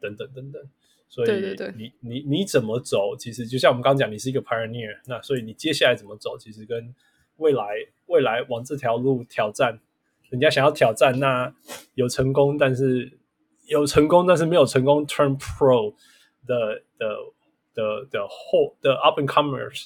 [0.00, 0.62] 等等等等。
[1.08, 3.16] 所以，你你你你怎么走？
[3.18, 5.00] 其实就像我们刚刚讲，你是一个 pioneer。
[5.06, 6.36] 那所以你接下来怎么走？
[6.38, 6.94] 其实跟
[7.38, 7.64] 未来
[8.06, 9.80] 未来往这条路挑战，
[10.28, 11.52] 人家想要挑战，那
[11.94, 13.18] 有成功，但是
[13.66, 15.94] 有成功，但是没有成功 turn pro
[16.46, 17.16] 的的。
[17.77, 19.85] 的的后的 up and comers，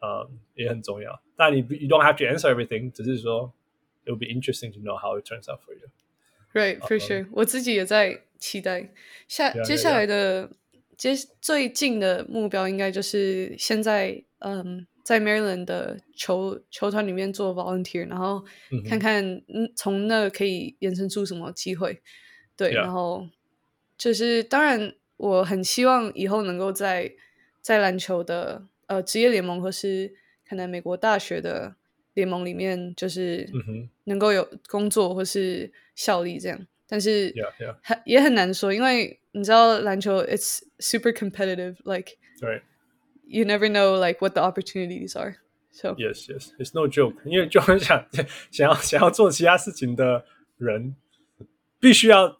[0.00, 1.20] 呃，也很重要。
[1.36, 3.52] 但你 you don't have to answer everything，只是说
[4.04, 7.26] it will be interesting to know how it turns out for you。Right, for sure。
[7.32, 8.92] 我自己也在期待
[9.28, 10.50] 下接下来的
[10.96, 18.42] 接最近的目标应该就是现在，嗯，在 Maryland 的球球团里面做 volunteer，然后
[18.88, 22.00] 看看嗯从那可以延伸出什么机会。
[22.56, 23.28] 对，然后
[23.98, 27.13] 就是当然 我很希望以后能够在
[27.61, 30.11] 在篮球的呃职业联盟或是
[30.49, 31.75] 可能美国大学的
[32.15, 33.47] 联盟里面，就是
[34.05, 36.59] 能够有工作或是效力这样。
[36.87, 37.31] 但是
[37.83, 42.17] 很也很难说，因为你知道篮球，it's super competitive，like
[43.23, 45.35] you never know like what the opportunities are.
[45.71, 47.15] So yes, yes, it's no joke.
[47.25, 48.05] 因为 就很想
[48.49, 50.25] 想要想要做其他事情的
[50.57, 50.95] 人，
[51.79, 52.39] 必须要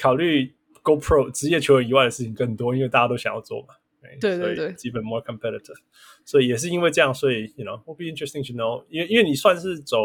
[0.00, 0.54] 考虑
[0.88, 3.74] go pro 职业球员以外的事情更多，因为大家都想要做嘛。
[4.02, 4.20] Right?
[4.20, 5.78] 对对对，基本 more competitive。
[6.24, 9.00] 所以也是因为这样，所以 you know will be interesting to know 因。
[9.00, 9.98] 为因为你算是走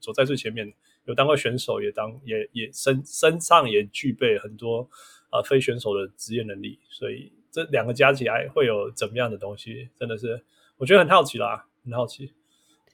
[0.00, 0.72] 走在最前面。
[1.04, 4.88] 有当过选手，也当也也身身上也具备很多
[5.32, 9.88] 呃非选手的职业能力，所以这两个加起来会有怎么样的东西？
[9.98, 10.40] 真的是
[10.76, 12.32] 我觉得很好奇啦，很好奇。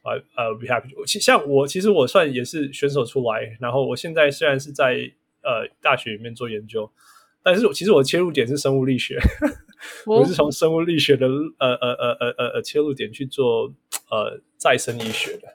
[0.04, 0.88] 呃呃，be happy。
[1.06, 6.90] 其像我其实我算也是选手出来，然后我现在虽然是在呃大学里面做研究，
[7.50, 9.18] 但是其实我切入点是生物力学，
[10.04, 13.72] 我是从生物力学的呃呃呃呃呃呃切入点去做
[14.10, 15.48] 呃再生医学的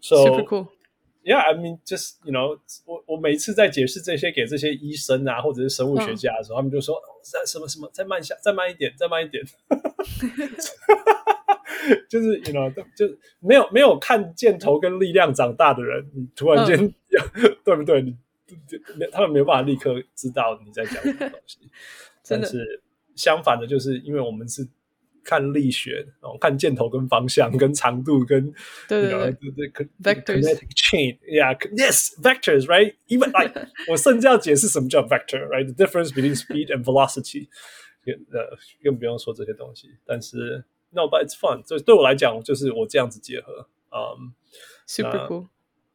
[0.00, 0.66] ，so super cool。
[1.22, 9.44] Yeah, I mean, just you know，我我每次在解释这些给这些医生啊，或者是生物学家的时候，嗯、他们就说再什么什么再慢下，再慢一点，再慢一点。
[12.10, 13.06] 就是 you know，就
[13.38, 16.92] 没有没有看箭头跟力量长大的人，你突然间、嗯、
[17.64, 18.02] 对不对？
[18.02, 18.16] 你
[19.12, 21.58] 他们没有办法立刻知道你在讲什么东西。
[22.28, 22.82] 但是
[23.14, 24.66] 相反的，就是因为我们是。
[25.28, 28.48] 看力学，然后看箭头跟方向跟长度跟
[28.88, 29.32] 对对对
[30.00, 37.48] ，vectors chain，yeah，yes，vectors，right？Even like 我甚至要解释什么叫 vector，right？The difference between speed and velocity，
[38.30, 39.96] 呃，更不用说这些东西。
[40.06, 41.66] 但是，no，but it's fun。
[41.66, 44.32] 所以对我来讲，就是我这样子结合，嗯
[44.86, 45.48] ，super cool。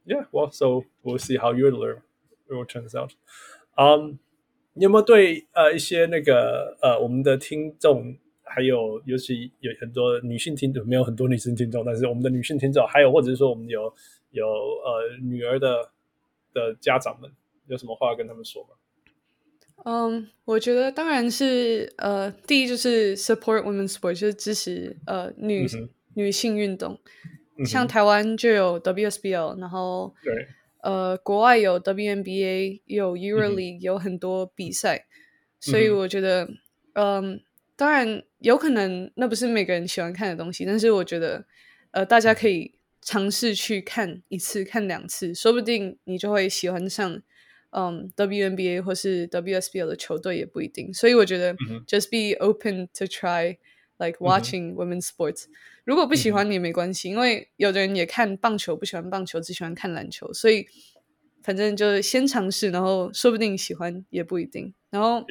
[0.06, 2.02] Yeah，well，so we'll see how you learn
[2.52, 3.12] it will turns out。
[3.76, 4.20] 嗯，
[4.74, 8.18] 你有没有对呃一些那个呃我们的听众？
[8.44, 13.84] 还有，尤其有很多女性听众，没有很多女生听众，但是我们的女性听众，还有或者是说我们有
[14.32, 15.90] 有呃女儿的
[16.54, 17.32] 的家长们，
[17.68, 18.70] 有什么话要跟他们说吗？
[19.86, 25.66] 嗯，um, 我觉得当然是呃，第一就是 support women's sport，就是支持呃女、
[26.16, 27.00] 女性运动，
[27.66, 30.46] 像台湾就有 WSBL，然后对
[30.82, 35.06] 呃国外有 WNBA，有 EuroLeague，、嗯、有很多比赛，
[35.60, 36.50] 所以我觉得
[36.94, 37.42] 嗯。
[37.78, 41.46] 当然，有可能那不是每个人喜欢看的东西，但是我觉得，
[41.90, 47.24] 呃，大家可以尝试去看一次、看两次，说不定你就会喜欢上，
[47.72, 50.94] 嗯，WNBA 或是 WSBL 的球队也不一定。
[50.94, 53.58] 所以我觉得、嗯、，just be open to try
[54.04, 55.52] like watching women's sports、嗯。
[55.86, 60.34] 如果不喜欢你也没关系，因为有的人也看棒球，不喜欢棒球，只喜欢看篮球。
[60.34, 60.66] 所以
[61.42, 64.74] 反正就先尝试，然后说不定喜欢也不一定。
[64.90, 65.24] 然后，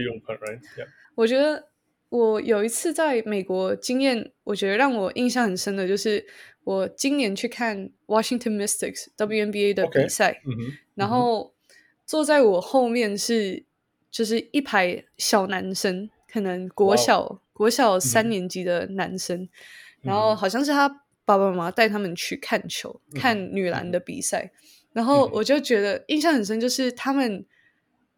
[1.16, 1.66] 我觉得。
[2.10, 6.26] 我有一次在美国经验，我觉得让我印象很深的就是
[6.64, 10.42] 我今年去看 Washington Mystics WNBA 的比赛，
[10.96, 11.54] 然后
[12.04, 13.64] 坐在我后面是
[14.10, 19.46] 就是一排小男生，可能国小.国小三年级的男生，
[20.00, 20.88] 然后好像是他
[21.26, 24.50] 爸爸妈妈带他们去看球，看女篮的比赛，
[24.94, 27.44] 然后我就觉得印象很深，就是他们。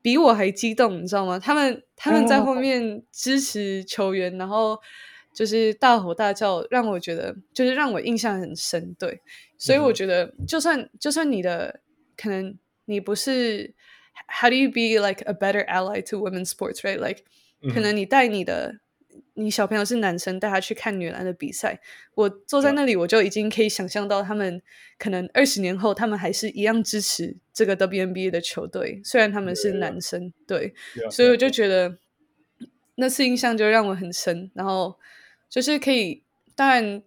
[0.04, 1.38] 比我还激动，你知道吗？
[1.38, 4.76] 他们他们在后面支持球员，然后
[5.32, 8.92] 就是大吼大叫，让我觉得就是让我印象很深。
[8.98, 9.20] 对，
[9.56, 11.78] 所以我觉得就算就算你的
[12.16, 13.72] 可能你不是
[14.26, 16.98] ，How do you be like a better ally to women's sports, right?
[16.98, 17.22] Like，
[17.72, 18.80] 可能你带你的。
[19.34, 21.80] 你小朋友是男生，带他去看女篮的比赛。
[22.14, 24.60] 我坐在那里，我就已经可以想象到他们
[24.98, 30.32] 可能二十年后，他们还是一样支持这个 WNBA 的球队，虽然他们是男生。
[30.46, 30.74] 对.
[31.10, 31.98] 所以我就觉得
[32.96, 34.50] 那次印象就让我很深。
[34.54, 34.98] 然后
[35.48, 36.22] 就是可以，
[36.54, 37.02] 当然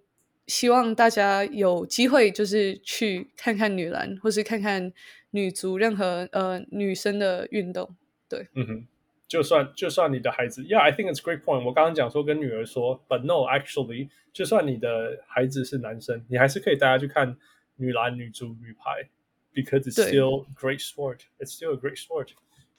[0.47, 4.91] 希望大家有机会就是去看看女篮，或是看看
[5.30, 7.95] 女足，任何呃女生的运动。
[8.27, 8.88] 对，嗯哼。
[9.28, 11.65] 就算就算你的孩子，Yeah，I think it's a great point。
[11.65, 17.36] 我刚刚讲说跟女儿说，But no，actually，就算你的孩子是男生，你还是可以带他去看
[17.77, 19.09] 女篮、女足、女排，
[19.55, 21.20] because it's still great sport.
[21.39, 22.31] It's still a great sport,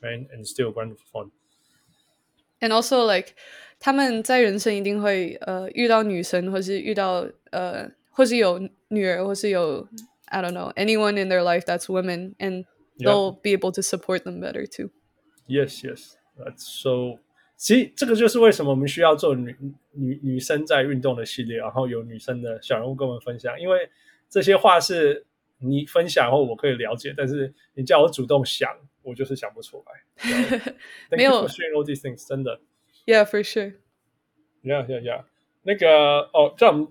[0.01, 0.27] right?
[0.29, 1.31] And still wonderful fun.
[2.59, 3.29] And also, like，
[3.79, 9.87] 他们在人生一定会呃遇到女生，或是遇到呃，或是有女儿，或是有
[10.25, 12.65] I don't know anyone in their life that's women, and
[12.99, 14.91] they'll be able to support them better too.
[15.47, 16.17] Yes, yes.
[16.38, 17.18] That's so
[17.56, 19.56] 其实这个就是为什么我们需要做女
[19.92, 23.88] 女女生在运动的系列，然后有女生的小人物跟我们分享，因为
[24.28, 25.24] 这些话是
[25.60, 28.70] 你分享后我可以了解，但是你叫我主动想，
[29.02, 30.74] 我就是想不出来。
[31.16, 32.60] 没有 sharing all these things，真的。
[33.06, 33.76] Yeah, for sure.
[34.62, 35.24] Yeah, yeah, yeah.
[35.62, 36.88] 那个哦，在我们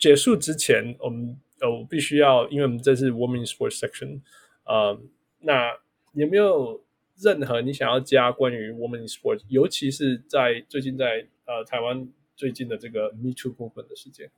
[0.00, 4.22] 结束之前，我们呃，我必须要，因为我们这是 Women Sports Section，
[4.64, 5.00] 呃，
[5.42, 5.78] 那
[6.14, 6.82] 有没有？
[7.20, 14.30] 任何你想要加关于 women sports，尤其是在最近在呃台湾最近的这个 Me Too 部分的事件，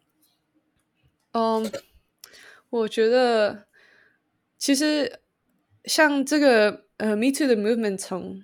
[1.32, 1.66] 嗯、um,，
[2.70, 3.66] 我觉得
[4.56, 5.20] 其实
[5.84, 8.42] 像这个呃 Me Too 的 movement，从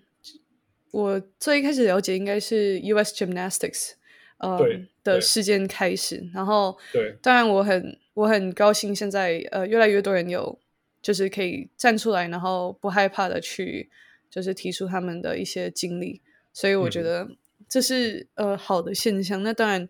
[0.91, 3.93] 我最一开始了解应该是 US Gymnastics
[4.37, 4.59] 呃
[5.03, 10.59] 的事件开始，然后对，当然我很我很高兴现在呃越来越多人有
[11.01, 13.89] 就是可以站出来，然后不害怕的去。
[14.29, 16.21] 就是提出他们的一些经历，
[16.53, 17.29] 所以我觉得
[17.69, 19.43] 这是、嗯、呃好的现象。
[19.43, 19.89] 那当然、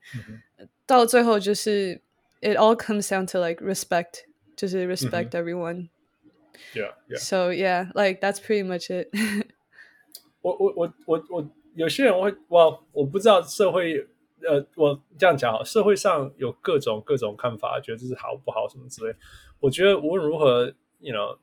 [0.59, 2.01] 嗯，到最后就是
[2.41, 5.89] it all comes down to like respect，就是 respect、嗯、everyone。
[6.75, 7.19] Yeah, yeah.
[7.19, 9.09] So yeah, like that's pretty much it
[10.43, 10.57] 我。
[10.57, 14.07] 我我我我我有些人会哇，我不知道社会
[14.43, 19.15] 呃，我这样讲好，社会上有各种各种看法，觉得这是好不好什么之类。
[19.61, 21.39] 我觉得无论如何，you know。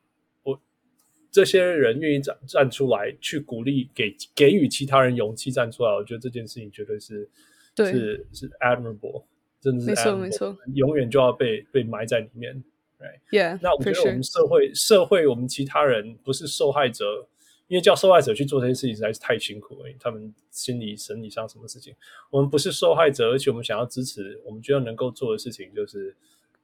[1.34, 7.28] 这些人愿意站站出来，去鼓励给给予其他人勇气站出来，我觉得这件事情绝对是
[7.74, 9.24] 对是是 admirable，
[9.60, 12.62] 真的是没错没错，永远就要被被埋在里面。
[13.00, 13.18] Right?
[13.32, 14.86] Yeah，那我觉得我们社会、sure.
[14.86, 17.26] 社会我们其他人不是受害者，
[17.66, 21.92] 因为叫受害者去做这些事情实在是太辛苦了，他们心理生理上什么事情，
[22.30, 26.14] 我们不是受害者，而且我们想要支持，我们觉得能够做的事情就是，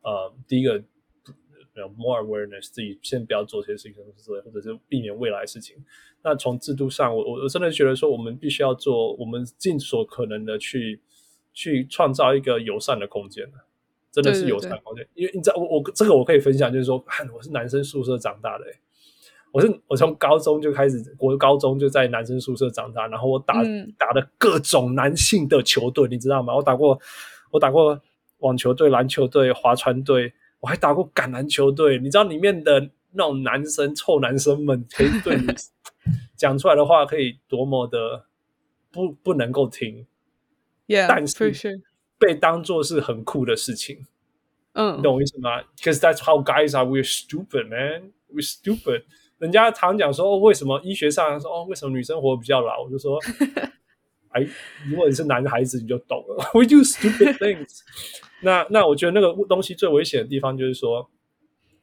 [0.03, 0.81] 呃，第一个。
[1.89, 5.77] More awareness，自己先不要做这些事情或者是避免未来的事情。
[6.23, 11.01] 那从制度上，我我我真的觉得说，我们必须要做，我们尽所可能的去
[11.55, 13.51] 去创造一个友善的空间，
[14.13, 15.07] 真的是友善的空间。
[15.15, 17.03] 因为你知道，我我这个我可以分享，就是说，
[17.35, 18.65] 我是男生宿舍长大的，
[19.51, 26.55] 我是我从高中就开始，我高中就在男生宿舍长大，然后我打、嗯、打的各种男性的球队，你知道吗？
[26.55, 27.01] 我打过，
[27.51, 27.99] 我打过
[28.41, 30.35] 网球队、篮球队、划船队。
[30.61, 35.47] 我还打过橄榄球队，你知道里面的那种男生臭男生们，可以对你
[36.37, 38.27] 讲出来的话，可以多么的
[38.91, 40.07] 不不能够听
[40.87, 41.81] ，Yeah，但是
[42.19, 44.07] 被当做是很酷的事情，
[44.75, 46.85] 嗯，你懂我意思吗？Because that's how guys are.
[46.85, 48.13] We're stupid, man.
[48.33, 49.05] We're stupid.
[49.39, 52.83] 人家常讲说，哦，为什么医学上说，哦，为什么女生活比较老？
[52.85, 53.19] 我就说，
[54.31, 54.47] 哎，
[54.89, 56.51] 如果你是男孩子，你就懂了。
[56.55, 57.81] We do stupid things.
[58.43, 61.11] 那那我觉得那个东西最危险的地方就是说，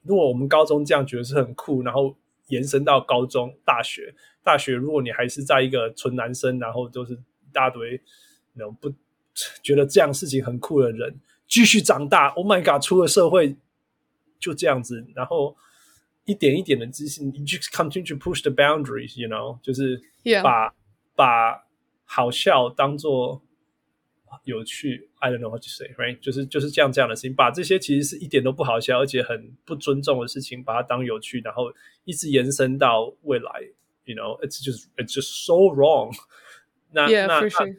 [0.03, 2.15] 如果我们高中这样觉得是很酷，然后
[2.47, 8.01] 延伸到高中、大学，大学如果你还是在一个纯男生，然后就是一大堆
[8.53, 8.91] 那种不
[9.61, 13.55] 觉得这样事情很酷的人继续长大，Oh my God，出了社会
[14.39, 15.55] 就这样子，然后
[16.25, 20.01] 一点一点的自信，你就 continue to push the boundaries，you know，就是
[20.41, 20.73] 把.
[21.17, 21.66] 把
[22.07, 23.43] 好笑当做。
[24.43, 26.19] 有趣，I don't know what to say, right？
[26.19, 31.71] 就是就是这样这样的事情，把这些其实是一点都不好笑，而且很不尊重的事情，把它当有趣，然后
[32.03, 33.49] 一直延伸到未来
[34.03, 36.13] ，you know，it's just it's just so wrong
[36.91, 37.07] 那。
[37.07, 37.77] Yeah, 那 sure.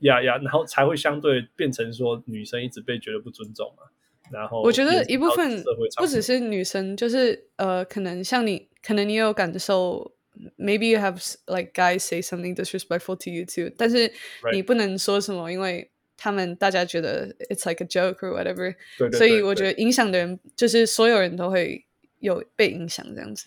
[0.00, 3.84] 呀呀，然后才会相对变成说女生一直被觉得不尊重嘛。
[4.30, 5.64] 然后我觉得一部分
[5.96, 10.12] 不只是女生，就是呃，可能像你，可能你有感受。
[10.56, 14.12] Maybe you have like guys say something disrespectful to you too，但是
[14.52, 21.84] 你不能说什么，因为他们大家觉得 it's like a joke or whatever，对对对对，所以我觉得影响的人就是所有人都会
[22.20, 23.46] 有被影响这样子。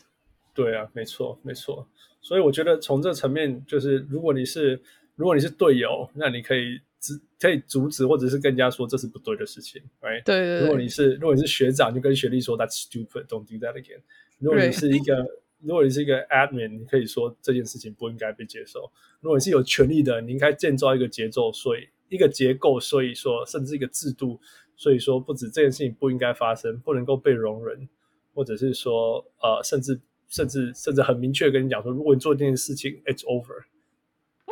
[0.54, 1.88] 对啊，没错没错，
[2.22, 4.82] 所以我觉得从这层面，就是如果你是
[5.16, 10.24] 如果你是队友，那你可以阻可以阻止或者是跟人家说这是不对的事情，right？
[10.24, 10.62] 对对对。
[10.62, 14.02] 如果你是如果你是学长，就跟学弟说 That's stupid，don't do that again。
[14.40, 15.26] 如果你是一个
[15.64, 18.92] 如果你是一个 admin，你可以说这件事情不应该被接受。
[19.20, 24.40] 如果你是有权利的，你应该建造一个节奏，所以一个结构，所以说甚至一个制度，
[24.76, 27.88] 所以说不止这件事情不应该发生，不能够被容忍，
[28.34, 33.66] 或者是说呃，甚至甚至甚至很明确跟你讲说，如果你做这件事情，it's over。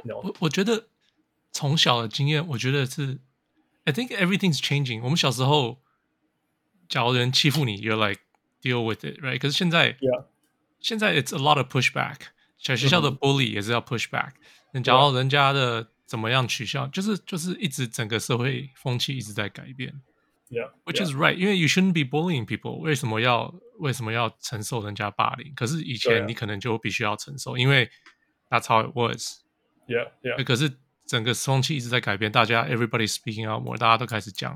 [0.03, 0.15] No.
[0.23, 0.87] 我我觉得
[1.51, 3.19] 从小的经验，我觉得是
[3.83, 5.01] ，I think everything's changing。
[5.03, 5.79] 我们小时候，
[6.87, 8.21] 假如人欺负你，you're like
[8.61, 9.39] deal with it，right？
[9.39, 10.25] 可是现在，yeah.
[10.79, 12.17] 现在 it's a lot of pushback，
[12.57, 14.31] 小学校的 bully 也是要 pushback，
[14.71, 20.01] 然、嗯、后人家的怎么样取笑，就是就是一直整个社会风气一直在改变。
[20.49, 25.53] Yeah，which is right，因为 you shouldn't be bullying people，为什么要为什么要承受人家霸凌？
[25.53, 27.87] 可是以前你可能就必须要承受，因为
[28.49, 29.41] that's how it was。
[29.87, 30.43] Yeah，yeah。
[30.43, 30.71] 可是
[31.05, 34.55] 整个风气一直在改变，大家 everybody speaking out more，大家都开始讲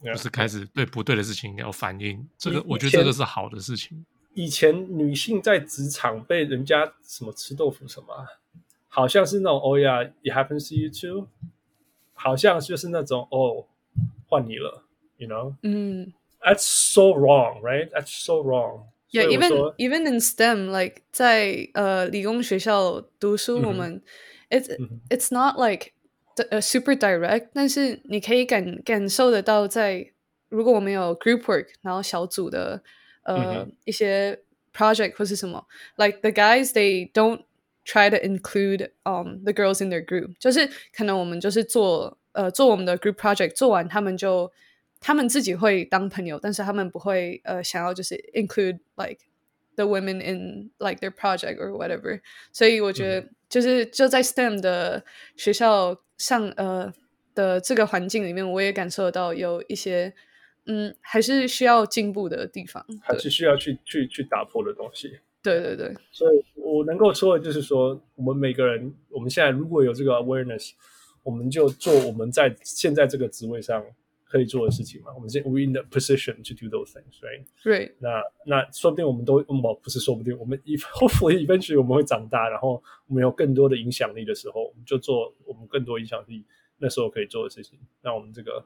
[0.00, 2.28] ，yeah, 就是开始对不对的事情要反应。
[2.38, 4.06] 这个我觉得这个是好的事情。
[4.36, 8.26] 以前女性在职场被人家什么吃豆腐什么，
[8.86, 11.28] 好像是那种 Oh yeah, it happens to you too，
[12.12, 13.64] 好像就是那种哦，
[14.28, 14.84] 换你了
[15.16, 15.54] ，you know？
[15.62, 17.88] 嗯，That's so wrong, right?
[17.88, 18.88] That's so wrong.
[19.10, 24.02] Yeah, even even in STEM, like 在呃理工学校读书，我们
[24.50, 24.68] it's
[25.08, 25.92] it's not like
[26.60, 30.12] super direct，但是你可以感感受得到，在
[30.50, 32.82] 如果我们有 group work，然后小组的
[33.25, 34.39] 呃一些
[34.73, 35.65] project 或是什么，
[35.97, 37.43] like the guys they don't
[37.85, 44.51] try to include um the girls in their group，就是可能我们就是做呃做我们的 group project，做完他们就。
[45.03, 49.17] 他们自己会当朋友，但是他们不会呃想要就是 include like
[49.75, 52.21] the women in like their project or whatever。
[52.53, 55.03] 所以我觉得就是就在 STEM 的
[55.35, 56.93] 学校上呃
[57.33, 60.13] 的这个环境里面，我也感受到有一些
[60.66, 65.18] 嗯还是需要进步的地方，还是需要去去去打破的东西。
[65.42, 70.72] 对对对，所以我能够说的就是说，我们每个人我们现在如果有这个 awareness，
[71.22, 73.84] 我们就做我们在现在这个职位上。
[74.28, 75.14] 可以做的事情嘛？
[75.14, 77.44] 我们现 we in the position to do those things, right?
[77.62, 77.92] Right.
[78.00, 86.44] 那那说不定我们都，嗯，不是说不定，我们 if hopefully eventually 我们会长大，然后我们有更多的影响力的时候，我们就做我们更多影响力
[86.78, 88.64] 那时候可以做的事情，让我们这个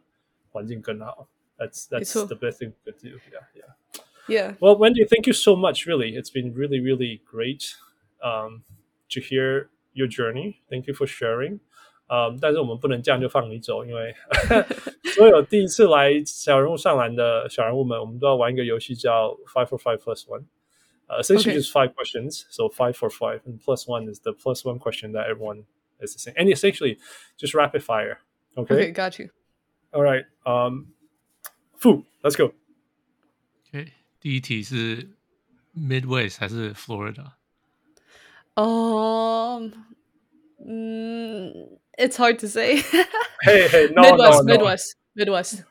[0.49, 1.29] 环境更好。
[1.60, 3.20] That's that's the best thing to do.
[3.32, 4.02] Yeah, yeah.
[4.28, 4.54] Yeah.
[4.60, 5.86] Well, Wendy, thank you so much.
[5.86, 7.76] Really, it's been really, really great
[8.24, 8.64] um,
[9.10, 10.62] to hear your journey.
[10.70, 11.60] Thank you for sharing.
[12.08, 14.14] 呃、嗯，但是我们不能这样就放你走，因为
[15.16, 20.46] 所有第一次来小人物上篮的小人物们，我们都要玩一个游戏叫 Five for Five Plus One。
[21.08, 25.14] 呃，essentially just five questions, so five for five, and plus one is the plus one question
[25.14, 25.66] that everyone
[26.00, 26.34] is the same.
[26.36, 26.98] And essentially
[27.38, 28.20] just rapid fire.
[28.58, 28.76] Okay.
[28.76, 29.30] Okay, got you.
[29.92, 30.26] All right.
[30.46, 30.94] Um,
[31.80, 32.54] Fu, let's go.
[33.70, 33.88] Okay.
[34.20, 35.10] 第一题是
[35.76, 37.32] Midwest 还是 Florida？
[38.56, 39.72] 哦，
[40.66, 41.80] 嗯。
[41.98, 42.76] It's hard to say.
[43.46, 44.66] hey, hey, no, Midwest, no, no.
[44.66, 45.64] Midwest, Midwest,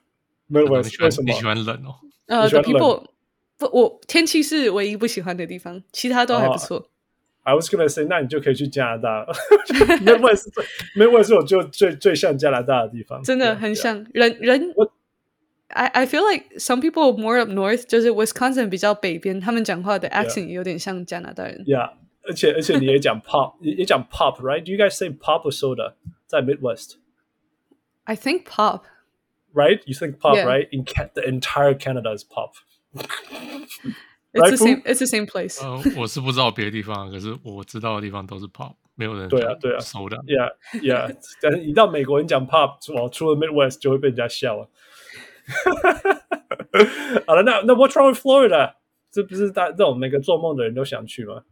[0.50, 1.04] Midwest.
[1.04, 2.00] 为什么你喜欢冷哦？
[2.28, 3.04] 呃、uh,，the people
[3.58, 6.80] 不，我天气是唯一不喜欢的地方，其他都还不错。
[6.80, 6.86] Uh,
[7.42, 9.26] I was gonna say，那你就可以去加拿大。
[10.00, 14.06] Midwest，Midwest 是 我就最最像加拿大的地方，真的很像。
[14.14, 14.74] 人人
[15.68, 21.64] ，I I feel like some people more up north，就是 Wisconsin 比较北边，他们讲话的 accent 有点像加拿大人。
[21.64, 25.94] Yeah，而且而且你也讲 pop，也也讲 pop，right？Do you guys say pop or soda？
[26.26, 26.94] 在 Midwest.
[28.04, 28.82] I think pop.
[29.52, 29.82] Right?
[29.86, 30.46] You think pop, yeah.
[30.46, 30.68] right?
[30.72, 32.54] In ca- the entire Canada is pop.
[32.92, 34.82] It's right, the same.
[34.84, 35.62] It's the same place.
[35.62, 40.50] 呃，我是不知道别的地方，可是我知道的地方都是 pop，没有人对啊对啊，soda。Yeah,
[40.82, 41.16] yeah.
[41.40, 44.68] 但是一到美国人讲 pop，我除了 Midwest 就会被人家笑了。
[47.25, 48.73] 好了，那那 What's wrong with Florida？
[49.11, 51.43] 这不是大这种每个做梦的人都想去吗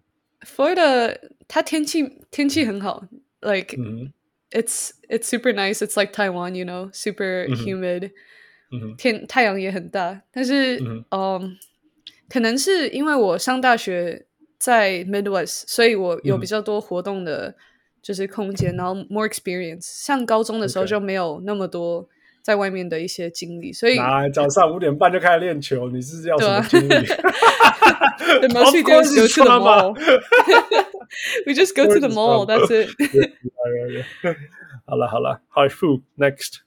[0.41, 1.17] ？Florida
[1.47, 3.03] 它天气天气很好
[3.41, 4.13] ，like、嗯。
[4.49, 5.81] It's it's super nice.
[5.85, 8.11] It's like Taiwan, you know, super humid.
[8.97, 10.79] 天太阳也很大，但是
[11.11, 11.57] 嗯，
[12.29, 14.25] 可能是因为我上大学
[14.57, 17.55] 在 Midwest，所以我有比较多活动的，
[18.01, 20.05] 就是空间，然后 more experience。
[20.05, 22.07] 上高中的时候就没有那么多
[22.47, 23.97] 在外面的一些经历，所以
[24.33, 29.93] 早上五点半就开始练球，你是要什么经历？The most we do is go to the mall.
[31.45, 32.45] We just go to the mall.
[32.45, 32.89] That's it.
[34.85, 36.59] 好了好了，Hi Fu next。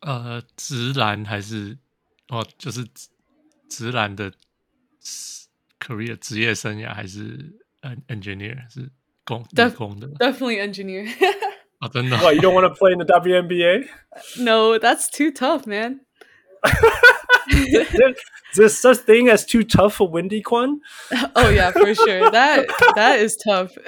[0.00, 1.78] 呃，直男还是
[2.28, 2.86] 哦，就是
[3.70, 4.30] 直男的
[5.80, 7.58] career 职业生涯还是
[8.08, 8.90] engineer 是
[9.24, 11.08] 工理工的，definitely engineer。
[11.79, 12.17] 啊，真的？
[12.17, 13.87] What you don't want to play in the WNBA?
[14.39, 16.01] No, that's too tough, man.
[18.55, 20.79] There's such thing as too tough for Wendy Kwan?
[21.35, 22.31] Oh yeah, for sure.
[22.31, 22.65] That
[22.95, 23.75] that is tough.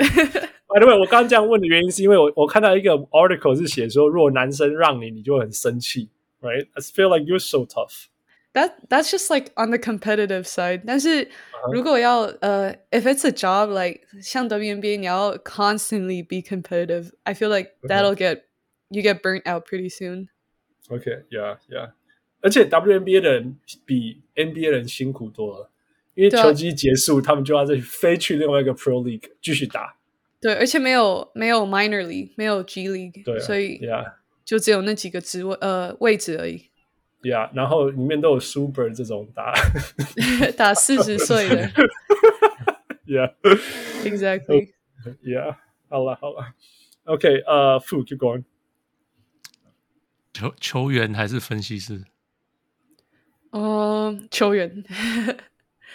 [0.70, 6.10] By the way，我刚刚这样问的原因是因为我我看到一个 article 是写说，如果男生让你，你就会很生气，
[6.42, 6.68] right?
[6.74, 8.08] I feel like you're so tough.
[8.54, 10.82] That that's just like on the competitive side.
[10.88, 11.30] 但是
[11.72, 17.12] 如果要呃、uh, if it's a job like 像 WNBA，你要 constantly be competitive.
[17.24, 18.44] I feel like that'll get
[18.90, 20.30] you get burnt out pretty soon.
[20.90, 21.92] Okay, yeah, yeah.
[22.42, 25.70] 而且 WNBA 的人比 NBA 人辛苦多了，
[26.16, 29.98] 因为球季结束，他们就要再飞去另外一个 Pro League 继续打。
[30.40, 34.14] 对，而且没有没有 minor league，没有 G league，对、啊，所以，yeah，
[34.46, 36.70] 就只有那几个职位呃位置而已。
[37.22, 39.54] Yeah，然后里面都有 super 这种打
[40.56, 41.72] 打四十岁的。
[43.06, 44.74] Yeah，exactly。
[45.24, 45.56] Yeah，
[45.90, 46.54] 好了好了，
[47.06, 48.44] OK，呃、uh,，Fu，keep going。
[50.34, 52.04] 球球员还是分析师？
[53.52, 54.84] 嗯，球员。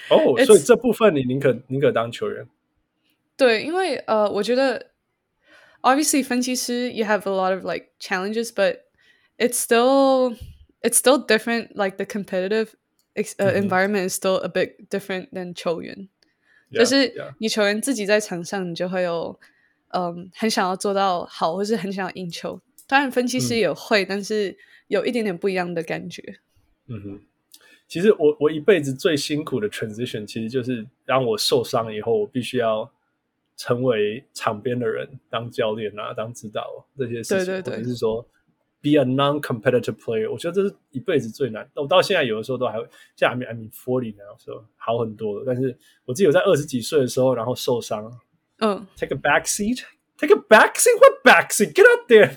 [0.08, 2.48] 哦， oh, 所以这部分你宁可宁可当球员。
[3.36, 4.90] 对，因为呃，我觉得，
[5.82, 8.80] obviously 分析师 you have a lot of like challenges，but
[9.38, 10.36] it's still
[10.87, 11.75] it's still different.
[11.75, 12.75] Like the competitive
[13.15, 16.07] uh, environment is still a bit different than 球员。
[16.69, 19.39] Yeah, 就是你球员自己在场上，你就会有
[19.89, 22.61] 嗯，很想要做到好，或是很想要赢球。
[22.87, 24.57] 当然，分析师也会，嗯、但是
[24.87, 26.39] 有一点点不一样的感觉。
[26.87, 27.21] 嗯哼。
[27.87, 32.91] 其实我我一辈子最辛苦的 transition，其实就是当我受伤以后，我必须要
[33.55, 38.27] 成为场边的人，当教练啊，当指导这些事情，对对对，或者是说
[38.86, 41.68] be a non-competitive player，我觉得这是一辈子最难。
[41.74, 42.86] 我到现在有的时候都还会，
[43.16, 45.44] 现在 I'm I'm forty now，所以好很多了。
[45.46, 48.12] 但是我记得我在二十几岁的时候，然后受伤，
[48.58, 52.36] 嗯，take a back seat，take a back seat，what back seat？Get out there，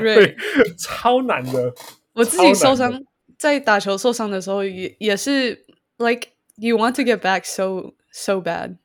[0.00, 0.36] 对，
[0.78, 1.74] 超难的。
[2.14, 3.04] 我自己受伤。
[3.38, 5.66] 在打球受伤的时候，也也是
[5.98, 8.78] like you want to get back so so bad。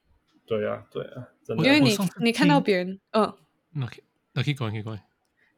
[0.46, 1.30] 对呀，对呀，
[1.64, 3.34] 因为你你看到别人，嗯，
[3.74, 3.88] 那
[4.34, 5.00] 那可以过，可以过。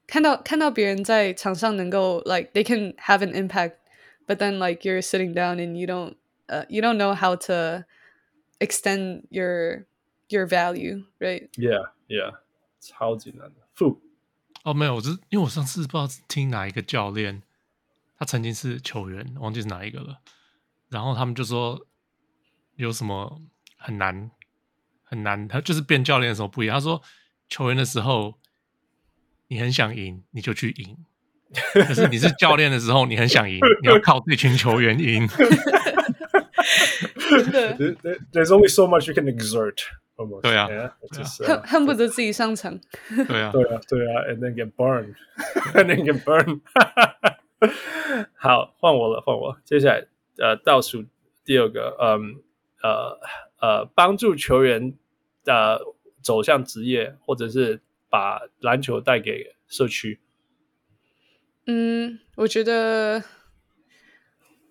[0.08, 6.16] 看到看到别人在场上能够 like they can have an impact，but then like you're sitting down and you don't
[6.48, 7.84] uh you don't know how to
[8.60, 9.86] extend your
[10.28, 12.36] your value，right？Yeah，yeah，
[12.80, 13.56] 超级难的。
[13.74, 14.02] 负
[14.64, 17.42] 哦，没有，我是因为我上次不知道听哪一个教练。
[18.18, 20.22] 他曾经是球员，忘记是哪一个了。
[20.88, 21.86] 然后他们就说
[22.76, 23.42] 有什么
[23.76, 24.32] 很难
[25.04, 26.76] 很难，他就是变教练的时候不一样。
[26.78, 27.02] 他说
[27.50, 28.40] 球员的时候
[29.49, 30.97] 你很想赢，你就去赢；
[31.73, 35.27] 可是你是教练的时候，你很想赢，你要靠这群球员赢。
[37.31, 37.77] 真的
[38.33, 39.77] ，There's only so much you can exert。
[40.43, 40.67] 对啊，
[41.47, 42.77] 恨恨不得自己上场。
[43.29, 46.61] 对啊， 对啊，对啊，and then get burned，and then get burned。
[48.35, 49.57] 好，换我了，换我。
[49.65, 50.07] 接下来，
[50.39, 51.05] 呃，倒数
[51.45, 52.43] 第二个，嗯，
[52.83, 53.21] 呃，
[53.61, 54.93] 呃，帮助球员
[55.47, 55.79] 呃
[56.21, 60.20] 走向职业，或者是把篮球带给社区。
[61.66, 63.24] 嗯，我觉得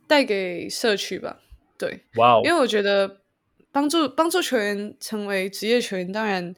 [0.06, 1.40] 带给社区吧。
[1.78, 3.22] 对，哇哦，因为我觉得
[3.70, 6.54] 帮助帮助球员成为职业球员，当然，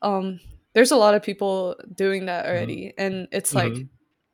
[0.00, 0.38] 嗯，
[0.72, 3.86] there's a lot of people doing that already，and it's like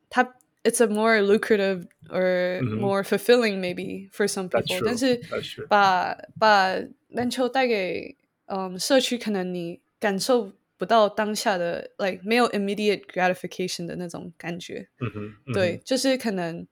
[0.09, 0.35] 他。
[0.65, 5.21] It's a more lucrative or more fulfilling maybe for some people，但是
[5.69, 6.77] 把把
[7.09, 8.17] 篮球带给
[8.47, 14.88] 嗯社区，可能你感受 不到当下的 like 没有 immediate gratification 的那种感觉。
[15.00, 16.68] 嗯哼，对，就是可能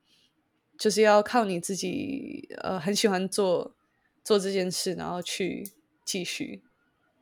[0.78, 3.76] 就是要靠你自己呃很喜欢做
[4.24, 5.64] 做这件事，然后去
[6.04, 6.62] 继续。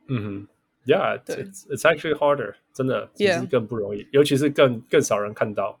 [0.08, 0.48] 嗯哼
[0.86, 5.80] ，Yeah，对，It's actually harder，真的，其实更不容易，尤其是更更少人看到。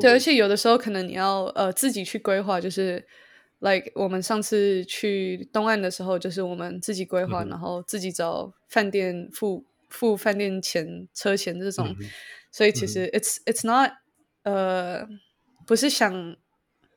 [0.00, 3.04] 对，而且有的时候可能你要呃自己去规划，就是
[3.58, 12.09] like 我们上次去东岸的时候，就是我们自己规划，嗯、然后自己找饭店付付饭店钱、车钱这种，嗯、
[12.51, 13.91] 所以其实 it's it's not
[14.43, 15.07] 呃
[15.65, 16.35] 不是想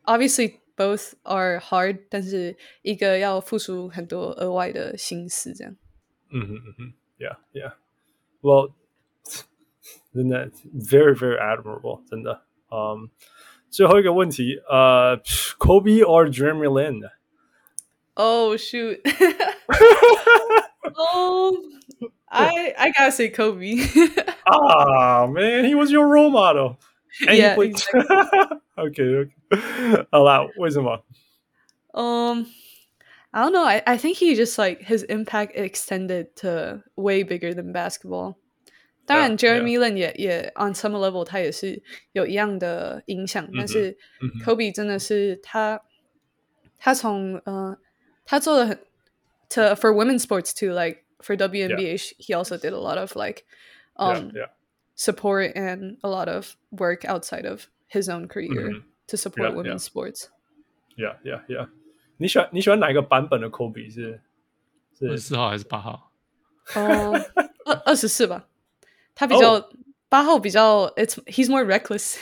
[0.05, 5.77] obviously both are hard，但是一个要付出很多额外的心思这样。
[6.31, 8.73] 嗯哼嗯哼，Yeah Yeah，Well。
[10.15, 12.44] 真的 very very admirable，真的。
[12.70, 13.09] 嗯、um,，
[13.69, 16.69] 最后一个问题，呃、uh,，Kobe or Jeremy
[18.15, 19.01] Lin？Oh shoot！
[22.28, 23.78] oh, I I gotta say Kobe.
[24.47, 26.78] ah man, he was your role model.
[27.20, 27.56] Yeah.
[27.59, 28.02] Exactly.
[28.77, 30.06] okay, okay.
[30.11, 31.02] 好啦，为什么？
[31.93, 32.47] Um,
[33.31, 33.65] I don't know.
[33.65, 38.36] I I think he just like his impact extended to way bigger than basketball.
[39.06, 41.82] 当然，Jeremy Lin 也也 on some level，他也是
[42.12, 43.47] 有一样的影响。
[43.56, 43.97] 但是，
[44.44, 45.82] Kobe 真的是他，
[46.78, 47.77] 他从呃，
[48.24, 48.78] 他做的很，
[49.51, 53.44] to for women's sports too，like for WNBA，he also did a lot of like
[53.97, 54.32] um
[54.94, 61.16] support and a lot of work outside of his own career to support women's sports。Yeah,
[61.24, 61.69] yeah, yeah。
[62.19, 63.90] 你喜欢你喜欢哪一个版本的 Kobe？
[63.93, 64.20] 是
[64.97, 66.12] 是二十四号还是八号？
[66.74, 67.12] 哦，
[67.65, 68.48] 二二十四吧。
[69.15, 69.70] 他比较
[70.09, 72.16] 八号 比较，it's he's more reckless，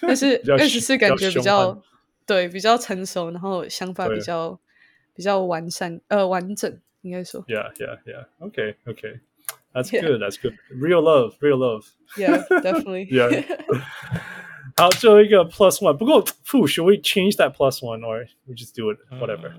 [0.00, 1.82] 但是二十四感觉比较
[2.26, 4.58] 对比较成熟，然后想法比较
[5.12, 7.44] 比较完善呃完整， 应该说。
[7.46, 8.26] Yeah, yeah, yeah.
[8.40, 9.20] Okay, okay.
[9.72, 10.20] That's good.
[10.20, 10.56] That's good.
[10.70, 11.86] Real love, real love.
[12.16, 13.08] Yeah, definitely.
[13.10, 13.44] Yeah.
[14.76, 15.96] 好，最后一个 plus one。
[15.96, 16.24] 不过，
[16.66, 19.52] Should we change that plus one, or we just do it whatever？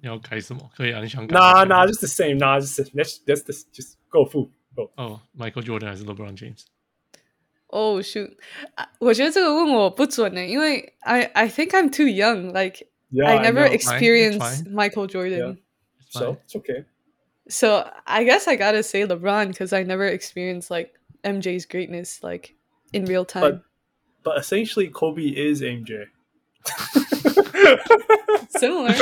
[0.00, 0.70] 你要改什么？
[0.76, 1.34] 可以啊，你想改？
[1.36, 2.38] Nah, nah, just the same.
[2.38, 4.50] Nah, just let's let's just go full.
[4.96, 6.64] Oh, Michael Jordan 还是 LeBron James？
[7.68, 8.36] Oh shoot！
[9.00, 12.52] 我觉得这个问我不准呢，因为 I I think I'm too young.
[12.52, 13.72] Like Yeah, I I never know.
[13.72, 15.58] experienced Fine, it's Michael Jordan.
[16.10, 16.84] So it's okay.
[17.48, 22.54] So I guess I gotta say LeBron because I never experienced like MJ's greatness like
[22.92, 23.42] in real time.
[23.42, 23.62] But
[24.22, 26.06] but essentially, Kobe is MJ.
[28.48, 28.94] Similar.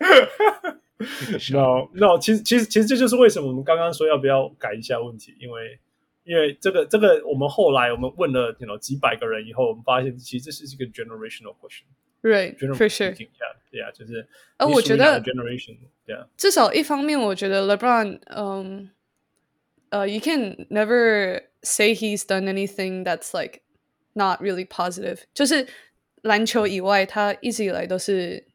[1.51, 5.79] no no，其实其实其实这就是为什么我们刚刚说要不要改一下问题，因为
[6.23, 11.83] 因为这个这个我们后来我们问了 you know 几百个人以后，我们发现其实这是一个 generational question。
[12.21, 13.13] Right, General for sure.
[13.13, 13.29] speaking,
[13.71, 14.27] Yeah, yeah，就是
[14.57, 15.77] 呃你我觉得属于哪个 generation
[16.07, 18.89] yeah 至少一方面，我觉得 LeBron，嗯，
[19.89, 23.61] 呃、uh,，you can never say he's done anything that's like
[24.13, 25.19] not really positive。
[25.33, 25.67] 就是
[26.23, 28.45] 篮球以外，他一直以来都是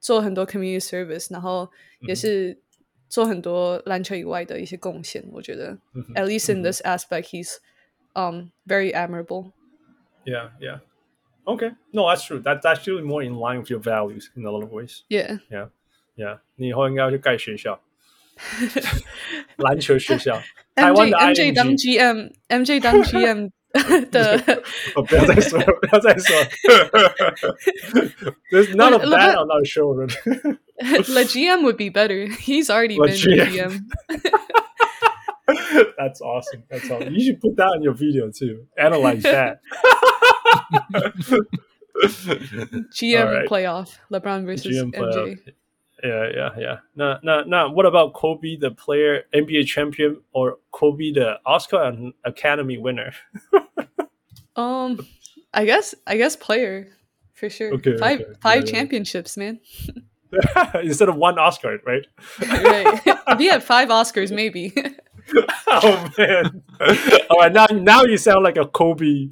[0.00, 1.70] 做很多 community service，然后
[2.08, 2.58] 也是
[3.08, 5.22] 做很多篮球以外的一些贡献。
[5.30, 7.58] 我觉得、嗯、，at least in this aspect, he's
[8.14, 9.52] um very admirable.
[10.24, 10.80] Yeah, yeah.
[11.46, 12.40] Okay, no, that's true.
[12.40, 15.04] That's actually more in line with your values in a lot of ways.
[15.08, 15.68] Yeah, yeah,
[16.16, 16.38] yeah.
[16.56, 17.80] 你以后应该要去盖学校，
[19.56, 20.40] 篮球学校。
[20.74, 23.50] 台湾 MJ 的 MJ 当 GM，MJ 当 GM
[24.10, 24.62] 的。
[24.94, 26.46] 我不要再说了，不要再说了。
[28.52, 30.08] There's not a bad on our shoulder.
[30.78, 32.26] The GM would be better.
[32.26, 33.88] He's already been the GM.
[35.98, 36.62] That's awesome.
[36.70, 37.12] That's awesome.
[37.12, 38.66] You should put that in your video too.
[38.78, 39.60] Analyze that.
[42.91, 43.49] GM right.
[43.49, 44.95] playoff, LeBron versus GM MJ.
[44.95, 45.53] playoff.
[46.03, 46.77] Yeah, yeah, yeah.
[46.95, 52.13] Now, now, now, what about Kobe, the player, NBA champion, or Kobe, the Oscar and
[52.23, 53.13] Academy winner?
[54.55, 55.05] um,
[55.53, 56.89] I guess, I guess player
[57.33, 57.73] for sure.
[57.75, 58.33] Okay, five, okay.
[58.41, 58.71] five Yeah, yeah.
[58.71, 59.59] championships, man.
[60.83, 62.05] Instead of one Oscar, right?
[62.41, 63.01] right.
[63.29, 64.73] If he had five Oscars, maybe.
[65.67, 66.61] oh man!
[67.29, 69.29] All right, now, now you sound like a Kobe,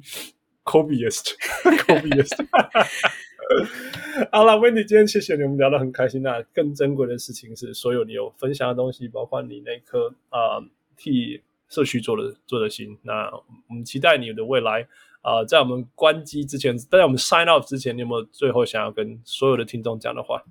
[0.64, 1.34] Kobeist,
[1.86, 2.46] Kobeist.
[4.32, 6.22] 好了，Wendy，今天谢谢你，们聊得很开心。
[6.22, 10.58] 那更珍贵的事情是，所有你有分享的东西，包括你那颗啊、
[10.96, 12.98] 替社区做的做的心。
[13.02, 13.30] 那
[13.68, 14.86] 我们期待你的未来
[15.20, 20.42] 啊、在我们关机之前，在我们 sign off 之前，你有没有最后想要跟所有的听众讲的话？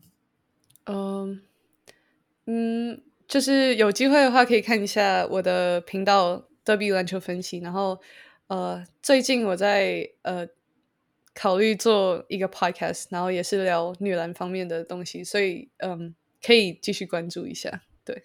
[0.86, 1.42] 嗯
[2.46, 7.60] 嗯，就是有机会的话，可以看一下我的频道 W 篮球分析。
[7.60, 8.00] 然后
[8.48, 10.48] 呃，最近我在呃。
[11.36, 16.14] 考虑做一个 podcast，然后也是聊女篮方面的东西，所以嗯，
[16.46, 17.82] 可以继续关注一下。
[18.06, 18.22] 对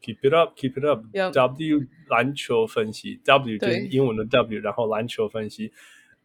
[0.00, 1.02] ，keep it up，keep it up。
[1.12, 1.32] Yep.
[1.32, 5.72] W 篮球分析，W 就是英文的 W，然后篮球分析。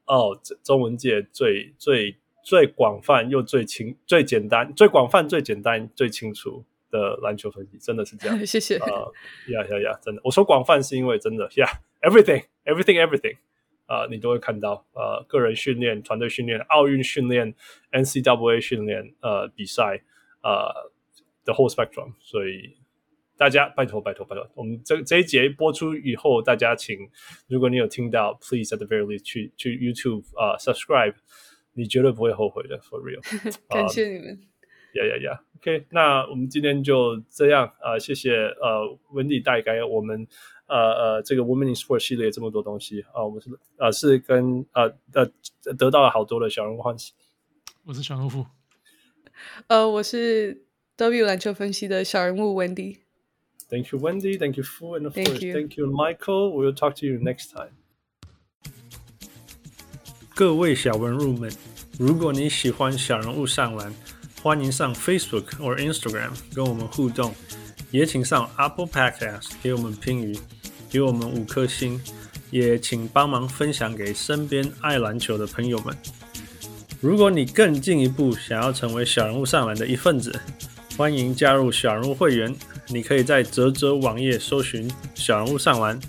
[0.05, 8.37] 哦，中文界最最最广泛又最清、最简单、最广泛、最简单、最清楚的篮球分析，真的是这样。
[8.45, 8.77] 谢谢。
[8.77, 9.11] 呃，
[9.47, 11.49] 呀呀呀，真的，我说广泛是因为真的
[12.64, 13.36] ，Yeah，everything，everything，everything。
[13.86, 17.54] 啊、呃，你都会看到，呃，个人训练、团队训练、奥运训练、
[17.90, 20.02] NCAA 训练，呃，比赛，
[20.42, 20.90] 呃，
[21.46, 22.12] the whole spectrum。
[22.20, 22.76] 所以
[23.38, 26.98] 大家拜托拜托拜托，我们这这一节播出以后，大家请，
[27.48, 31.14] 如果你有听到，please at the very least 去去 YouTube 啊、呃、subscribe，
[31.72, 33.22] 你绝对不会后悔的，for real。
[33.70, 34.38] 感谢你们。
[34.94, 38.84] 呀呀呀，OK，那我们今天就这样啊、呃，谢谢呃，
[39.14, 40.28] Wendy 带给我们。
[40.67, 45.29] 呃呃，这个 Women in Sports 系列这么多东西啊、呃，我们是呃是跟呃呃
[45.77, 47.13] 得到了好多的小人物欢喜。
[47.85, 48.45] 我是小人物，
[49.67, 50.65] 呃，我是
[50.95, 52.99] W 篮球分析的小人物 Wendy。
[53.69, 54.37] Thank you, Wendy.
[54.37, 55.53] Thank you, Fu, and of Thank course, you.
[55.53, 56.51] thank you, Michael.
[56.51, 57.71] We will talk to you next time.
[60.35, 61.51] 各位小人物们，
[61.99, 63.93] 如果你喜欢小人物上篮，
[64.41, 67.33] 欢迎上 Facebook 或 Instagram 跟我们互动，
[67.93, 70.35] 也请上 Apple Podcast 给我们评语。
[70.89, 72.01] 给我们五颗星，
[72.49, 75.95] 也请帮忙分享给身边爱篮球的朋友们。
[76.99, 80.39] 如果你更进一步想要成为小人物上篮的一份子，
[80.97, 82.55] 欢迎加入小人物会员。
[82.87, 85.99] 你可以在泽泽网页搜寻“小人物上篮”，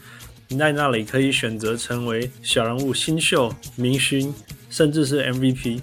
[0.58, 4.34] 在那里可以选择成为小人物新秀、明星，
[4.70, 5.82] 甚至是 MVP。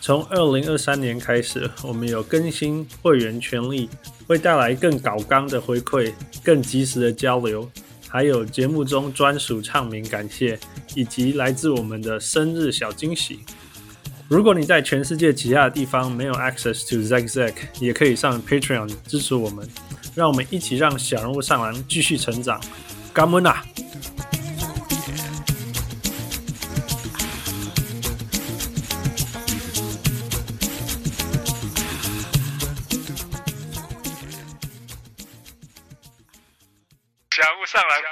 [0.00, 3.88] 从二零二三年开始，我们有更新会员权利，
[4.26, 6.12] 会带来更高纲的回馈、
[6.42, 7.70] 更及时的交流。
[8.08, 10.58] 还有节目中专属唱名感谢，
[10.94, 13.40] 以及来自我们的生日小惊喜。
[14.28, 19.66] 如果你在全世界其他的地方没有 access to Zack Zack，也可以上 Patreon 支持我们，
[20.14, 22.60] 让我们一起让小人物上篮继续成长。
[23.12, 23.64] 感恩啊！
[37.72, 38.04] 小人